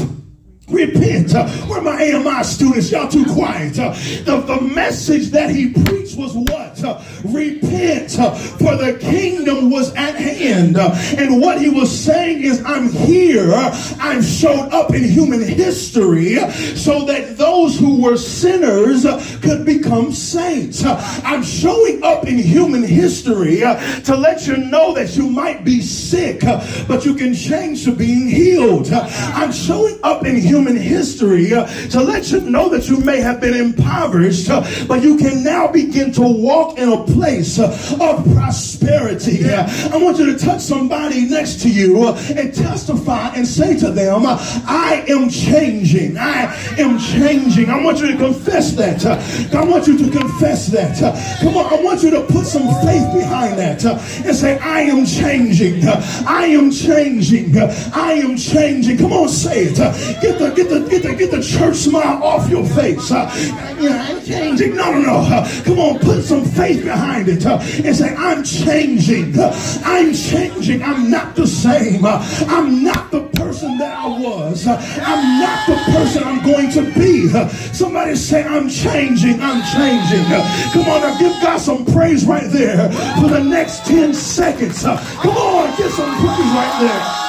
Repent. 0.67 1.35
Uh, 1.35 1.47
where 1.67 1.81
my 1.81 2.11
AMI 2.11 2.43
students? 2.43 2.91
Y'all 2.91 3.07
too 3.07 3.25
quiet. 3.25 3.77
Uh, 3.77 3.91
the, 4.23 4.41
the 4.47 4.61
message 4.61 5.27
that 5.27 5.51
he 5.51 5.71
preached 5.71 6.17
was 6.17 6.33
what? 6.33 6.83
Uh, 6.83 6.99
repent, 7.23 8.11
for 8.11 8.75
the 8.75 8.97
kingdom 8.99 9.69
was 9.69 9.93
at 9.93 10.15
hand. 10.15 10.77
And 10.77 11.39
what 11.39 11.61
he 11.61 11.69
was 11.69 11.95
saying 11.95 12.41
is, 12.41 12.63
I'm 12.65 12.89
here. 12.89 13.51
I've 13.53 14.25
showed 14.25 14.69
up 14.69 14.91
in 14.93 15.03
human 15.03 15.41
history 15.41 16.37
so 16.75 17.05
that 17.05 17.37
those 17.37 17.77
who 17.77 18.01
were 18.01 18.17
sinners 18.17 19.05
could 19.41 19.65
become 19.65 20.13
saints. 20.13 20.83
I'm 20.83 21.43
showing 21.43 22.01
up 22.03 22.25
in 22.25 22.39
human 22.39 22.81
history 22.81 23.59
to 23.59 24.15
let 24.15 24.47
you 24.47 24.57
know 24.57 24.95
that 24.95 25.15
you 25.15 25.29
might 25.29 25.63
be 25.63 25.81
sick, 25.81 26.41
but 26.87 27.05
you 27.05 27.13
can 27.13 27.35
change 27.35 27.83
to 27.85 27.91
being 27.91 28.27
healed. 28.27 28.91
I'm 28.91 29.51
showing 29.51 29.99
up 30.01 30.25
in 30.25 30.37
human 30.37 30.54
human 30.55 30.77
history 30.77 31.53
uh, 31.53 31.65
to 31.89 32.01
let 32.01 32.31
you 32.31 32.39
know 32.39 32.69
that 32.69 32.87
you 32.87 32.97
may 33.01 33.19
have 33.19 33.41
been 33.41 33.53
impoverished, 33.53 34.49
uh, 34.49 34.63
but 34.87 35.03
you 35.03 35.17
can 35.17 35.43
now 35.43 35.67
begin 35.67 36.13
to 36.13 36.21
walk 36.21 36.77
in 36.77 36.87
a 36.87 37.03
place 37.03 37.59
uh, 37.59 37.67
of 37.99 38.23
prosperity. 38.33 39.43
I 39.49 39.97
want 39.97 40.17
you 40.17 40.25
to 40.31 40.37
touch 40.39 40.61
somebody 40.61 41.27
next 41.27 41.61
to 41.63 41.69
you 41.69 42.05
uh, 42.05 42.17
and 42.37 42.53
testify 42.53 43.35
and 43.35 43.45
say 43.45 43.77
to 43.79 43.91
them, 43.91 44.23
I 44.25 45.03
am 45.09 45.29
changing. 45.29 46.17
I 46.17 46.55
am 46.77 46.99
changing. 46.99 47.69
I 47.69 47.83
want 47.83 47.99
you 47.99 48.13
to 48.13 48.17
confess 48.17 48.71
that. 48.73 49.05
I 49.53 49.63
want 49.65 49.87
you 49.87 49.97
to 49.97 50.09
confess 50.09 50.67
that. 50.67 50.97
Come 51.41 51.57
on, 51.57 51.65
I 51.65 51.81
want 51.83 52.01
you 52.01 52.11
to 52.11 52.21
put 52.23 52.45
some 52.45 52.67
faith 52.85 53.13
behind 53.13 53.59
that 53.59 53.83
and 53.83 54.35
say, 54.35 54.57
I 54.59 54.81
am 54.81 55.05
changing. 55.05 55.85
I 55.85 56.45
am 56.45 56.71
changing. 56.71 57.57
I 57.57 58.13
am 58.23 58.37
changing. 58.37 58.97
Come 58.97 59.11
on, 59.11 59.27
say 59.27 59.65
it. 59.65 59.77
Get 60.21 60.39
the 60.39 60.44
the 60.49 60.55
get 60.55 60.69
the 60.69 60.89
get 60.89 61.03
the 61.03 61.15
get 61.15 61.31
the 61.31 61.41
church 61.41 61.75
smile 61.75 62.23
off 62.23 62.49
your 62.49 62.65
face. 62.65 63.11
Uh, 63.11 63.31
you 63.79 63.89
know, 63.89 63.97
I'm 63.97 64.23
changing. 64.23 64.75
No, 64.75 64.91
no, 64.91 64.99
no. 64.99 65.15
Uh, 65.17 65.63
come 65.63 65.79
on, 65.79 65.99
put 65.99 66.23
some 66.23 66.45
faith 66.45 66.83
behind 66.83 67.27
it 67.27 67.45
uh, 67.45 67.59
and 67.61 67.95
say, 67.95 68.13
I'm 68.15 68.43
changing. 68.43 69.37
Uh, 69.37 69.53
I'm 69.83 70.13
changing. 70.13 70.83
I'm 70.83 71.09
not 71.09 71.35
the 71.35 71.47
same. 71.47 72.05
Uh, 72.05 72.19
I'm 72.47 72.83
not 72.83 73.11
the 73.11 73.21
person 73.29 73.77
that 73.77 73.97
I 73.97 74.07
was. 74.07 74.67
Uh, 74.67 74.77
I'm 75.01 75.39
not 75.39 75.67
the 75.67 75.91
person 75.91 76.23
I'm 76.23 76.43
going 76.43 76.71
to 76.71 76.83
be. 76.93 77.27
somebody 77.73 78.15
say, 78.15 78.43
I'm 78.43 78.69
changing. 78.69 79.41
I'm 79.41 79.61
changing. 79.73 80.25
come 80.73 80.89
on, 80.91 81.01
now 81.01 81.17
give 81.19 81.33
God 81.41 81.57
some 81.57 81.85
praise 81.85 82.25
right 82.25 82.49
there 82.51 82.91
for 83.19 83.29
the 83.29 83.43
next 83.43 83.85
10 83.85 84.13
seconds. 84.13 84.83
come 84.83 85.37
on, 85.37 85.77
get 85.77 85.91
some 85.91 86.15
praise 86.17 86.51
right 86.53 86.77
there. 86.81 87.24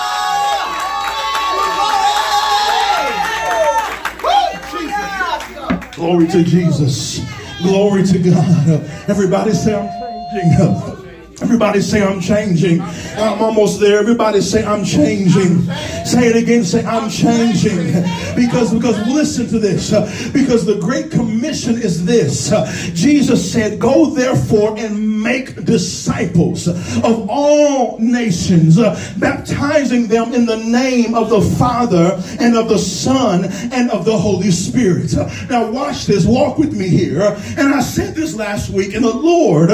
Glory 5.97 6.27
to 6.29 6.45
Jesus. 6.45 7.21
Glory 7.63 8.05
to 8.05 8.19
God. 8.19 8.69
Everybody 9.09 9.53
say 9.55 9.75
I'm 9.75 9.89
changing. 9.89 11.06
Everybody 11.43 11.83
say 11.83 12.03
I'm 12.03 12.21
changing. 12.21 12.81
I'm 12.81 13.43
almost 13.43 13.79
there. 13.79 13.99
Everybody 13.99 14.41
say 14.41 14.65
I'm 14.65 14.85
changing. 14.85 15.63
Say 16.07 16.29
it 16.29 16.37
again. 16.37 16.65
Say 16.65 16.83
I'm 16.85 17.11
changing. 17.11 17.93
Because 18.35 18.73
because 18.73 18.97
listen 19.07 19.47
to 19.49 19.59
this. 19.59 19.91
Because 20.31 20.65
the 20.65 20.77
great 20.77 21.11
commission 21.11 21.75
is 21.75 22.07
this. 22.07 22.51
Jesus 22.95 23.53
said, 23.53 23.79
"Go 23.79 24.15
therefore 24.15 24.79
and 24.79 25.23
make 25.23 25.65
disciples 25.67 26.69
of 26.69 27.29
all 27.29 27.99
nations, 27.99 28.79
baptizing 29.19 30.07
them 30.07 30.33
in 30.33 30.47
the 30.47 30.57
name 30.57 31.15
of 31.15 31.29
the 31.29 31.43
Father 31.43 32.19
and 32.41 32.57
of 32.57 32.71
the 32.71 32.79
Son 32.79 33.45
and 33.73 33.91
of 33.91 34.07
the 34.07 34.17
Holy 34.17 34.51
Spirit." 34.51 35.15
Now 35.51 35.71
watch 35.71 36.07
this. 36.07 36.25
Walk 36.25 36.57
with 36.57 36.73
me 36.73 36.89
here. 36.89 37.37
And 37.59 37.75
I 37.75 37.81
said 37.83 38.15
this 38.15 38.35
last 38.35 38.71
week, 38.71 38.95
and 38.95 39.05
the 39.05 39.15
Lord 39.15 39.71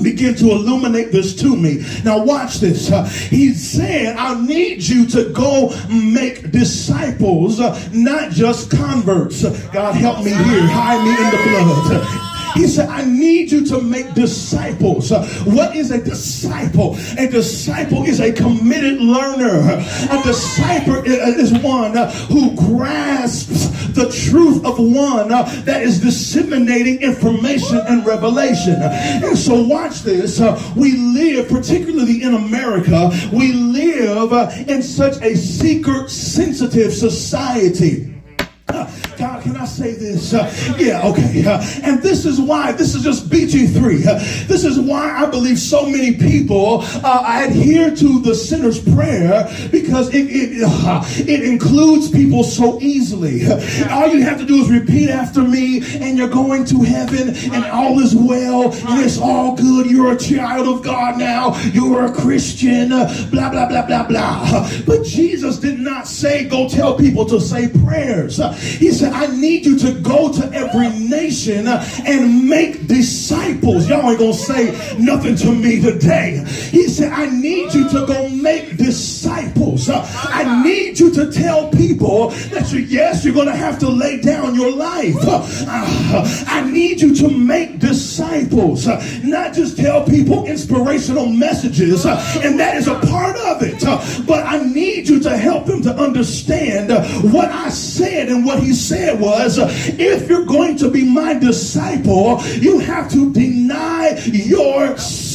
begin 0.00 0.34
to 0.36 0.50
illuminate 0.50 1.12
this 1.12 1.34
to 1.36 1.56
me. 1.56 1.84
Now 2.04 2.22
watch 2.24 2.56
this. 2.56 2.90
Uh, 2.90 3.04
he 3.04 3.52
said, 3.52 4.16
I 4.16 4.40
need 4.40 4.82
you 4.82 5.06
to 5.08 5.30
go 5.32 5.74
make 5.88 6.50
disciples, 6.50 7.60
uh, 7.60 7.78
not 7.92 8.30
just 8.30 8.70
converts. 8.70 9.42
God 9.68 9.94
help 9.94 10.18
me 10.24 10.30
here. 10.30 10.66
Hide 10.66 11.04
me 11.04 11.10
in 11.10 11.30
the 11.30 11.98
blood. 11.98 12.31
He 12.54 12.66
said, 12.66 12.88
I 12.88 13.04
need 13.04 13.50
you 13.50 13.64
to 13.66 13.80
make 13.80 14.14
disciples. 14.14 15.10
What 15.44 15.74
is 15.76 15.90
a 15.90 16.02
disciple? 16.02 16.96
A 17.18 17.28
disciple 17.28 18.04
is 18.04 18.20
a 18.20 18.32
committed 18.32 19.00
learner. 19.00 19.82
A 20.10 20.22
disciple 20.22 21.02
is 21.04 21.52
one 21.52 21.94
who 22.28 22.54
grasps 22.56 23.68
the 23.92 24.10
truth 24.10 24.64
of 24.64 24.78
one 24.78 25.28
that 25.28 25.82
is 25.82 26.00
disseminating 26.00 27.00
information 27.02 27.78
and 27.88 28.04
revelation. 28.06 28.76
And 28.80 29.36
so, 29.36 29.62
watch 29.62 30.02
this. 30.02 30.40
We 30.76 30.92
live, 30.96 31.48
particularly 31.48 32.22
in 32.22 32.34
America, 32.34 33.10
we 33.32 33.52
live 33.52 34.32
in 34.68 34.82
such 34.82 35.20
a 35.22 35.36
seeker 35.36 36.08
sensitive 36.08 36.92
society. 36.92 38.11
God, 39.18 39.42
can 39.42 39.56
I 39.56 39.66
say 39.66 39.94
this? 39.94 40.32
Yeah, 40.32 41.06
okay. 41.06 41.44
And 41.82 42.02
this 42.02 42.24
is 42.24 42.40
why, 42.40 42.72
this 42.72 42.94
is 42.94 43.02
just 43.02 43.28
BT3. 43.28 44.06
Uh, 44.06 44.14
this 44.46 44.64
is 44.64 44.78
why 44.80 45.22
I 45.22 45.26
believe 45.26 45.58
so 45.58 45.86
many 45.86 46.16
people 46.16 46.80
uh, 47.04 47.44
adhere 47.46 47.94
to 47.94 48.20
the 48.20 48.34
sinner's 48.34 48.80
prayer 48.80 49.44
because 49.70 50.08
it, 50.14 50.26
it, 50.28 50.62
uh, 50.64 51.02
it 51.18 51.44
includes 51.44 52.10
people 52.10 52.42
so 52.42 52.80
easily. 52.80 53.46
All 53.90 54.08
you 54.08 54.22
have 54.22 54.38
to 54.38 54.46
do 54.46 54.56
is 54.56 54.70
repeat 54.70 55.10
after 55.10 55.42
me, 55.42 55.82
and 56.00 56.16
you're 56.16 56.28
going 56.28 56.64
to 56.66 56.82
heaven, 56.82 57.34
and 57.52 57.64
all 57.66 57.98
is 58.00 58.14
well, 58.14 58.72
and 58.72 59.04
it's 59.04 59.18
all 59.18 59.56
good. 59.56 59.90
You're 59.90 60.12
a 60.12 60.18
child 60.18 60.66
of 60.66 60.82
God 60.82 61.18
now. 61.18 61.56
You're 61.72 62.06
a 62.06 62.12
Christian, 62.12 62.88
blah, 62.88 63.50
blah, 63.50 63.68
blah, 63.68 63.86
blah, 63.86 64.06
blah. 64.06 64.70
But 64.86 65.04
Jesus 65.04 65.58
did 65.58 65.78
not 65.78 66.06
say, 66.06 66.44
go 66.48 66.68
tell 66.68 66.96
people 66.96 67.24
to 67.26 67.40
say 67.40 67.68
prayers. 67.68 68.40
He 68.62 68.92
said, 68.92 69.12
I 69.12 69.26
need 69.26 69.66
you 69.66 69.78
to 69.78 69.92
go 70.00 70.32
to 70.32 70.52
every 70.52 70.88
nation 70.88 71.66
and 71.66 72.48
make 72.48 72.86
disciples. 72.86 73.88
Y'all 73.88 74.10
ain't 74.10 74.18
gonna 74.18 74.32
say 74.32 74.96
nothing 74.98 75.36
to 75.36 75.52
me 75.52 75.80
today. 75.80 76.44
He 76.70 76.88
said, 76.88 77.12
I 77.12 77.26
need 77.26 77.74
you 77.74 77.88
to 77.88 78.06
go 78.06 78.28
make 78.28 78.76
disciples. 78.76 79.88
I 80.42 80.62
need 80.64 80.98
you 80.98 81.10
to 81.12 81.30
tell 81.30 81.68
people 81.70 82.30
that 82.50 82.72
you, 82.72 82.80
yes, 82.80 83.24
you're 83.24 83.34
gonna 83.34 83.56
have 83.56 83.78
to 83.80 83.88
lay 83.88 84.20
down 84.20 84.54
your 84.54 84.72
life. 84.72 85.14
Ah, 85.22 86.44
I 86.48 86.68
need 86.70 87.00
you 87.00 87.14
to 87.16 87.28
make 87.28 87.78
disciples, 87.78 88.86
not 89.22 89.54
just 89.54 89.76
tell 89.76 90.04
people 90.04 90.46
inspirational 90.46 91.26
messages, 91.26 92.04
ah, 92.06 92.40
and 92.42 92.58
that 92.58 92.76
is 92.76 92.88
a 92.88 92.98
part 93.00 93.36
of 93.36 93.62
it. 93.62 93.82
Ah, 93.86 94.02
but 94.26 94.44
I 94.44 94.62
need 94.64 95.08
you 95.08 95.20
to 95.20 95.36
help 95.36 95.66
them 95.66 95.82
to 95.82 95.94
understand 95.94 96.90
what 97.32 97.48
I 97.50 97.68
said 97.68 98.28
and 98.28 98.44
what 98.44 98.60
he 98.62 98.72
said 98.72 99.20
was, 99.20 99.58
if 99.58 100.28
you're 100.28 100.44
going 100.44 100.76
to 100.78 100.90
be 100.90 101.04
my 101.04 101.34
disciple, 101.34 102.42
you 102.60 102.78
have 102.80 103.10
to 103.12 103.32
deny 103.32 104.18
yourself. 104.26 105.31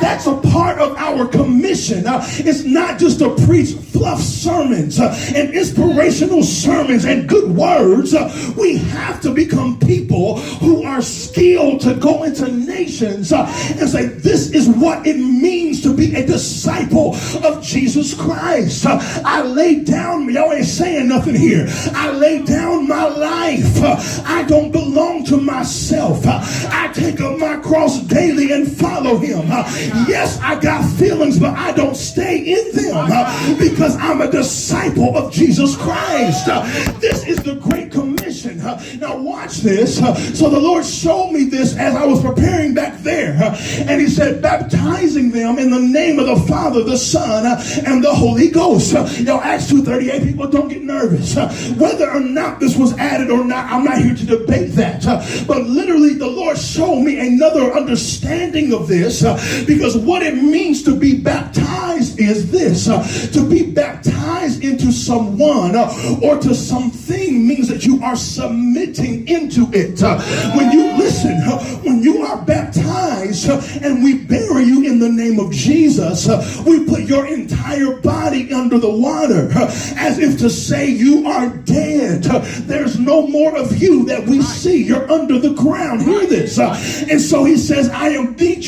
That's 0.00 0.26
a 0.26 0.36
part 0.36 0.78
of 0.78 0.96
our 0.96 1.26
commission. 1.26 2.04
It's 2.06 2.64
not 2.64 2.98
just 2.98 3.18
to 3.20 3.34
preach 3.46 3.74
fluff 3.74 4.20
sermons 4.20 4.98
and 4.98 5.54
inspirational 5.54 6.42
sermons 6.42 7.04
and 7.04 7.28
good 7.28 7.54
words. 7.54 8.14
We 8.56 8.78
have 8.78 9.20
to 9.22 9.32
become 9.32 9.78
people 9.78 10.38
who 10.38 10.82
are 10.84 11.02
skilled 11.02 11.80
to 11.82 11.94
go 11.94 12.24
into 12.24 12.50
nations 12.50 13.32
and 13.32 13.88
say, 13.88 14.06
this 14.06 14.50
is 14.50 14.68
what 14.68 15.06
it 15.06 15.16
means 15.16 15.82
to 15.82 15.94
be 15.94 16.14
a 16.14 16.26
disciple 16.26 17.14
of 17.44 17.62
Jesus 17.62 18.14
Christ. 18.14 18.86
I 18.86 19.42
laid 19.42 19.84
down, 19.86 20.32
y'all 20.32 20.52
ain't 20.52 20.66
saying 20.66 21.08
nothing 21.08 21.34
here. 21.34 21.66
I 21.92 22.10
laid 22.12 22.46
down 22.46 22.88
my 22.88 23.08
life. 23.08 24.24
I 24.26 24.44
don't 24.44 24.72
belong 24.72 25.24
to 25.26 25.36
myself. 25.36 26.22
I 26.24 26.90
take 26.92 27.20
up 27.20 27.38
my 27.38 27.56
cross 27.58 28.00
daily 28.00 28.52
and 28.52 28.66
follow 28.70 28.93
him. 29.02 29.46
Yes, 30.08 30.38
I 30.40 30.58
got 30.60 30.84
feelings, 30.92 31.38
but 31.38 31.56
I 31.56 31.72
don't 31.72 31.96
stay 31.96 32.38
in 32.38 32.72
them 32.72 33.58
because 33.58 33.96
I'm 33.96 34.20
a 34.20 34.30
disciple 34.30 35.16
of 35.16 35.32
Jesus 35.32 35.76
Christ. 35.76 36.46
This 37.00 37.26
is 37.26 37.38
the 37.38 37.56
Great 37.56 37.90
Commission. 37.90 38.58
Now, 38.98 39.16
watch 39.18 39.58
this. 39.58 39.98
So, 39.98 40.50
the 40.50 40.60
Lord 40.60 40.84
showed 40.84 41.30
me 41.32 41.44
this 41.44 41.76
as 41.76 41.94
I 41.94 42.04
was 42.04 42.20
preparing 42.20 42.74
back 42.74 42.98
there. 43.00 43.36
And 43.88 44.00
He 44.00 44.08
said, 44.08 44.42
baptizing 44.42 45.30
them 45.30 45.58
in 45.58 45.70
the 45.70 45.80
name 45.80 46.18
of 46.18 46.26
the 46.26 46.36
Father, 46.46 46.82
the 46.82 46.98
Son, 46.98 47.46
and 47.86 48.04
the 48.04 48.12
Holy 48.12 48.50
Ghost. 48.50 48.92
Yo, 49.20 49.40
Acts 49.40 49.72
2.38, 49.72 50.24
people 50.24 50.48
don't 50.48 50.68
get 50.68 50.82
nervous. 50.82 51.34
Whether 51.76 52.10
or 52.10 52.20
not 52.20 52.60
this 52.60 52.76
was 52.76 52.92
added 52.98 53.30
or 53.30 53.44
not, 53.44 53.70
I'm 53.72 53.84
not 53.84 53.98
here 53.98 54.14
to 54.14 54.26
debate 54.26 54.72
that. 54.72 55.04
But 55.46 55.62
literally, 55.62 56.14
the 56.14 56.26
Lord 56.26 56.58
showed 56.58 57.00
me 57.00 57.18
another 57.18 57.72
understanding 57.72 58.72
of 58.74 58.88
this 58.88 59.24
uh, 59.24 59.36
because 59.66 59.96
what 59.96 60.22
it 60.22 60.34
means 60.34 60.82
to 60.82 60.96
be 60.96 61.18
baptized 61.18 62.18
is 62.18 62.50
this 62.50 62.88
uh, 62.88 63.02
to 63.32 63.48
be 63.48 63.70
baptized 63.70 64.64
into 64.64 64.92
someone 64.92 65.74
uh, 65.76 66.18
or 66.22 66.38
to 66.38 66.54
something 66.54 67.46
means 67.46 67.68
that 67.68 67.84
you 67.84 68.02
are 68.02 68.16
submitting 68.16 69.26
into 69.28 69.70
it. 69.72 70.00
When 70.56 70.72
you 70.72 70.96
listen, 70.96 71.40
when 71.82 72.02
you 72.02 72.22
are 72.22 72.42
baptized 72.44 73.48
and 73.82 74.02
we 74.02 74.18
bury 74.18 74.64
you 74.64 74.84
in 74.84 74.98
the 74.98 75.08
name 75.08 75.38
of 75.38 75.52
Jesus, 75.52 76.26
we 76.66 76.84
put 76.84 77.02
your 77.02 77.26
entire 77.26 77.96
body 78.00 78.52
under 78.52 78.78
the 78.78 78.90
water 78.90 79.48
as 79.96 80.18
if 80.18 80.38
to 80.38 80.50
say 80.50 80.88
you 80.88 81.26
are 81.26 81.48
dead. 81.48 82.22
There's 82.22 82.98
no 82.98 83.26
more 83.26 83.56
of 83.56 83.76
you 83.80 84.04
that 84.06 84.26
we 84.26 84.42
see. 84.42 84.84
You're 84.84 85.10
under 85.10 85.38
the 85.38 85.54
ground. 85.54 86.02
Hear 86.02 86.26
this. 86.26 86.58
And 86.58 87.20
so 87.20 87.44
he 87.44 87.56
says, 87.56 87.88
I 87.90 88.10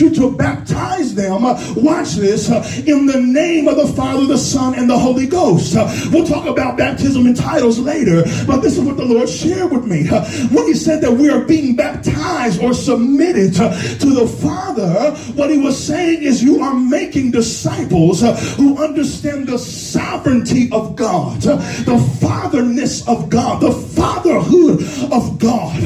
you 0.01 0.15
to 0.15 0.31
baptize 0.37 1.15
them. 1.15 1.45
Uh, 1.45 1.55
watch 1.77 2.15
this. 2.15 2.51
Uh, 2.51 2.63
in 2.87 3.07
the 3.07 3.21
name 3.21 3.69
of 3.69 3.77
the 3.77 3.87
Father, 3.89 4.27
the 4.27 4.39
Son, 4.39 4.75
and 4.75 4.89
the 4.89 4.99
Holy 4.99 5.27
Ghost. 5.27 5.77
Uh, 5.77 5.89
we'll 6.13 6.27
talk 6.27 6.47
about 6.47 6.77
baptism 6.77 7.27
and 7.27 7.37
titles 7.37 7.79
later, 7.79 8.23
but 8.47 8.61
this 8.61 8.77
is 8.77 8.85
what 8.85 8.97
the 8.97 9.05
Lord 9.05 9.29
shared 9.29 9.73
with 9.73 9.85
me. 9.87 10.07
When 10.07 10.67
he 10.67 10.75
said 10.75 11.01
that 11.03 11.13
we 11.13 11.31
are 11.31 11.45
being 11.45 11.77
baptized 11.77 12.63
or 12.63 12.75
submitted 12.75 13.55
to 13.55 14.07
the 14.15 14.27
Father, 14.27 15.15
what 15.35 15.51
he 15.51 15.59
was 15.59 15.83
saying 15.83 16.23
is 16.23 16.43
you 16.43 16.61
are 16.61 16.75
making 16.75 17.31
disciples 17.31 18.21
who 18.57 18.83
understand 18.83 19.47
the 19.47 19.59
sovereignty 19.59 20.71
of 20.73 20.97
God, 20.97 21.41
the 21.41 21.99
fatherness 22.21 23.07
of 23.09 23.29
God, 23.29 23.63
the 23.63 23.73
fatherhood 23.73 24.83
of 25.13 25.39
God, 25.39 25.81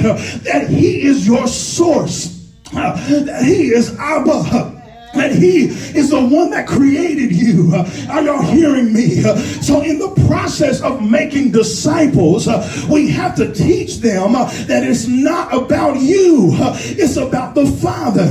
that 0.44 0.68
he 0.68 1.02
is 1.02 1.26
your 1.26 1.46
source, 1.46 2.39
that 2.72 3.42
he 3.44 3.68
is 3.68 3.96
Abba 3.98 4.80
that 5.14 5.32
he 5.32 5.64
is 5.66 6.10
the 6.10 6.20
one 6.20 6.50
that 6.50 6.66
created 6.66 7.32
you. 7.32 7.72
Are 8.08 8.22
y'all 8.22 8.42
hearing 8.42 8.92
me? 8.92 9.22
So, 9.60 9.82
in 9.82 9.98
the 9.98 10.10
process 10.26 10.80
of 10.80 11.02
making 11.02 11.52
disciples, 11.52 12.48
we 12.88 13.10
have 13.10 13.34
to 13.36 13.52
teach 13.52 13.98
them 13.98 14.32
that 14.32 14.82
it's 14.84 15.06
not 15.06 15.52
about 15.54 16.00
you, 16.00 16.50
it's 16.52 17.16
about 17.16 17.54
the 17.54 17.66
Father. 17.66 18.26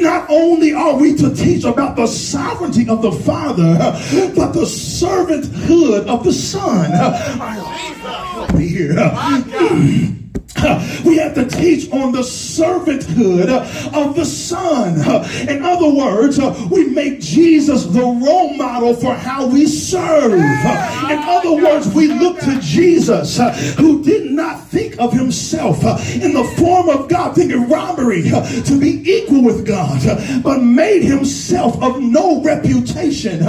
Not 0.00 0.26
only 0.30 0.72
are 0.72 0.96
we 0.96 1.14
to 1.16 1.34
teach 1.34 1.64
about 1.64 1.96
the 1.96 2.06
sovereignty 2.06 2.88
of 2.88 3.02
the 3.02 3.12
Father, 3.12 3.76
but 4.34 4.52
the 4.52 4.64
servanthood 4.64 6.06
of 6.06 6.24
the 6.24 6.32
Son. 6.32 6.90
Here. 8.58 10.14
We 11.04 11.18
have 11.18 11.34
to 11.34 11.46
teach 11.46 11.90
on 11.90 12.12
the 12.12 12.20
servanthood 12.20 13.48
of 13.94 14.14
the 14.14 14.24
Son. 14.24 14.94
In 15.48 15.62
other 15.62 15.88
words, 15.88 16.38
we 16.70 16.86
make 16.88 17.20
Jesus 17.20 17.84
the 17.84 18.00
role 18.00 18.54
model 18.54 18.94
for 18.94 19.14
how 19.14 19.46
we 19.46 19.66
serve. 19.66 20.32
In 20.34 21.18
other 21.18 21.52
words, 21.52 21.92
we 21.94 22.08
look 22.08 22.38
to 22.40 22.60
Jesus 22.60 23.38
who 23.76 24.02
did 24.02 24.30
not 24.30 24.64
think 24.68 24.98
of 24.98 25.12
himself 25.12 25.82
in 26.14 26.32
the 26.32 26.44
form 26.56 26.88
of 26.88 27.08
God, 27.08 27.34
thinking 27.34 27.68
robbery 27.68 28.22
to 28.22 28.78
be 28.80 29.02
equal 29.10 29.42
with 29.44 29.66
God, 29.66 30.00
but 30.42 30.60
made 30.60 31.02
himself 31.02 31.80
of 31.82 32.00
no 32.00 32.40
reputation, 32.42 33.40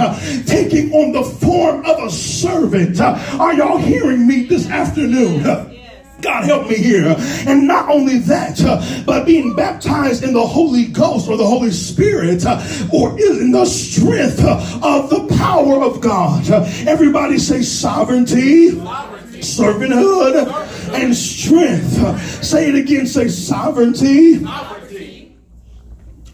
taking 0.44 0.92
on 0.92 1.12
the 1.12 1.22
form 1.22 1.84
of 1.84 2.02
a 2.02 2.10
servant. 2.10 3.00
Are 3.00 3.54
y'all 3.54 3.78
hearing 3.78 4.26
me 4.26 4.44
this 4.44 4.68
afternoon? 4.68 5.75
God 6.22 6.44
help 6.44 6.68
me 6.68 6.76
here. 6.76 7.14
And 7.46 7.66
not 7.66 7.88
only 7.88 8.18
that, 8.20 8.60
uh, 8.62 9.04
but 9.04 9.26
being 9.26 9.54
baptized 9.54 10.24
in 10.24 10.32
the 10.32 10.46
Holy 10.46 10.86
Ghost 10.86 11.28
or 11.28 11.36
the 11.36 11.46
Holy 11.46 11.70
Spirit 11.70 12.44
uh, 12.46 12.62
or 12.92 13.10
in 13.18 13.52
the 13.52 13.66
strength 13.66 14.40
uh, 14.40 14.80
of 14.82 15.10
the 15.10 15.26
power 15.36 15.82
of 15.82 16.00
God. 16.00 16.48
Everybody 16.86 17.38
say 17.38 17.62
sovereignty, 17.62 18.70
sovereignty. 18.70 19.40
servanthood, 19.40 20.94
and 20.94 21.14
strength. 21.14 22.44
Say 22.44 22.68
it 22.70 22.74
again. 22.74 23.06
Say 23.06 23.28
sovereignty, 23.28 24.44
sovereignty. 24.44 25.36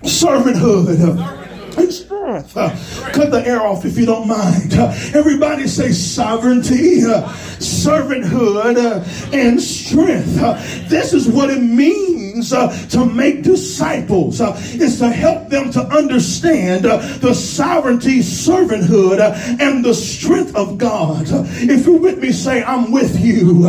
servanthood, 0.03 1.42
strength. 1.73 1.93
strength. 1.93 2.57
Uh, 2.57 3.13
cut 3.13 3.31
the 3.31 3.43
air 3.47 3.61
off 3.63 3.85
if 3.85 3.97
you 3.97 4.07
don't 4.07 4.29
mind. 4.29 4.75
Uh, 4.75 4.93
everybody 5.15 5.67
say 5.67 5.93
sovereignty, 5.93 7.05
uh, 7.05 7.23
servanthood, 7.59 8.77
and 9.33 9.61
strength. 9.61 10.35
this 10.89 11.13
is 11.13 11.29
what 11.29 11.51
it 11.51 11.63
means 11.63 12.53
uh, 12.53 12.69
to 12.89 13.05
make 13.05 13.43
disciples. 13.43 14.41
Uh, 14.41 14.53
is 14.75 14.99
to 14.99 15.09
help 15.11 15.49
them 15.49 15.71
to 15.71 15.81
understand 15.89 16.87
uh, 16.87 16.97
the 17.19 17.35
sovereignty, 17.35 18.21
servanthood, 18.21 19.21
and 19.61 19.85
the 19.85 19.95
strength 19.95 20.55
of 20.57 20.79
God. 20.79 21.27
if 21.29 21.87
you're 21.87 21.99
with 21.99 22.19
me, 22.19 22.33
say, 22.33 22.63
I'm 22.63 22.91
with 22.91 23.21
you. 23.21 23.65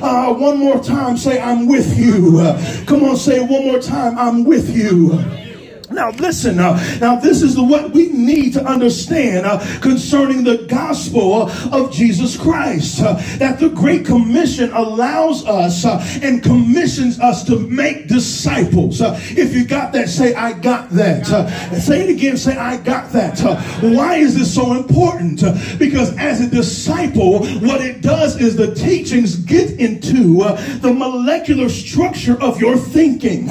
one 0.00 0.58
more 0.58 0.82
time, 0.82 1.16
say, 1.16 1.40
I'm 1.40 1.66
with 1.66 1.96
you. 1.98 2.38
come 2.86 3.04
on, 3.04 3.16
say 3.16 3.40
one 3.40 3.64
more 3.64 3.80
time, 3.80 4.18
I'm 4.18 4.44
with 4.44 4.74
you. 4.74 5.47
Now, 5.90 6.10
listen. 6.10 6.58
Uh, 6.58 6.98
now, 7.00 7.16
this 7.16 7.42
is 7.42 7.54
the, 7.54 7.62
what 7.62 7.92
we 7.92 8.08
need 8.08 8.52
to 8.54 8.64
understand 8.64 9.46
uh, 9.46 9.58
concerning 9.80 10.44
the 10.44 10.58
gospel 10.68 11.48
of 11.72 11.92
Jesus 11.92 12.36
Christ. 12.36 13.00
Uh, 13.00 13.14
that 13.38 13.58
the 13.58 13.70
Great 13.70 14.04
Commission 14.04 14.70
allows 14.72 15.46
us 15.46 15.84
uh, 15.84 15.98
and 16.22 16.42
commissions 16.42 17.18
us 17.20 17.42
to 17.44 17.58
make 17.58 18.06
disciples. 18.06 19.00
Uh, 19.00 19.18
if 19.30 19.54
you 19.54 19.64
got 19.64 19.92
that, 19.92 20.08
say, 20.08 20.34
I 20.34 20.52
got 20.52 20.90
that. 20.90 21.30
Uh, 21.30 21.48
say 21.80 22.02
it 22.02 22.10
again, 22.10 22.36
say, 22.36 22.56
I 22.56 22.76
got 22.76 23.10
that. 23.12 23.40
why 23.80 24.16
is 24.16 24.36
this 24.36 24.54
so 24.54 24.74
important? 24.74 25.40
because 25.78 26.16
as 26.16 26.40
a 26.40 26.48
disciple, 26.48 27.46
what 27.58 27.80
it 27.80 28.00
does 28.00 28.40
is 28.40 28.56
the 28.56 28.74
teachings 28.74 29.36
get 29.36 29.70
into 29.72 30.38
the 30.80 30.92
molecular 30.92 31.68
structure 31.68 32.40
of 32.42 32.60
your 32.60 32.76
thinking. 32.76 33.48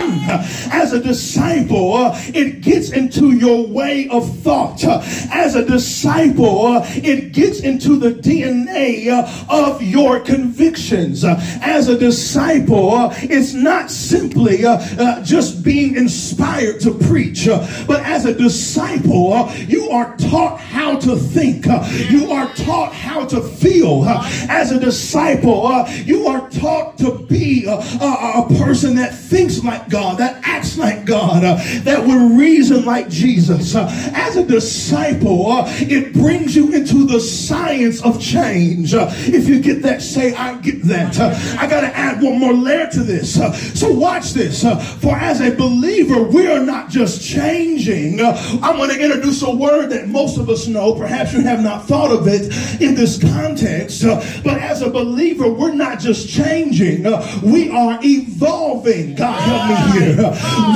As 0.00 0.92
a 0.92 1.00
disciple, 1.00 2.10
it 2.34 2.62
gets 2.62 2.90
into 2.90 3.32
your 3.32 3.66
way 3.66 4.08
of 4.08 4.38
thought. 4.38 4.82
As 4.84 5.54
a 5.54 5.64
disciple, 5.64 6.80
it 6.84 7.32
gets 7.32 7.60
into 7.60 7.98
the 7.98 8.12
DNA 8.12 9.08
of 9.48 9.82
your 9.82 10.20
convictions. 10.20 11.24
As 11.24 11.88
a 11.88 11.98
disciple, 11.98 13.10
it's 13.16 13.52
not 13.52 13.90
simply 13.90 14.64
uh, 14.64 15.22
just 15.22 15.62
being 15.62 15.96
inspired 15.96 16.80
to 16.80 16.94
preach, 16.94 17.46
but 17.86 18.00
as 18.04 18.24
a 18.24 18.34
disciple, 18.34 19.50
you 19.56 19.90
are 19.90 20.16
taught 20.16 20.60
how 20.60 20.98
to 20.98 21.16
think. 21.16 21.66
You 22.10 22.30
are 22.32 22.52
taught 22.54 22.94
how 22.94 23.26
to 23.26 23.40
feel. 23.42 24.04
As 24.48 24.70
a 24.70 24.80
disciple, 24.80 25.84
you 26.04 26.26
are 26.26 26.48
taught 26.50 26.96
to 26.98 27.18
be 27.26 27.66
a, 27.66 27.74
a, 27.74 28.44
a 28.44 28.48
person 28.58 28.94
that 28.96 29.14
thinks 29.14 29.62
like 29.62 29.89
God, 29.90 30.18
that 30.18 30.40
acts 30.44 30.78
like 30.78 31.04
God, 31.04 31.44
uh, 31.44 31.56
that 31.82 32.04
will 32.06 32.36
reason 32.36 32.84
like 32.84 33.08
Jesus. 33.08 33.74
Uh, 33.74 33.88
as 34.14 34.36
a 34.36 34.44
disciple, 34.44 35.50
uh, 35.50 35.64
it 35.68 36.12
brings 36.12 36.54
you 36.54 36.72
into 36.72 37.06
the 37.06 37.20
science 37.20 38.02
of 38.02 38.20
change. 38.20 38.94
Uh, 38.94 39.08
if 39.10 39.48
you 39.48 39.60
get 39.60 39.82
that, 39.82 40.00
say, 40.02 40.34
I 40.34 40.56
get 40.58 40.82
that. 40.84 41.18
Uh, 41.18 41.34
I 41.58 41.68
got 41.68 41.80
to 41.80 41.88
add 41.88 42.22
one 42.22 42.38
more 42.38 42.52
layer 42.52 42.88
to 42.92 43.02
this. 43.02 43.38
Uh, 43.38 43.52
so 43.52 43.90
watch 43.90 44.32
this. 44.32 44.62
for 45.00 45.16
as 45.16 45.40
a 45.40 45.54
believer, 45.54 46.22
we 46.22 46.46
are 46.46 46.64
not 46.64 46.88
just 46.88 47.26
changing. 47.26 48.20
I'm 48.20 48.76
going 48.76 48.90
to 48.90 49.00
introduce 49.00 49.42
a 49.42 49.50
word 49.50 49.88
that 49.90 50.08
most 50.08 50.38
of 50.38 50.48
us 50.48 50.66
know. 50.66 50.94
Perhaps 50.94 51.32
you 51.32 51.40
have 51.40 51.62
not 51.62 51.86
thought 51.86 52.12
of 52.12 52.26
it 52.28 52.52
in 52.80 52.94
this 52.94 53.20
context. 53.20 54.04
but 54.44 54.58
as 54.58 54.82
a 54.82 54.90
believer, 54.90 55.50
we're 55.50 55.74
not 55.74 55.98
just 55.98 56.28
changing. 56.28 57.02
we 57.42 57.70
are 57.70 57.98
evolving. 58.02 59.14
God 59.14 59.40
help 59.40 59.68
me 59.68 59.79
here. 59.92 60.16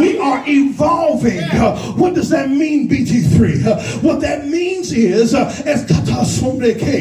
We 0.00 0.18
are 0.18 0.42
evolving. 0.46 1.42
What 1.98 2.14
does 2.14 2.30
that 2.30 2.50
mean, 2.50 2.88
BT3? 2.88 4.02
What 4.02 4.20
that 4.20 4.46
means 4.46 4.92
is, 4.92 5.34
uh, 5.34 5.50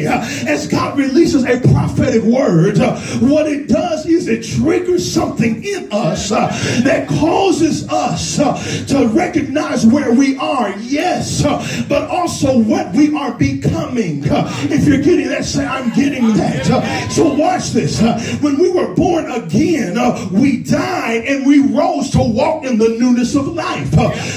uh, 0.06 0.20
as 0.46 0.66
God 0.66 0.98
releases 0.98 1.44
a 1.44 1.60
prophetic 1.60 2.22
word, 2.22 2.78
uh, 2.78 2.98
what 3.18 3.46
it 3.46 3.68
does 3.68 4.06
is 4.06 4.28
it 4.28 4.44
triggers 4.44 5.10
something 5.10 5.64
in 5.64 5.88
us 5.92 6.30
that 6.30 7.08
causes 7.08 7.88
us 7.88 8.36
to 8.36 9.08
recognize 9.08 9.86
where 9.86 10.12
we 10.12 10.36
are, 10.38 10.70
yes, 10.78 11.42
but 11.88 12.08
also 12.10 12.58
what 12.58 12.92
we 12.92 13.16
are 13.16 13.32
becoming. 13.32 14.22
If 14.24 14.86
you're 14.86 15.02
getting 15.02 15.28
that, 15.28 15.44
say, 15.44 15.64
I'm 15.64 15.90
getting 15.94 16.34
that. 16.34 17.10
So 17.12 17.34
watch 17.34 17.70
this. 17.70 18.00
When 18.42 18.58
we 18.58 18.70
were 18.70 18.94
born 18.94 19.30
again, 19.30 19.94
we 20.32 20.62
died 20.62 21.24
and 21.24 21.46
we 21.46 21.60
rose 21.60 21.93
to 22.02 22.22
walk 22.22 22.64
in 22.64 22.78
the 22.78 22.88
newness 22.88 23.34
of 23.34 23.48
life. 23.48 23.90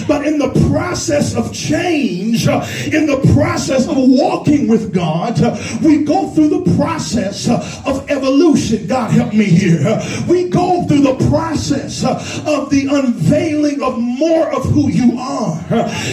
But 0.07 0.25
in 0.25 0.37
the 0.37 0.49
process 0.69 1.35
of 1.35 1.53
change, 1.53 2.47
in 2.47 3.05
the 3.07 3.31
process 3.33 3.87
of 3.87 3.97
walking 3.97 4.67
with 4.67 4.93
God, 4.93 5.39
we 5.81 6.03
go 6.03 6.29
through 6.31 6.49
the 6.49 6.75
process 6.75 7.47
of 7.49 8.09
evolution. 8.09 8.87
God 8.87 9.11
help 9.11 9.33
me 9.33 9.45
here. 9.45 9.99
We 10.27 10.49
go 10.49 10.85
through 10.87 11.01
the 11.01 11.15
process 11.29 12.03
of 12.03 12.69
the 12.69 12.87
unveiling 12.89 13.81
of 13.81 13.97
more 13.97 14.49
of 14.51 14.63
who 14.65 14.89
you 14.89 15.17
are. 15.17 15.63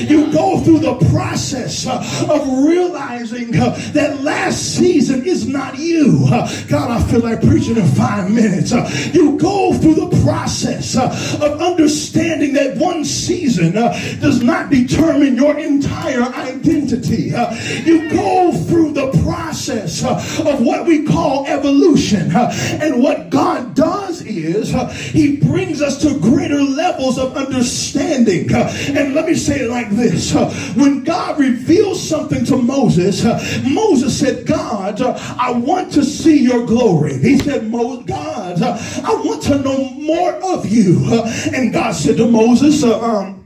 You 0.01 0.33
go 0.33 0.61
through 0.61 0.81
the 0.81 0.97
process 1.11 1.87
of 1.87 2.65
realizing 2.67 3.51
that 3.53 4.21
last 4.23 4.77
season 4.77 5.25
is 5.25 5.47
not 5.47 5.79
you. 5.79 6.27
God, 6.69 6.91
I 6.91 7.03
feel 7.11 7.21
like 7.21 7.41
preaching 7.41 7.77
in 7.77 7.87
five 7.89 8.31
minutes. 8.31 8.73
You 9.15 9.39
go 9.39 9.73
through 9.75 9.95
the 9.95 10.23
process 10.25 10.97
of 11.35 11.61
understanding 11.61 12.53
that 12.55 12.77
one 12.77 13.05
season 13.05 13.77
uh, 13.77 13.93
does 14.21 14.43
not 14.43 14.71
determine 14.71 15.37
your 15.37 15.59
entire 15.59 16.23
identity. 16.23 17.35
Uh, 17.35 17.55
you 17.85 18.09
go 18.11 18.53
through 18.53 18.93
the 18.93 19.11
process 19.23 20.05
uh, 20.05 20.15
of 20.47 20.61
what 20.61 20.87
we 20.87 21.05
call 21.05 21.47
evolution. 21.47 22.35
Uh, 22.35 22.51
and 22.81 23.03
what 23.03 23.31
God 23.31 23.75
does 23.75 24.23
is 24.23 24.75
uh, 24.75 24.89
he 24.89 25.37
brings 25.37 25.83
us 25.83 26.01
to 26.03 26.19
greater 26.21 26.63
levels 26.63 27.19
of 27.19 27.37
understanding. 27.37 28.53
Uh, 28.53 28.73
and 28.89 29.15
let 29.15 29.27
me 29.27 29.35
say 29.35 29.61
it 29.61 29.71
like 29.71 29.91
this. 29.91 30.33
when 30.75 31.05
God 31.05 31.39
reveals 31.39 32.07
something 32.07 32.45
to 32.47 32.57
Moses, 32.57 33.25
Moses 33.65 34.19
said, 34.19 34.47
God, 34.47 35.01
I 35.01 35.53
want 35.53 35.93
to 35.93 36.05
see 36.05 36.43
your 36.43 36.67
glory. 36.67 37.19
He 37.19 37.39
said, 37.39 37.71
God, 37.71 38.63
I 38.63 39.15
want 39.25 39.43
to 39.45 39.59
know 39.59 39.91
more 39.91 40.33
of 40.55 40.67
you. 40.67 41.14
And 41.23 41.73
God 41.73 41.93
said 41.93 42.17
to 42.17 42.27
Moses, 42.27 42.83
uh, 42.83 43.01
um, 43.01 43.44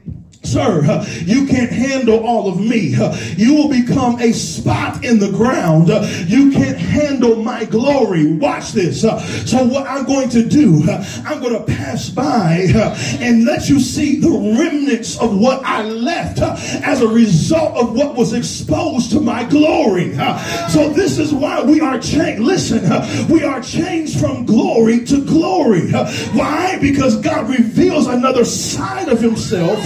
Sir, 0.51 1.05
you 1.25 1.45
can't 1.45 1.71
handle 1.71 2.25
all 2.25 2.47
of 2.47 2.59
me. 2.59 2.95
You 3.37 3.53
will 3.53 3.69
become 3.69 4.19
a 4.19 4.31
spot 4.31 5.05
in 5.05 5.19
the 5.19 5.31
ground. 5.31 5.89
You 6.27 6.51
can't 6.51 6.77
handle 6.77 7.35
my 7.35 7.65
glory. 7.65 8.25
Watch 8.25 8.71
this. 8.71 9.01
So, 9.01 9.63
what 9.65 9.85
I'm 9.87 10.05
going 10.05 10.29
to 10.29 10.43
do, 10.43 10.83
I'm 11.25 11.39
going 11.39 11.53
to 11.53 11.63
pass 11.63 12.09
by 12.09 12.67
and 13.19 13.45
let 13.45 13.69
you 13.69 13.79
see 13.79 14.19
the 14.19 14.29
remnants 14.29 15.19
of 15.19 15.37
what 15.37 15.63
I 15.63 15.83
left 15.83 16.39
as 16.39 17.01
a 17.01 17.07
result 17.07 17.77
of 17.77 17.93
what 17.95 18.15
was 18.15 18.33
exposed 18.33 19.11
to 19.11 19.19
my 19.19 19.43
glory. 19.43 20.15
So, 20.69 20.89
this 20.89 21.19
is 21.19 21.31
why 21.31 21.61
we 21.61 21.79
are 21.79 21.99
changed. 21.99 22.41
Listen, 22.41 22.81
we 23.29 23.43
are 23.43 23.61
changed 23.61 24.19
from 24.19 24.45
glory 24.45 25.05
to 25.05 25.23
glory. 25.23 25.91
Why? 25.91 26.79
Because 26.81 27.17
God 27.17 27.49
reveals 27.49 28.07
another 28.07 28.45
side 28.45 29.09
of 29.09 29.19
Himself 29.19 29.79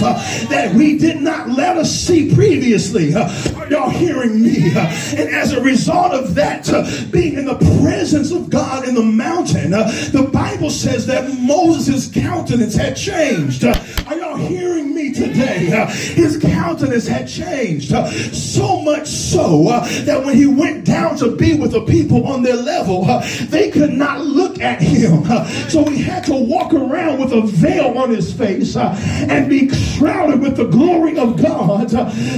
that 0.54 0.74
we 0.74 0.96
did 0.96 1.20
not 1.20 1.50
let 1.50 1.76
us 1.76 1.90
see 1.90 2.32
previously. 2.32 3.12
Uh, 3.12 3.28
are 3.56 3.68
y'all 3.68 3.90
hearing 3.90 4.40
me? 4.40 4.72
Uh, 4.74 4.86
and 5.16 5.28
as 5.34 5.52
a 5.52 5.60
result 5.60 6.12
of 6.12 6.34
that, 6.36 6.68
uh, 6.70 6.84
being 7.10 7.34
in 7.34 7.44
the 7.44 7.56
presence 7.82 8.30
of 8.30 8.50
God 8.50 8.86
in 8.86 8.94
the 8.94 9.02
mountain, 9.02 9.74
uh, 9.74 9.90
the 10.12 10.22
Bible 10.32 10.70
says 10.70 11.06
that 11.06 11.28
Moses' 11.40 12.08
countenance 12.10 12.76
had 12.76 12.96
changed. 12.96 13.64
Uh, 13.64 13.74
are 14.06 14.16
y'all 14.16 14.36
hearing 14.36 14.94
me 14.94 15.12
today? 15.12 15.72
Uh, 15.72 15.86
his 15.86 16.38
countenance 16.38 17.06
had 17.06 17.26
changed. 17.26 17.90
So 18.34 18.80
much 18.80 19.08
so 19.08 19.64
that 20.04 20.22
when 20.24 20.36
he 20.36 20.46
went 20.46 20.84
down 20.84 21.16
to 21.16 21.34
be 21.34 21.54
with 21.54 21.72
the 21.72 21.84
people 21.84 22.26
on 22.26 22.42
their 22.42 22.56
level, 22.56 23.04
they 23.48 23.70
could 23.70 23.92
not 23.92 24.20
look 24.20 24.60
at 24.60 24.80
him. 24.80 25.24
So 25.68 25.84
he 25.84 26.02
had 26.02 26.24
to 26.26 26.34
walk 26.34 26.72
around 26.72 27.18
with 27.18 27.32
a 27.32 27.42
veil 27.42 27.98
on 27.98 28.10
his 28.10 28.32
face 28.32 28.76
and 28.76 29.48
be 29.48 29.68
shrouded 29.68 30.33
with 30.40 30.56
the 30.56 30.66
glory 30.66 31.18
of 31.18 31.40
God 31.40 31.90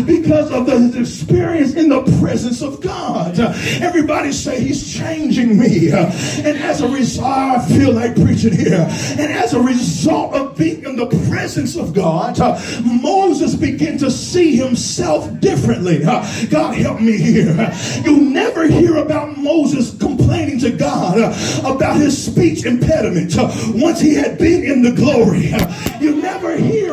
because 0.06 0.50
of 0.50 0.66
the 0.66 0.98
experience 0.98 1.74
in 1.74 1.88
the 1.88 2.02
presence 2.20 2.62
of 2.62 2.80
God. 2.80 3.38
Everybody 3.38 4.32
say 4.32 4.60
he's 4.60 4.92
changing 4.92 5.58
me. 5.58 5.90
And 5.90 6.58
as 6.58 6.80
a 6.80 6.88
result, 6.88 7.26
I 7.26 7.68
feel 7.68 7.92
like 7.92 8.14
preaching 8.14 8.52
here. 8.52 8.86
And 9.18 9.32
as 9.32 9.54
a 9.54 9.60
result 9.60 10.34
of 10.34 10.56
being 10.56 10.84
in 10.84 10.96
the 10.96 11.06
presence 11.28 11.76
of 11.76 11.92
God, 11.94 12.38
Moses 12.84 13.54
began 13.54 13.98
to 13.98 14.10
see 14.10 14.56
himself 14.56 15.40
differently. 15.40 16.00
God 16.00 16.74
help 16.74 17.00
me 17.00 17.16
here. 17.16 17.72
You'll 18.04 18.20
never 18.20 18.66
hear 18.66 18.96
about 18.96 19.36
Moses 19.36 19.96
complaining 19.98 20.58
to 20.60 20.70
God 20.70 21.18
about 21.64 21.96
his 21.96 22.16
speech 22.24 22.64
impediment 22.64 23.34
once 23.74 24.00
he 24.00 24.14
had 24.14 24.38
been 24.38 24.64
in 24.64 24.82
the 24.82 24.92
glory. 24.92 25.52
You 26.00 26.20
never 26.20 26.56
hear 26.56 26.85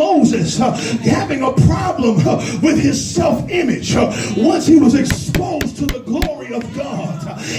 Moses 0.00 0.58
uh, 0.58 0.72
having 1.02 1.42
a 1.42 1.52
problem 1.66 2.26
uh, 2.26 2.36
with 2.62 2.80
his 2.80 2.98
self-image 3.14 3.94
uh, 3.96 4.10
once 4.38 4.66
he 4.66 4.76
was 4.76 4.94
exposed 4.94 5.76
to 5.76 5.84
the 5.84 6.00
glory 6.00 6.54
of 6.54 6.62
God. 6.74 7.09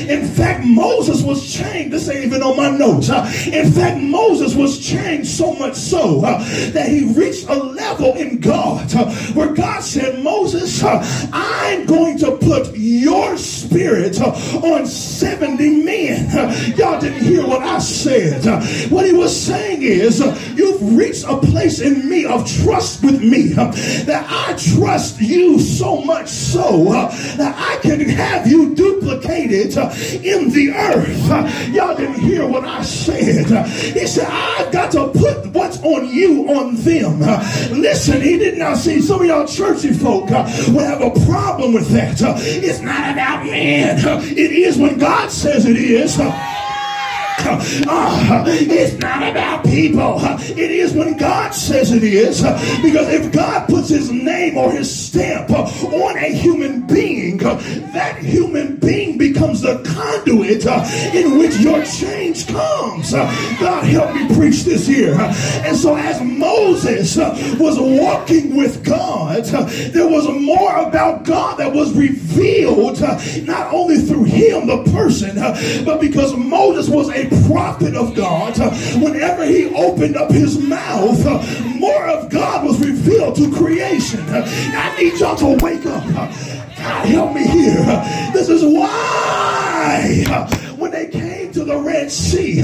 In 0.09 0.25
fact, 0.25 0.65
Moses 0.65 1.21
was 1.21 1.53
changed. 1.53 1.93
This 1.93 2.09
ain't 2.09 2.25
even 2.25 2.41
on 2.41 2.57
my 2.57 2.69
notes. 2.69 3.09
In 3.47 3.71
fact, 3.71 4.01
Moses 4.01 4.55
was 4.55 4.79
changed 4.79 5.29
so 5.29 5.53
much 5.53 5.75
so 5.75 6.21
that 6.21 6.87
he 6.89 7.13
reached 7.13 7.47
a 7.47 7.55
level 7.55 8.13
in 8.15 8.39
God 8.39 8.91
where 9.35 9.53
God 9.53 9.81
said, 9.81 10.23
Moses, 10.23 10.83
I'm 10.83 11.85
going 11.85 12.17
to 12.19 12.37
put 12.37 12.75
your 12.75 13.37
spirit 13.37 14.19
on 14.21 14.85
70 14.85 15.83
men. 15.83 16.29
Y'all 16.75 16.99
didn't 16.99 17.23
hear 17.23 17.45
what 17.45 17.61
I 17.61 17.79
said. 17.79 18.43
What 18.91 19.05
he 19.05 19.13
was 19.13 19.35
saying 19.39 19.81
is, 19.81 20.19
you've 20.57 20.97
reached 20.97 21.25
a 21.25 21.37
place 21.37 21.79
in 21.79 22.09
me 22.09 22.25
of 22.25 22.49
trust 22.63 23.03
with 23.03 23.21
me 23.21 23.49
that 23.53 24.25
I 24.29 24.53
trust 24.57 25.19
you 25.21 25.59
so 25.59 26.01
much 26.01 26.27
so 26.27 26.85
that 27.37 27.55
I 27.57 27.79
can 27.81 27.99
have 28.01 28.47
you 28.47 28.75
duplicated 28.75 29.71
in 30.23 30.49
the 30.49 30.71
earth. 30.71 31.73
Y'all 31.73 31.95
didn't 31.95 32.19
hear 32.19 32.47
what 32.47 32.63
I 32.63 32.81
said. 32.83 33.47
He 33.93 34.07
said, 34.07 34.27
I've 34.29 34.71
got 34.71 34.91
to 34.91 35.07
put 35.09 35.47
what's 35.47 35.81
on 35.83 36.07
you 36.07 36.49
on 36.49 36.75
them. 36.75 37.19
Listen, 37.79 38.21
he 38.21 38.37
did 38.37 38.57
not 38.57 38.77
see 38.77 39.01
some 39.01 39.21
of 39.21 39.27
y'all 39.27 39.47
churchy 39.47 39.93
folk 39.93 40.31
uh, 40.31 40.43
will 40.69 40.79
have 40.79 41.01
a 41.01 41.11
problem 41.25 41.73
with 41.73 41.89
that. 41.89 42.21
Uh, 42.21 42.35
it's 42.37 42.81
not 42.81 43.11
about 43.11 43.45
man. 43.45 44.05
Uh, 44.05 44.21
it 44.23 44.51
is 44.51 44.77
when 44.77 44.97
God 44.97 45.31
says 45.31 45.65
it 45.65 45.77
is. 45.77 46.19
Uh, 47.43 48.43
it's 48.47 48.97
not 48.99 49.23
about 49.29 49.63
people. 49.65 50.19
It 50.21 50.71
is 50.71 50.93
when 50.93 51.17
God 51.17 51.51
says 51.53 51.91
it 51.91 52.03
is. 52.03 52.41
Because 52.81 53.07
if 53.09 53.31
God 53.31 53.67
puts 53.67 53.89
his 53.89 54.11
name 54.11 54.57
or 54.57 54.71
his 54.71 54.93
stamp 54.93 55.49
on 55.49 56.17
a 56.17 56.33
human 56.33 56.85
being, 56.87 57.37
that 57.37 58.17
human 58.19 58.77
being 58.77 59.17
becomes 59.17 59.61
the 59.61 59.81
conduit 59.83 60.65
in 61.15 61.37
which 61.37 61.55
your 61.57 61.83
change 61.83 62.47
comes. 62.47 63.11
God 63.11 63.83
help 63.83 64.13
me 64.15 64.33
preach 64.35 64.63
this 64.63 64.87
here. 64.87 65.15
And 65.19 65.75
so 65.75 65.95
as 65.95 66.21
Moses 66.21 67.17
was 67.57 67.79
walking 67.79 68.55
with 68.55 68.83
God, 68.83 69.43
there 69.45 70.07
was 70.07 70.27
more 70.29 70.75
about 70.77 71.23
God 71.23 71.57
that 71.59 71.73
was 71.73 71.93
revealed 71.93 73.01
not 73.01 73.73
only 73.73 73.97
through 73.99 74.25
him, 74.25 74.67
the 74.67 74.83
person, 74.91 75.35
but 75.85 75.99
because 75.99 76.35
Moses 76.35 76.89
was 76.89 77.09
a 77.09 77.29
prophet 77.47 77.95
of 77.95 78.15
God, 78.15 78.57
whenever 79.01 79.45
he 79.45 79.73
opened 79.75 80.15
up 80.15 80.31
his 80.31 80.59
mouth, 80.59 81.23
more 81.79 82.07
of 82.07 82.29
God 82.29 82.65
was 82.65 82.79
revealed 82.79 83.35
to 83.35 83.51
creation. 83.51 84.21
I 84.29 84.95
need 84.99 85.19
y'all 85.19 85.35
to 85.37 85.57
wake 85.63 85.85
up. 85.85 86.03
God, 86.77 87.05
help 87.05 87.33
me 87.33 87.45
here. 87.47 87.83
This 88.33 88.49
is 88.49 88.63
why 88.63 90.23
when 90.77 90.91
they 90.91 91.07
came 91.07 91.40
to 91.53 91.63
the 91.65 91.77
Red 91.77 92.11
Sea, 92.11 92.61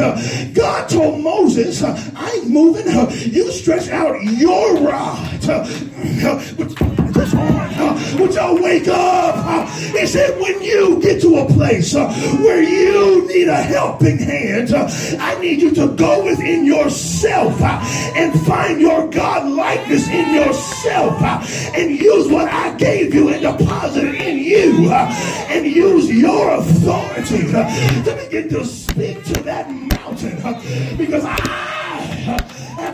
God 0.54 0.90
told 0.90 1.22
Moses, 1.22 1.84
I 1.84 2.32
ain't 2.36 2.50
moving. 2.50 2.88
You 3.32 3.52
stretch 3.52 3.90
out 3.90 4.22
your 4.24 4.78
rod 4.80 5.42
this 5.42 7.34
morning. 7.34 8.20
Would 8.20 8.34
y'all 8.36 8.62
wake 8.62 8.88
up? 8.88 9.70
He 9.70 10.06
said, 10.06 10.40
when 10.40 10.62
you 10.62 11.00
get 11.02 11.22
to 11.22 11.38
a 11.38 11.46
place 11.48 11.94
where 11.94 12.62
you 12.62 13.28
need 13.28 13.48
a 13.48 13.62
helping 13.62 14.18
hand, 14.18 14.74
I 14.74 15.40
need 15.40 15.62
you 15.62 15.72
to 15.76 15.88
go 15.90 16.24
within 16.24 16.66
yourself 16.66 17.62
and 17.62 18.40
find 18.42 18.80
your 18.80 19.08
God 19.10 19.50
likeness 19.50 20.08
in 20.08 20.34
yourself 20.34 21.22
and 21.76 21.92
use 21.92 22.28
what 22.32 22.48
I 22.48 22.76
gave 22.78 23.14
you 23.14 23.30
and 23.30 23.42
deposited 23.42 24.16
in 24.16 24.40
you 24.40 24.92
and 24.92 25.66
use 25.66 26.10
your 26.10 26.56
authority 26.56 27.52
to 27.52 28.16
begin 28.24 28.50
to 28.50 28.66
speak 28.98 29.24
to 29.24 29.44
that 29.44 29.70
mountain 29.70 30.98
because 30.98 31.24
I 31.24 31.67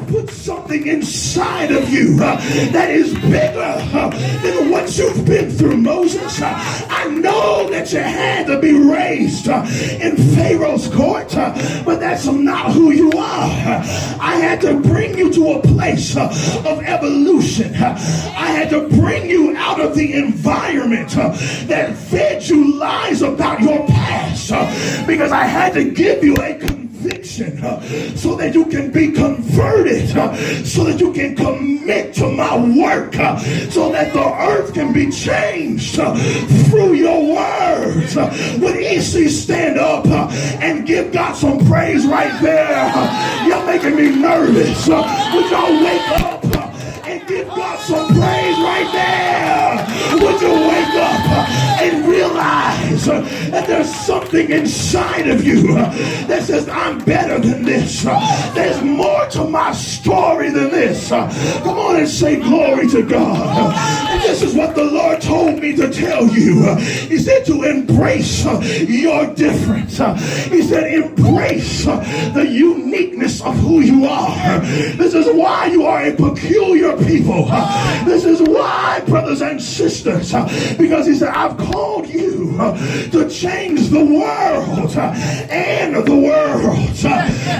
put 0.06 0.30
something 0.30 0.88
inside 0.88 1.72
of 1.72 1.90
you 1.90 2.18
uh, 2.22 2.36
that 2.72 2.90
is 2.90 3.14
bigger 3.16 3.60
uh, 3.60 4.10
than 4.42 4.70
what 4.70 4.98
you've 4.98 5.26
been 5.26 5.50
through, 5.50 5.78
Moses. 5.78 6.42
Uh, 6.42 6.54
I 6.90 7.08
know 7.10 7.70
that 7.70 7.92
you 7.92 8.00
had 8.00 8.48
to 8.48 8.60
be 8.60 8.74
raised 8.74 9.48
uh, 9.48 9.66
in 10.02 10.18
Pharaoh's 10.36 10.88
court, 10.90 11.36
uh, 11.36 11.54
but 11.84 12.00
that's 12.00 12.26
not 12.26 12.72
who 12.72 12.92
you 12.92 13.12
are. 13.12 13.84
I 14.20 14.36
had 14.42 14.62
to 14.62 14.80
bring 14.80 15.18
you 15.18 15.32
to 15.34 15.54
a 15.54 15.62
place 15.62 16.16
uh, 16.16 16.30
of 16.66 16.84
evolution. 16.84 17.74
I 17.76 18.48
had 18.48 18.70
to 18.70 18.88
bring 18.90 19.30
you 19.30 19.56
out 19.56 19.80
of 19.80 19.96
the 19.96 20.14
environment 20.14 21.12
that 21.12 21.96
fed 21.96 22.48
you 22.48 22.78
lies 22.78 23.22
about 23.22 23.62
your 23.62 23.86
past 23.88 24.50
because 25.08 25.32
I 25.32 25.46
had 25.46 25.74
to 25.74 25.84
give 25.92 26.24
you 26.24 26.36
a 26.38 26.83
conviction 27.04 27.64
uh, 27.64 27.82
so 28.16 28.36
that 28.36 28.54
you 28.54 28.66
can 28.66 28.92
be 28.92 29.12
converted, 29.12 30.16
uh, 30.16 30.36
so 30.64 30.84
that 30.86 31.00
you 31.00 31.12
can 31.12 31.36
commit 31.36 32.14
to 32.14 32.30
my 32.30 32.56
work, 32.78 33.18
uh, 33.18 33.38
so 33.70 33.92
that 33.92 34.14
the 34.14 34.24
earth 34.24 34.74
can 34.74 34.94
be 34.94 35.12
changed 35.12 35.96
through 36.70 36.94
your 36.94 37.36
words. 37.36 38.16
Would 38.16 38.78
EC 38.78 39.30
stand 39.30 39.78
up 39.78 40.06
and 40.08 40.88
give 40.88 41.12
God 41.12 41.34
some 41.34 41.66
praise 41.66 42.06
right 42.06 42.42
there? 42.42 43.48
You're 43.48 43.66
making 43.66 43.96
me 43.96 44.16
nervous. 44.22 44.88
Would 44.88 45.52
y'all 45.52 45.84
wake 45.84 46.22
up 46.22 46.53
give 47.28 47.48
God 47.48 47.80
some 47.80 48.08
praise 48.08 48.58
right 48.60 48.90
there? 48.92 49.86
Would 50.14 50.42
you 50.42 50.54
wake 50.54 50.96
up 50.96 51.50
and 51.82 52.08
realize 52.08 53.06
that 53.06 53.68
there's 53.68 53.94
something 53.94 54.50
inside 54.50 55.28
of 55.28 55.44
you 55.44 55.74
that 55.74 56.44
says, 56.44 56.70
I'm 56.70 57.04
better 57.04 57.40
than 57.40 57.64
this. 57.64 58.04
There's 58.54 58.82
more 58.84 59.28
to 59.30 59.46
my 59.46 59.74
story 59.74 60.50
than 60.50 60.70
this. 60.72 61.10
Come 61.10 61.78
on 61.78 61.98
and 61.98 62.08
say 62.08 62.40
glory 62.40 62.88
to 62.90 63.04
God. 63.04 63.74
And 64.10 64.22
this 64.22 64.42
is 64.42 64.54
what 64.56 64.76
the 64.76 64.84
Lord 64.84 65.22
told 65.22 65.60
me 65.60 65.76
to 65.76 65.92
tell 65.92 66.28
you. 66.28 66.76
He 66.76 67.18
said 67.18 67.46
to 67.46 67.64
embrace 67.64 68.46
your 68.80 69.28
difference. 69.34 69.98
He 70.50 70.62
said, 70.62 70.94
embrace 70.94 71.86
the 71.86 72.48
uniqueness 72.50 73.42
of 73.42 73.56
who 73.58 73.82
you 73.82 74.06
are. 74.06 74.60
This 74.60 75.14
is 75.14 75.28
why 75.34 75.68
you 75.68 75.86
are 75.86 76.06
a 76.06 76.16
peculiar 76.16 76.96
people. 76.98 77.13
This 78.06 78.26
is 78.26 78.42
why, 78.42 79.02
brothers 79.06 79.42
and 79.42 79.62
sisters, 79.62 80.34
because 80.78 81.06
he 81.06 81.16
said, 81.16 81.30
I've 81.30 81.58
called 81.58 82.08
you 82.08 82.54
to 83.12 83.30
change 83.30 83.90
the 83.90 84.04
world 84.04 84.96
and 85.50 85.96
the 85.96 86.16
world. 86.16 86.90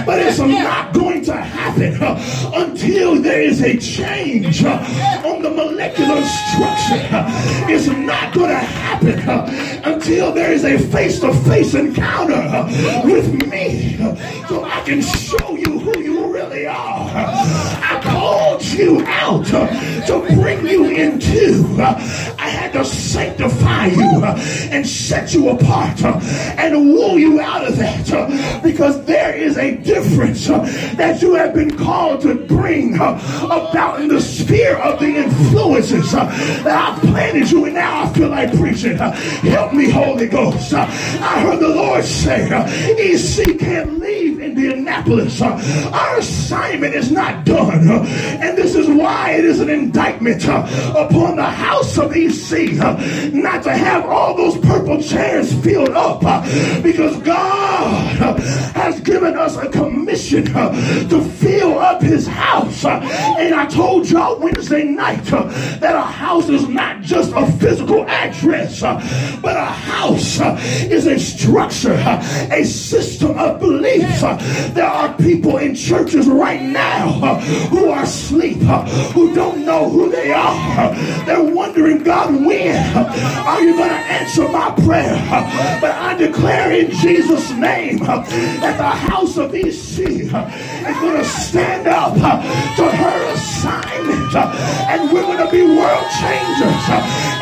But 0.06 0.18
it's 0.20 0.38
not 0.38 0.92
going 0.92 1.22
to 1.24 1.36
happen 1.36 2.02
until 2.54 3.20
there 3.20 3.40
is 3.40 3.62
a 3.62 3.76
change 3.78 4.64
on 4.64 5.42
the 5.42 5.50
molecular 5.50 6.22
structure. 6.22 7.24
It's 7.72 7.86
not 7.86 8.34
going 8.34 8.50
to 8.50 8.56
happen 8.56 9.20
until 9.84 10.32
there 10.32 10.52
is 10.52 10.64
a 10.64 10.78
face-to-face 10.78 11.74
encounter 11.74 12.66
with 13.04 13.32
me 13.48 13.96
so 14.48 14.64
I 14.64 14.82
can 14.84 15.00
show 15.00 15.56
you 15.56 15.78
who 15.78 15.98
you 16.00 16.32
really 16.32 16.66
are. 16.66 17.10
I 17.14 18.00
you 18.74 19.04
out 19.06 19.52
uh, 19.52 19.66
to 20.06 20.34
bring 20.34 20.66
you 20.66 20.86
into. 20.86 21.64
Uh, 21.78 21.94
I 22.38 22.48
had 22.48 22.63
to 22.74 22.84
sanctify 22.84 23.86
you 23.86 24.22
uh, 24.22 24.36
and 24.70 24.86
set 24.86 25.32
you 25.32 25.48
apart 25.48 26.02
uh, 26.04 26.18
and 26.58 26.74
woo 26.92 27.16
you 27.16 27.40
out 27.40 27.66
of 27.66 27.76
that 27.76 28.12
uh, 28.12 28.60
because 28.62 29.04
there 29.04 29.34
is 29.34 29.56
a 29.56 29.76
difference 29.78 30.46
that 30.46 31.22
you 31.22 31.34
have 31.34 31.54
been 31.54 31.76
called 31.76 32.20
to 32.20 32.34
bring 32.46 32.96
about 32.96 34.00
in 34.00 34.08
the 34.08 34.20
sphere 34.20 34.76
of 34.76 34.98
the 35.00 35.06
influences 35.06 36.12
that 36.12 36.66
I've 36.66 37.00
planted 37.00 37.50
you 37.50 37.64
in. 37.66 37.74
Now 37.74 38.04
I 38.04 38.12
feel 38.12 38.28
like 38.28 38.56
preaching. 38.56 38.96
Help 38.96 39.72
me, 39.72 39.90
Holy 39.90 40.28
Ghost. 40.28 40.72
I 40.74 41.40
heard 41.40 41.60
the 41.60 41.68
Lord 41.68 42.04
say, 42.04 42.48
EC 42.98 43.58
can't 43.58 43.98
leave 43.98 44.40
Indianapolis. 44.40 45.40
Our 45.40 46.18
assignment 46.18 46.94
is 46.94 47.10
not 47.10 47.44
done. 47.44 47.88
And 47.88 48.56
this 48.56 48.74
is 48.74 48.88
why 48.88 49.32
it 49.32 49.44
is 49.44 49.60
an 49.60 49.70
indictment 49.70 50.44
upon 50.44 51.36
the 51.36 51.44
house 51.44 51.98
of 51.98 52.14
EC 52.14 52.63
Uh, 52.72 53.30
not 53.32 53.62
to 53.62 53.72
have 53.72 54.06
all 54.06 54.34
those 54.34 54.56
purple 54.58 55.00
chairs 55.00 55.52
filled 55.62 55.90
up 55.90 56.22
uh, 56.24 56.40
because 56.82 57.16
God 57.18 58.20
uh, 58.20 58.40
has 58.72 59.00
given 59.00 59.36
us 59.36 59.56
a 59.56 59.68
commission 59.68 60.44
to 60.46 61.22
fill 61.38 61.78
up 61.78 62.00
his 62.00 62.26
house. 62.26 62.84
And 62.84 63.54
I 63.54 63.66
told 63.66 64.08
y'all 64.08 64.38
Wednesday 64.38 64.84
night 64.84 65.24
that 65.24 65.94
a 65.94 66.00
house 66.00 66.48
is 66.48 66.66
not 66.68 67.02
just 67.02 67.32
a 67.34 67.46
physical 67.58 68.06
address, 68.08 68.80
but 68.80 69.56
a 69.56 69.64
house 69.64 70.40
is 70.90 71.06
a 71.06 71.18
structure, 71.18 71.94
a 72.50 72.64
system 72.64 73.38
of 73.38 73.60
beliefs. 73.60 74.22
There 74.72 74.86
are 74.86 75.14
people 75.18 75.58
in 75.58 75.74
churches 75.74 76.26
right 76.28 76.62
now 76.62 77.12
who 77.68 77.90
are 77.90 78.04
asleep, 78.04 78.58
who 79.12 79.34
don't 79.34 79.64
know 79.64 79.88
who 79.90 80.10
they 80.10 80.32
are. 80.32 80.94
They're 81.26 81.42
wondering, 81.42 82.02
God, 82.02 82.34
when 82.34 82.53
are 82.54 83.62
you 83.62 83.76
going 83.76 83.88
to 83.88 84.04
answer 84.18 84.48
my 84.48 84.70
prayer? 84.84 85.14
But 85.80 85.92
I 85.92 86.14
declare 86.16 86.72
in 86.72 86.90
Jesus' 86.90 87.50
name 87.50 87.98
that 87.98 88.76
the 88.76 88.84
house 88.84 89.36
of 89.36 89.54
EC 89.54 89.98
is 89.98 90.30
going 90.30 91.16
to 91.16 91.24
stand 91.24 91.88
up 91.88 92.14
to 92.14 92.96
her 92.96 93.34
assignment. 93.34 94.34
And 94.34 95.12
we're 95.12 95.22
going 95.22 95.44
to 95.44 95.50
be 95.50 95.62
world 95.62 96.06
changers. 96.20 96.84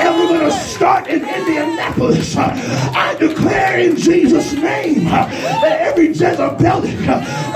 And 0.00 0.14
we're 0.16 0.38
going 0.38 0.50
to 0.50 0.56
start 0.56 1.06
in 1.08 1.22
Indianapolis. 1.22 2.36
I 2.36 3.16
declare 3.18 3.78
in 3.80 3.96
Jesus' 3.96 4.52
name 4.54 5.04
that 5.04 5.80
every 5.80 6.08
Jezebelic 6.08 7.00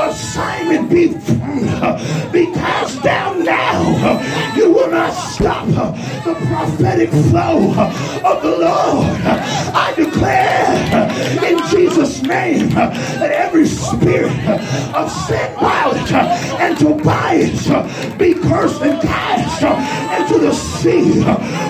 assignment 0.01 0.91
be, 0.91 1.09
be 2.33 2.53
cast 2.53 3.03
down 3.03 3.45
now. 3.45 4.55
You 4.57 4.73
will 4.73 4.91
not 4.91 5.13
stop 5.13 5.67
the 5.67 6.35
prophetic 6.35 7.11
flow 7.11 7.46
of 7.55 8.43
the 8.43 8.51
Lord. 8.51 9.21
I 9.23 9.93
declare 9.95 11.49
in 11.49 11.59
Jesus' 11.71 12.23
name 12.23 12.71
that 12.71 13.31
every 13.31 13.67
spirit 13.67 14.33
of 14.95 15.11
Sanballat 15.11 16.13
and 16.61 16.77
Tobias 16.77 17.69
be 18.17 18.35
cursed 18.35 18.83
and 18.83 19.01
cast 19.01 19.63
into 20.21 20.39
the 20.41 20.53
sea. 20.53 21.21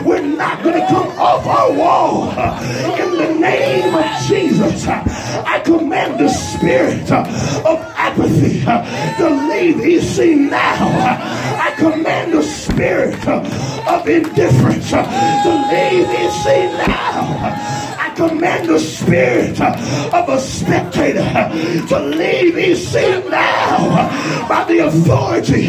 We're 0.05 0.23
not 0.23 0.63
going 0.63 0.81
to 0.81 0.87
come 0.87 1.09
off 1.19 1.47
our 1.47 1.73
wall. 1.73 2.31
In 2.31 3.13
the 3.13 3.35
name 3.39 3.95
of 3.95 4.27
Jesus, 4.27 4.87
I 4.87 5.61
command 5.65 6.19
the 6.19 6.29
spirit 6.29 7.11
of 7.13 7.79
apathy 7.97 8.63
to 8.65 9.29
leave 9.51 9.81
EC 9.81 10.39
now. 10.51 10.77
I 11.61 11.75
command 11.77 12.33
the 12.33 12.43
spirit 12.43 13.27
of 13.29 14.09
indifference 14.09 14.91
to 14.91 15.66
leave 15.69 16.09
EC 16.11 16.73
now 16.87 17.95
command 18.17 18.69
the 18.69 18.79
spirit 18.79 19.61
of 19.61 20.29
a 20.29 20.41
spectator 20.41 21.23
to 21.89 21.99
leave 22.01 22.57
his 22.57 22.89
seat 22.89 23.29
now 23.29 24.09
by 24.49 24.65
the 24.65 24.79
authority 24.87 25.69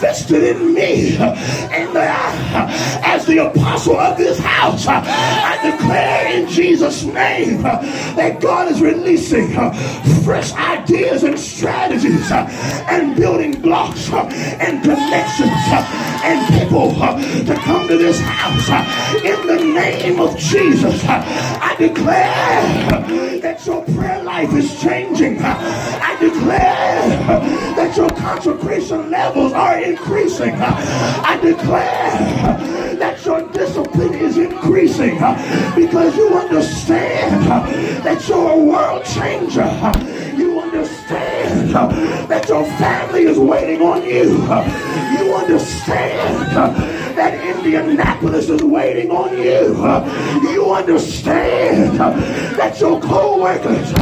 vested 0.00 0.42
in 0.42 0.74
me. 0.74 1.16
And 1.16 1.96
as 1.96 3.24
the 3.26 3.38
apostle 3.38 3.96
of 3.96 4.18
this 4.18 4.38
house, 4.38 4.86
I 4.88 5.70
declare 5.70 6.32
in 6.32 6.48
Jesus' 6.48 7.04
name 7.04 7.62
that 7.62 8.40
God 8.40 8.70
is 8.70 8.80
releasing 8.80 9.52
fresh 10.24 10.52
ideas 10.54 11.22
and 11.22 11.38
strategies 11.38 12.30
and 12.32 13.14
building 13.16 13.60
blocks 13.60 14.10
and 14.12 14.82
connections 14.82 15.52
and 16.24 16.60
people 16.60 16.90
to 16.90 17.54
come 17.62 17.86
to 17.88 17.96
this 17.96 18.20
house 18.20 18.68
in 19.24 19.46
the 19.46 19.64
name 19.64 20.20
of 20.20 20.36
Jesus. 20.36 21.04
I 21.04 21.75
declare 21.78 23.40
that 23.40 23.64
your 23.66 23.84
prayer 23.84 24.22
life 24.22 24.52
is 24.54 24.80
changing. 24.80 25.38
I 25.40 26.16
declare 26.18 27.08
that 27.76 27.96
your 27.96 28.08
consecration 28.10 29.10
levels 29.10 29.52
are 29.52 29.78
increasing. 29.78 30.54
I 30.54 31.38
declare 31.42 32.96
that 32.98 33.24
your 33.24 33.46
discipline 33.52 34.14
is 34.14 34.38
increasing 34.38 35.16
because 35.74 36.16
you 36.16 36.28
understand 36.28 37.44
that 38.04 38.26
you're 38.28 38.52
a 38.52 38.58
world 38.58 39.04
changer. 39.04 39.70
You 40.36 40.60
understand 40.60 41.70
that 42.30 42.48
your 42.48 42.64
family 42.78 43.24
is 43.24 43.38
waiting 43.38 43.82
on 43.82 44.02
you. 44.02 44.32
You 45.18 45.34
understand 45.34 46.95
that 47.16 47.42
Indianapolis 47.56 48.48
is 48.48 48.62
waiting 48.62 49.10
on 49.10 49.36
you. 49.36 49.76
You 50.50 50.72
understand 50.72 51.98
that 51.98 52.78
your 52.78 53.00
co-workers 53.00 53.92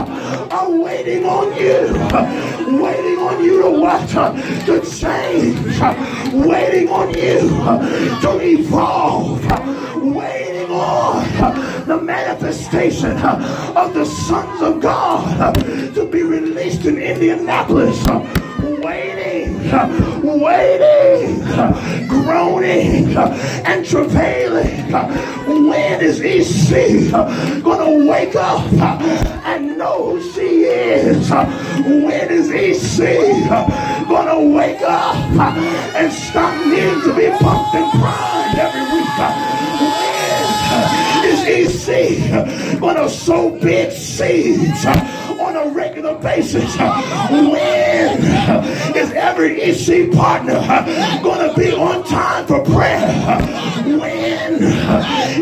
are 0.51 0.71
waiting 0.71 1.25
on 1.25 1.57
you. 1.57 1.95
Waiting 2.83 3.19
on 3.19 3.45
you 3.45 3.63
to 3.63 3.71
what? 3.71 4.09
To 4.67 4.81
change. 4.99 5.81
Waiting 6.35 6.89
on 6.89 7.15
you 7.15 7.49
to 8.21 8.41
evolve. 8.41 9.45
Waiting 10.03 10.71
on 10.71 11.87
the 11.87 12.01
manifestation 12.01 13.17
of 13.17 13.95
the 13.95 14.05
sons 14.05 14.61
of 14.61 14.81
God 14.81 15.55
to 15.95 16.05
be 16.07 16.23
released 16.23 16.85
in 16.85 16.99
Indianapolis 16.99 17.97
waiting, 19.75 21.41
groaning, 22.07 23.17
and 23.17 23.85
travailing. 23.85 24.93
When 25.47 26.01
is 26.01 26.21
EC 26.21 27.11
gonna 27.63 28.07
wake 28.07 28.37
up 28.37 28.73
and 29.45 29.77
know 29.77 30.11
who 30.11 30.33
she 30.33 30.65
is? 30.65 31.31
When 31.31 32.31
is 32.31 32.51
EC 32.51 33.49
gonna 34.09 34.41
wake 34.55 34.83
up 34.83 35.17
and 35.97 36.13
stop 36.13 36.67
needing 36.67 37.01
to 37.03 37.15
be 37.15 37.31
pumped 37.43 37.75
and 37.75 37.91
primed 37.91 38.59
every 38.59 38.85
week? 38.95 39.19
When 39.91 41.25
is 41.25 41.89
EC 41.89 42.79
gonna 42.81 43.09
sow 43.09 43.51
big 43.59 43.91
seeds? 43.91 44.87
On 45.41 45.57
a 45.57 45.69
regular 45.71 46.15
basis. 46.19 46.77
When 46.77 48.25
is 48.97 49.13
every 49.13 49.61
EC 49.61 50.13
partner 50.13 50.61
going 51.23 51.49
to 51.49 51.55
be 51.59 51.73
on 51.73 52.05
time 52.05 52.47
for 52.47 52.63
prayer? 52.65 53.41
When 53.85 54.63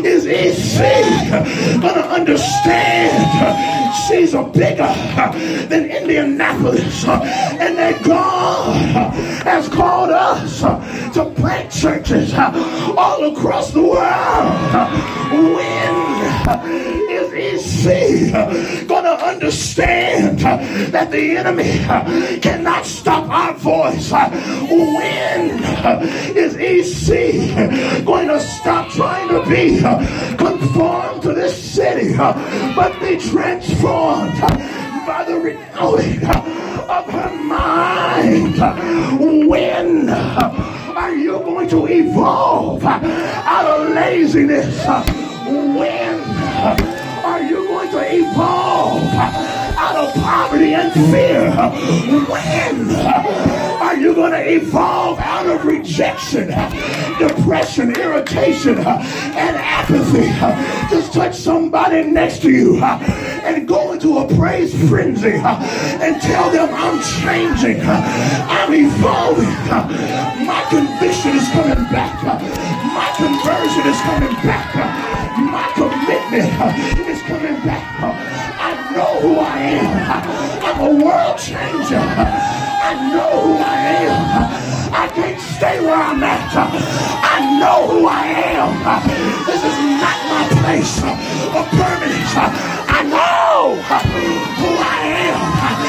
is 0.05 0.25
EC 0.25 1.81
going 1.81 1.93
to 1.95 2.05
understand 2.05 3.93
she's 4.07 4.33
a 4.33 4.43
bigger 4.43 4.93
than 5.67 5.89
Indianapolis 5.89 7.05
and 7.05 7.77
that 7.77 8.03
God 8.03 9.12
has 9.43 9.67
called 9.67 10.09
us 10.09 10.61
to 11.13 11.25
plant 11.35 11.71
churches 11.71 12.33
all 12.33 13.31
across 13.31 13.71
the 13.71 13.81
world? 13.81 14.53
When 15.55 16.13
is 17.09 17.75
EC 17.75 18.31
going 18.87 19.03
to 19.03 19.25
understand 19.25 20.39
that 20.39 21.11
the 21.11 21.37
enemy 21.37 21.79
cannot 22.39 22.85
stop 22.85 23.29
our 23.29 23.53
voice? 23.53 24.11
When 24.11 25.63
is 26.37 26.55
EC 26.55 28.05
going 28.05 28.27
to 28.29 28.39
stop 28.39 28.89
trying 28.91 29.27
to 29.29 29.43
be 29.49 29.81
conformed 30.37 31.21
to 31.23 31.33
this 31.33 31.61
city, 31.61 32.15
but 32.15 32.97
be 33.01 33.17
transformed 33.17 34.39
by 35.05 35.23
the 35.25 35.35
renewing 35.35 36.25
of 36.25 37.05
her 37.09 37.35
mind? 37.43 38.57
When 39.47 40.09
are 40.09 41.15
you 41.15 41.39
going 41.39 41.69
to 41.69 41.87
evolve 41.87 42.83
out 42.85 43.65
of 43.65 43.89
laziness? 43.89 44.85
When 45.45 47.02
are 47.23 47.41
you 47.41 47.67
going 47.67 47.89
to 47.89 48.15
evolve 48.15 49.01
out 49.13 49.95
of 49.95 50.13
poverty 50.15 50.73
and 50.73 50.91
fear? 50.93 51.51
When? 52.27 52.89
Are 53.81 53.95
you 53.95 54.13
going 54.13 54.31
to 54.31 54.55
evolve 54.55 55.19
out 55.19 55.45
of 55.45 55.65
rejection, 55.65 56.47
depression, 57.19 57.95
irritation, 57.95 58.77
and 58.77 59.55
apathy? 59.57 60.27
Just 60.93 61.13
touch 61.13 61.35
somebody 61.35 62.03
next 62.03 62.41
to 62.41 62.51
you 62.51 62.83
and 62.83 63.67
go 63.67 63.93
into 63.93 64.17
a 64.17 64.35
praise 64.35 64.73
frenzy 64.89 65.33
and 65.33 66.21
tell 66.21 66.49
them 66.51 66.69
I'm 66.73 67.01
changing, 67.21 67.81
I'm 67.81 68.73
evolving, 68.73 69.45
my 70.45 70.65
conviction 70.69 71.37
is 71.37 71.47
coming 71.49 71.83
back, 71.91 72.21
my 72.23 73.13
conversion 73.15 73.87
is 73.87 74.01
coming 74.01 74.33
back, 74.43 75.12
commitment 75.75 76.49
is 77.07 77.21
coming 77.23 77.59
back. 77.65 77.83
I 78.01 78.91
know 78.95 79.19
who 79.21 79.39
I 79.39 79.57
am. 79.59 80.63
I'm 80.63 80.79
a 80.81 81.05
world 81.05 81.37
changer. 81.37 81.99
I 81.99 82.93
know 83.13 83.31
who 83.41 83.53
I 83.57 83.77
am. 84.07 84.93
I 84.93 85.07
can't 85.07 85.39
stay 85.39 85.79
where 85.81 85.95
I'm 85.95 86.23
at. 86.23 86.53
I 86.55 87.59
know 87.59 87.87
who 87.87 88.07
I 88.07 88.25
am. 88.55 88.71
This 89.45 89.63
is 89.63 89.77
not 90.03 90.19
my 90.33 90.43
place 90.61 90.97
of 91.03 91.65
permanence. 91.77 92.33
I 92.35 93.03
know 93.03 93.75
who 94.61 94.69
I 94.77 94.99
am. 95.29 95.82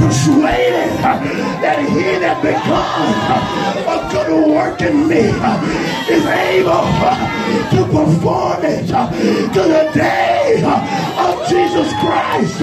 Persuaded 0.00 0.96
uh, 1.04 1.20
that 1.60 1.78
he 1.92 2.02
that 2.24 2.40
begun 2.40 2.64
uh, 3.28 3.94
a 3.94 4.10
good 4.10 4.48
work 4.48 4.80
in 4.80 5.06
me 5.06 5.28
uh, 5.28 5.60
is 6.08 6.24
able 6.24 6.88
to 7.68 7.84
perform 7.84 8.64
it 8.64 8.86
to 8.88 9.60
the 9.60 9.90
day 9.92 10.62
of 10.64 11.48
Jesus 11.48 11.92
Christ. 12.00 12.58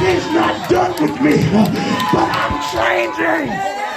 He's 0.00 0.26
not 0.32 0.70
done 0.70 0.92
with 1.02 1.20
me, 1.20 1.36
but 2.12 2.28
I'm 2.32 2.56
changing. 2.72 3.89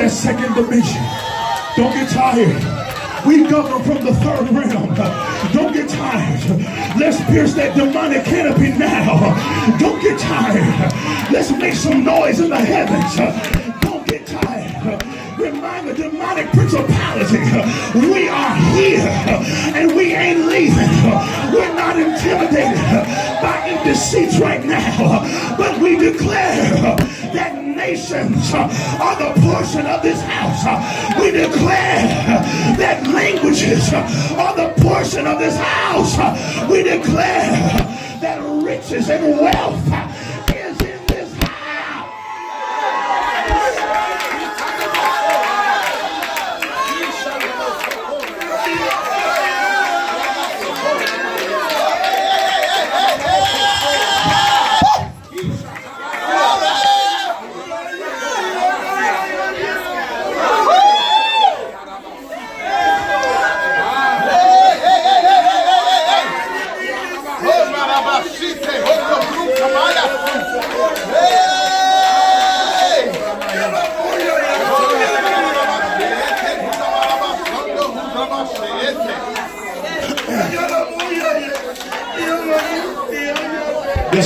That 0.00 0.10
second 0.10 0.54
dimension. 0.54 1.02
Don't 1.76 1.92
get 1.92 2.08
tired. 2.08 3.26
We 3.26 3.46
govern 3.46 3.82
from 3.84 4.02
the 4.02 4.14
third 4.14 4.48
realm. 4.48 4.94
Don't 5.52 5.74
get 5.74 5.90
tired. 5.90 6.40
Let's 6.98 7.22
pierce 7.26 7.52
that 7.54 7.76
demonic 7.76 8.24
canopy 8.24 8.72
now. 8.78 9.76
Don't 9.78 10.00
get 10.00 10.18
tired. 10.18 10.92
Let's 11.30 11.50
make 11.52 11.74
some 11.74 12.02
noise 12.02 12.40
in 12.40 12.48
the 12.48 12.56
heavens. 12.56 13.14
Don't 13.82 14.06
get 14.06 14.26
tired. 14.26 15.04
Remind 15.38 15.88
the 15.88 15.94
demonic 15.94 16.50
principality 16.52 17.44
we 18.00 18.28
are 18.28 18.56
here 18.72 19.04
and 19.76 19.94
we 19.94 20.14
ain't 20.14 20.46
leaving. 20.46 20.92
We're 21.52 21.74
not 21.74 21.98
intimidated 21.98 22.80
by 23.42 23.68
empty 23.68 23.94
seats 23.94 24.38
right 24.38 24.64
now, 24.64 25.56
but 25.58 25.78
we 25.78 25.96
declare 25.98 26.96
that 27.34 27.59
nations 27.80 28.52
uh, 28.52 28.68
are 29.00 29.16
the 29.16 29.40
portion 29.40 29.86
of 29.86 30.02
this 30.02 30.20
house. 30.20 30.62
Uh, 30.66 31.16
we 31.18 31.30
declare 31.30 32.04
uh, 32.28 32.76
that 32.76 33.06
languages 33.06 33.92
are 33.94 34.54
the 34.54 34.68
portion 34.82 35.26
of 35.26 35.38
this 35.38 35.56
house. 35.56 36.14
We 36.70 36.82
declare 36.82 37.50
that 38.20 38.38
riches 38.62 39.08
and 39.08 39.38
wealth 39.38 39.99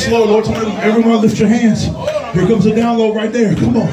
Lord. 0.08 0.28
Lord, 0.30 0.44
tell 0.44 0.66
everyone 0.78 1.20
lift 1.20 1.38
your 1.38 1.48
hands. 1.48 1.84
Here 2.34 2.46
comes 2.46 2.66
a 2.66 2.70
download 2.70 3.14
right 3.14 3.32
there. 3.32 3.54
Come 3.54 3.76
on. 3.76 3.92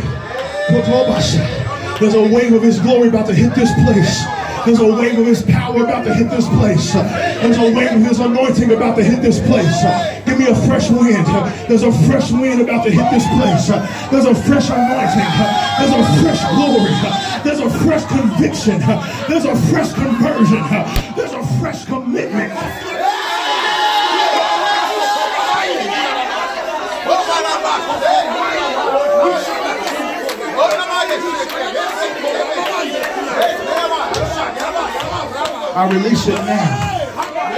There's 2.00 2.16
a 2.16 2.22
wave 2.34 2.54
of 2.54 2.64
his 2.64 2.80
glory 2.80 3.10
about 3.10 3.28
to 3.28 3.34
hit 3.34 3.54
this 3.54 3.72
place. 3.84 4.24
There's 4.66 4.80
a 4.80 4.94
wave 4.94 5.18
of 5.18 5.26
his 5.26 5.42
power 5.44 5.84
about 5.84 6.06
to 6.06 6.14
hit 6.14 6.30
this 6.30 6.48
place. 6.50 6.94
There's 6.94 7.58
a 7.58 7.72
wave 7.76 7.94
of 7.94 8.02
his 8.02 8.20
anointing 8.20 8.72
about 8.72 8.96
to 8.98 9.04
hit 9.04 9.22
this 9.22 9.40
place. 9.40 9.84
Give 10.26 10.38
me 10.38 10.48
a 10.48 10.56
fresh 10.68 10.90
wind. 10.90 11.26
There's 11.68 11.84
a 11.84 11.92
fresh 12.08 12.32
wind 12.32 12.62
about 12.62 12.84
to 12.86 12.92
hit 12.92 13.10
this 13.12 13.26
place. 13.38 13.68
There's 14.12 14.26
a 14.26 14.36
fresh 14.36 14.70
anointing. 14.70 15.32
There's 15.80 15.94
a 15.94 16.04
fresh 16.22 16.42
glory. 16.54 16.94
There's 17.44 17.60
a 17.60 17.70
fresh 17.86 18.06
conviction. 18.06 18.80
There's 19.28 19.46
a 19.46 19.56
fresh 19.70 19.94
conversion. 19.94 20.62
There's 21.16 21.34
a 21.34 21.44
fresh 21.60 21.86
commitment. 21.86 22.91
I 35.74 35.90
release 35.92 36.28
it 36.28 36.36
now. 36.36 36.92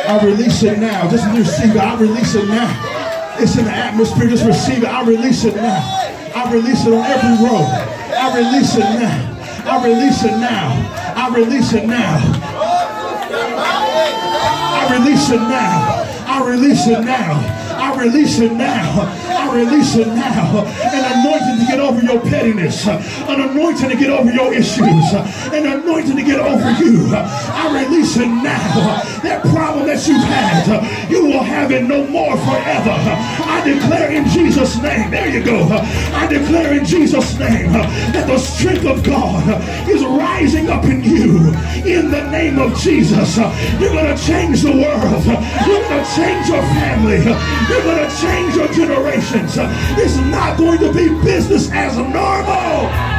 I 0.08 0.26
release 0.26 0.64
it 0.64 0.80
now. 0.80 1.10
Just 1.10 1.28
receive 1.38 1.76
it. 1.76 1.82
I 1.82 2.00
release 2.00 2.34
it 2.36 2.48
now. 2.48 3.36
It's 3.38 3.56
in 3.58 3.66
the 3.66 3.72
atmosphere. 3.72 4.28
Just 4.30 4.46
receive 4.46 4.84
it. 4.84 4.90
I 4.90 5.06
release 5.06 5.44
it 5.46 5.56
now. 5.56 5.82
I 6.36 6.52
release 6.52 6.86
it 6.86 6.94
on 6.94 7.06
every 7.06 7.46
road. 7.46 7.68
I 8.14 8.36
release 8.36 8.76
it 8.76 8.80
now. 8.80 9.30
I 9.66 9.86
release 9.86 10.24
it 10.24 10.38
now. 10.38 10.74
I 11.16 11.30
release 11.36 11.74
it 11.74 11.86
now. 11.86 12.18
I 14.82 14.88
release 14.98 15.30
it 15.30 15.42
now. 15.42 16.04
I 16.26 16.50
release 16.50 16.88
it 16.88 17.02
now. 17.02 17.40
I 17.78 17.96
release 18.02 18.40
it 18.40 18.54
now. 18.54 19.02
I 19.30 19.56
release 19.56 19.96
it 19.96 20.08
now. 20.08 20.66
Get 21.74 21.80
over 21.80 22.02
your 22.02 22.22
pettiness. 22.22 22.86
An 22.86 23.42
anointing 23.50 23.90
to 23.90 23.96
get 23.96 24.12
over 24.12 24.32
your 24.32 24.54
issues. 24.54 25.14
An 25.52 25.66
anointing 25.66 26.16
to 26.16 26.22
get 26.22 26.40
over 26.40 26.70
you. 26.84 27.10
I 27.12 27.84
release 27.84 28.16
it 28.16 28.28
now. 28.28 29.02
That 29.24 29.42
problem 29.42 29.88
that 29.88 30.08
you've 30.08 30.22
had, 30.22 31.10
you 31.10 31.26
will 31.26 31.42
have 31.42 31.72
it 31.72 31.82
no 31.82 32.06
more 32.06 32.38
forever. 32.38 32.94
I 32.94 33.64
declare 33.66 34.12
in 34.12 34.28
Jesus' 34.30 34.80
name. 34.84 35.10
There 35.10 35.28
you 35.28 35.44
go. 35.44 35.68
I 36.14 36.28
declare 36.28 36.78
in 36.78 36.86
Jesus' 36.86 37.40
name 37.40 37.74
that 37.74 38.28
the 38.28 38.38
strength 38.38 38.86
of 38.86 39.02
God 39.02 39.44
is 39.90 40.04
rising 40.04 40.70
up 40.70 40.84
in 40.86 41.04
you. 41.04 41.56
In 41.90 42.12
the 42.12 42.30
name 42.30 42.60
of 42.60 42.78
Jesus, 42.78 43.36
you're 43.36 43.90
going 43.90 44.16
to 44.16 44.24
change 44.24 44.62
the 44.62 44.74
world. 44.74 45.26
You're 45.26 45.82
going 45.90 46.06
to 46.06 46.12
change 46.14 46.48
your 46.50 46.62
family. 46.78 47.18
You're 47.18 47.82
going 47.82 48.08
to 48.08 48.16
change 48.22 48.56
your 48.56 48.68
generations. 48.68 49.58
It's 49.98 50.18
not 50.30 50.56
going 50.60 50.78
to 50.78 50.94
be 50.94 51.10
business 51.24 51.63
as 51.72 51.98
normal. 51.98 53.13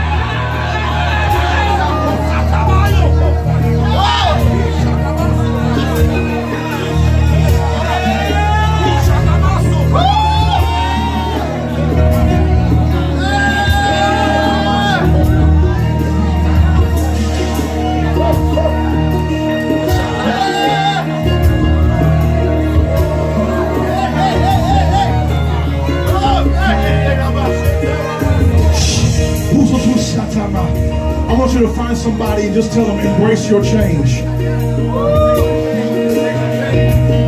You 31.55 31.61
to 31.61 31.73
find 31.75 31.97
somebody 31.97 32.47
and 32.47 32.55
just 32.55 32.73
tell 32.73 32.85
them, 32.85 32.99
embrace 32.99 33.49
your 33.49 33.63
change. 33.63 34.19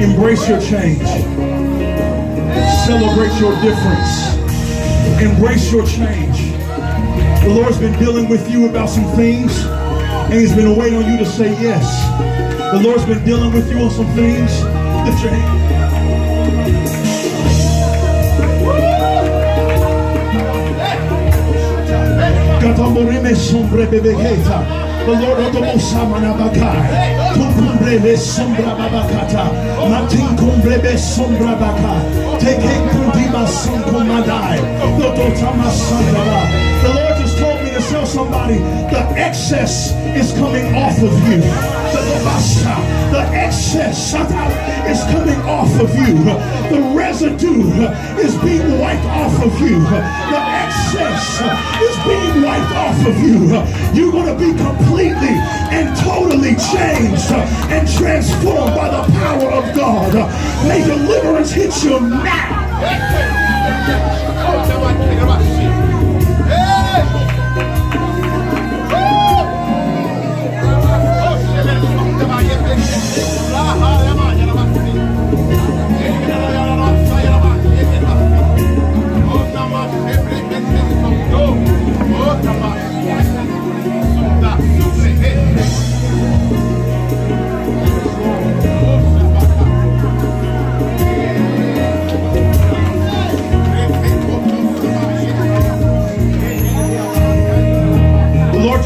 Embrace 0.02 0.48
your 0.48 0.60
change. 0.60 1.06
Celebrate 2.86 3.38
your 3.38 3.54
difference. 3.62 4.34
Embrace 5.22 5.70
your 5.70 5.86
change. 5.86 6.38
The 7.42 7.52
Lord's 7.54 7.78
been 7.78 7.96
dealing 8.00 8.28
with 8.28 8.50
you 8.50 8.68
about 8.68 8.88
some 8.88 9.04
things, 9.16 9.64
and 9.64 10.34
He's 10.34 10.54
been 10.54 10.74
waiting 10.76 10.98
on 11.02 11.10
you 11.10 11.18
to 11.18 11.26
say 11.26 11.50
yes. 11.60 11.86
The 12.72 12.80
Lord's 12.82 13.04
been 13.04 13.24
dealing 13.24 13.52
with 13.52 13.70
you 13.70 13.78
on 13.78 13.90
some 13.90 14.12
things. 14.16 14.50
Lift 15.06 15.22
your 15.22 15.32
hand. 15.32 15.65
The 25.06 25.12
Lord 25.12 25.38
babakata. 28.76 29.44
Matin 29.88 30.36
kumbrebe 30.36 30.94
baka. 31.60 31.92
Teke 32.38 32.74
kundima. 32.90 33.46
The 36.82 36.90
Lord 36.94 37.16
just 37.20 37.38
told 37.38 37.62
me 37.62 37.70
to 37.70 37.80
tell 37.88 38.06
somebody 38.06 38.58
the 38.58 39.02
excess 39.16 39.92
is 40.16 40.32
coming 40.32 40.74
off 40.74 40.98
of 40.98 41.14
you. 41.28 41.40
The 41.40 42.00
Lobasha, 42.08 42.76
the 43.12 43.22
excess 43.32 44.12
is 44.90 45.00
coming 45.12 45.40
off 45.48 45.72
of 45.80 45.94
you. 45.94 46.14
The 46.70 46.80
residue 46.94 47.62
is 48.18 48.34
being 48.42 48.78
wiped 48.80 49.06
off 49.06 49.42
of 49.44 49.60
you. 49.60 49.78
The 49.80 50.55
excess 50.66 51.40
is 51.80 51.96
being 52.04 52.42
wiped 52.42 52.72
off 52.74 53.06
of 53.06 53.16
you. 53.18 53.46
You're 53.94 54.12
going 54.12 54.26
to 54.26 54.38
be 54.38 54.52
completely 54.56 55.34
and 55.70 55.96
totally 55.98 56.54
changed 56.56 57.30
and 57.72 57.88
transformed 57.96 58.74
by 58.74 58.88
the 58.90 59.12
power 59.12 59.50
of 59.52 59.74
God. 59.74 60.12
May 60.68 60.84
deliverance 60.84 61.52
hit 61.52 61.74
you 61.84 62.00
now. 62.00 62.56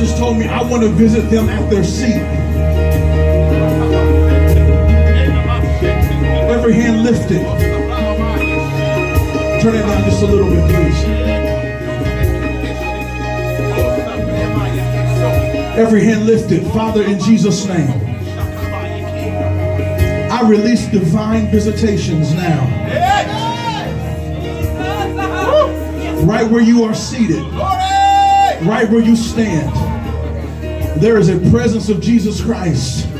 Just 0.00 0.16
told 0.16 0.38
me 0.38 0.48
I 0.48 0.62
want 0.62 0.82
to 0.82 0.88
visit 0.88 1.28
them 1.30 1.50
at 1.50 1.68
their 1.68 1.84
seat. 1.84 2.16
Every 6.50 6.72
hand 6.72 7.02
lifted. 7.02 7.42
Turn 9.60 9.74
it 9.74 9.82
down 9.82 10.04
just 10.04 10.22
a 10.22 10.26
little 10.26 10.48
bit, 10.48 10.64
please. 10.70 11.04
Every 15.76 16.02
hand 16.02 16.24
lifted. 16.24 16.66
Father, 16.72 17.02
in 17.02 17.20
Jesus' 17.20 17.66
name, 17.66 17.90
I 20.32 20.48
release 20.48 20.86
divine 20.86 21.50
visitations 21.50 22.32
now. 22.32 22.64
Right 26.24 26.50
where 26.50 26.62
you 26.62 26.84
are 26.84 26.94
seated, 26.94 27.42
right 28.62 28.88
where 28.90 29.00
you 29.00 29.16
stand, 29.16 29.70
there 31.00 31.16
is 31.16 31.30
a 31.30 31.38
presence 31.50 31.88
of 31.88 32.02
Jesus 32.02 32.44
Christ 32.44 33.10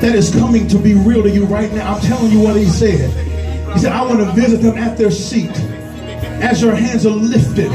that 0.00 0.14
is 0.14 0.30
coming 0.30 0.68
to 0.68 0.78
be 0.78 0.94
real 0.94 1.24
to 1.24 1.30
you 1.30 1.44
right 1.44 1.70
now. 1.72 1.94
I'm 1.94 2.00
telling 2.02 2.30
you 2.30 2.38
what 2.40 2.56
he 2.56 2.66
said. 2.66 3.10
He 3.74 3.80
said, 3.80 3.92
I 3.92 4.02
want 4.02 4.20
to 4.20 4.32
visit 4.32 4.58
them 4.58 4.78
at 4.78 4.96
their 4.96 5.10
seat. 5.10 5.50
As 6.40 6.62
your 6.62 6.74
hands 6.74 7.04
are 7.06 7.10
lifted, 7.10 7.72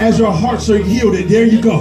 as 0.00 0.20
your 0.20 0.30
hearts 0.32 0.70
are 0.70 0.78
yielded, 0.78 1.28
there 1.28 1.44
you 1.44 1.60
go. 1.60 1.80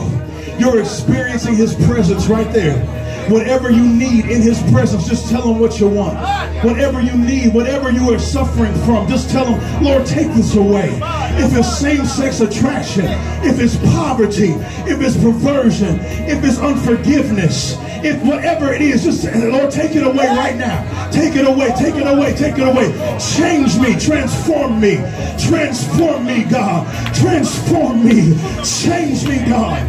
You're 0.58 0.80
experiencing 0.82 1.56
his 1.56 1.76
presence 1.86 2.26
right 2.26 2.52
there. 2.52 2.84
Whatever 3.30 3.70
you 3.70 3.84
need 3.88 4.26
in 4.26 4.42
his 4.42 4.60
presence, 4.72 5.08
just 5.08 5.30
tell 5.30 5.44
him 5.44 5.60
what 5.60 5.80
you 5.80 5.88
want. 5.88 6.18
Whatever 6.64 7.02
you 7.02 7.18
need, 7.18 7.54
whatever 7.54 7.90
you 7.90 8.14
are 8.14 8.20
suffering 8.20 8.74
from, 8.84 9.08
just 9.08 9.30
tell 9.30 9.46
him, 9.46 9.84
Lord, 9.84 10.06
take 10.06 10.28
this 10.34 10.56
away. 10.56 11.00
If 11.42 11.56
it's 11.56 11.80
same-sex 11.80 12.42
attraction, 12.42 13.06
if 13.46 13.60
it's 13.60 13.78
poverty, 13.94 14.52
if 14.86 15.00
it's 15.02 15.16
perversion, 15.16 16.00
if 16.02 16.44
it's 16.44 16.60
unforgiveness, 16.60 17.78
if 18.04 18.22
whatever 18.24 18.74
it 18.74 18.82
is, 18.82 19.04
just 19.04 19.24
Lord, 19.24 19.72
take 19.72 19.96
it 19.96 20.04
away 20.04 20.28
right 20.28 20.56
now. 20.56 21.10
Take 21.12 21.36
it 21.36 21.48
away, 21.48 21.70
take 21.78 21.96
it 21.96 22.08
away, 22.08 22.34
take 22.34 22.58
it 22.58 22.68
away. 22.68 22.92
Change 23.20 23.78
me, 23.80 23.98
transform 24.00 24.80
me, 24.80 24.98
transform 25.38 26.26
me, 26.26 26.44
God. 26.44 26.88
Transform 27.16 28.06
me, 28.06 28.38
change 28.64 29.28
me, 29.28 29.46
God. 29.50 29.88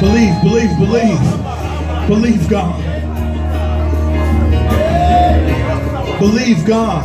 Believe, 0.00 0.34
believe, 0.42 0.78
believe. 0.78 1.20
Believe 2.08 2.48
God. 2.48 2.82
Believe 6.18 6.66
God. 6.66 7.04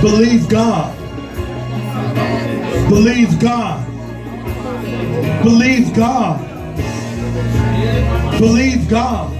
Believe 0.00 0.48
God. 0.48 0.96
Believe 2.88 3.40
God. 3.40 3.86
Believe 5.42 5.94
God. 5.94 6.40
Believe 8.38 8.88
God. 8.88 9.32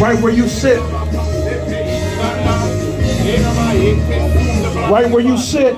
Right 0.00 0.18
where 0.22 0.32
you 0.32 0.48
sit. 0.48 0.99
Right 4.90 5.10
where 5.10 5.20
you 5.20 5.36
sit. 5.36 5.76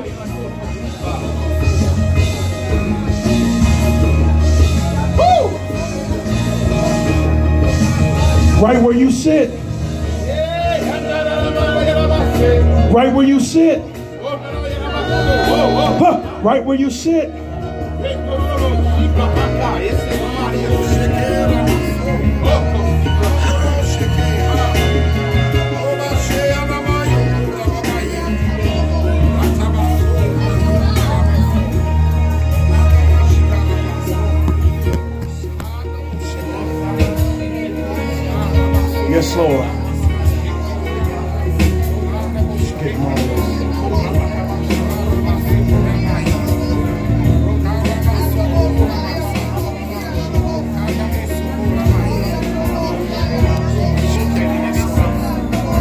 Right 8.63 8.81
where 8.81 8.95
you 8.95 9.11
sit. 9.11 9.51
Right 12.93 13.13
where 13.13 13.27
you 13.27 13.41
sit. 13.41 13.81
Right 16.43 16.65
where 16.65 16.77
you 16.77 16.91
sit. 16.91 17.31
Lord. 39.37 39.72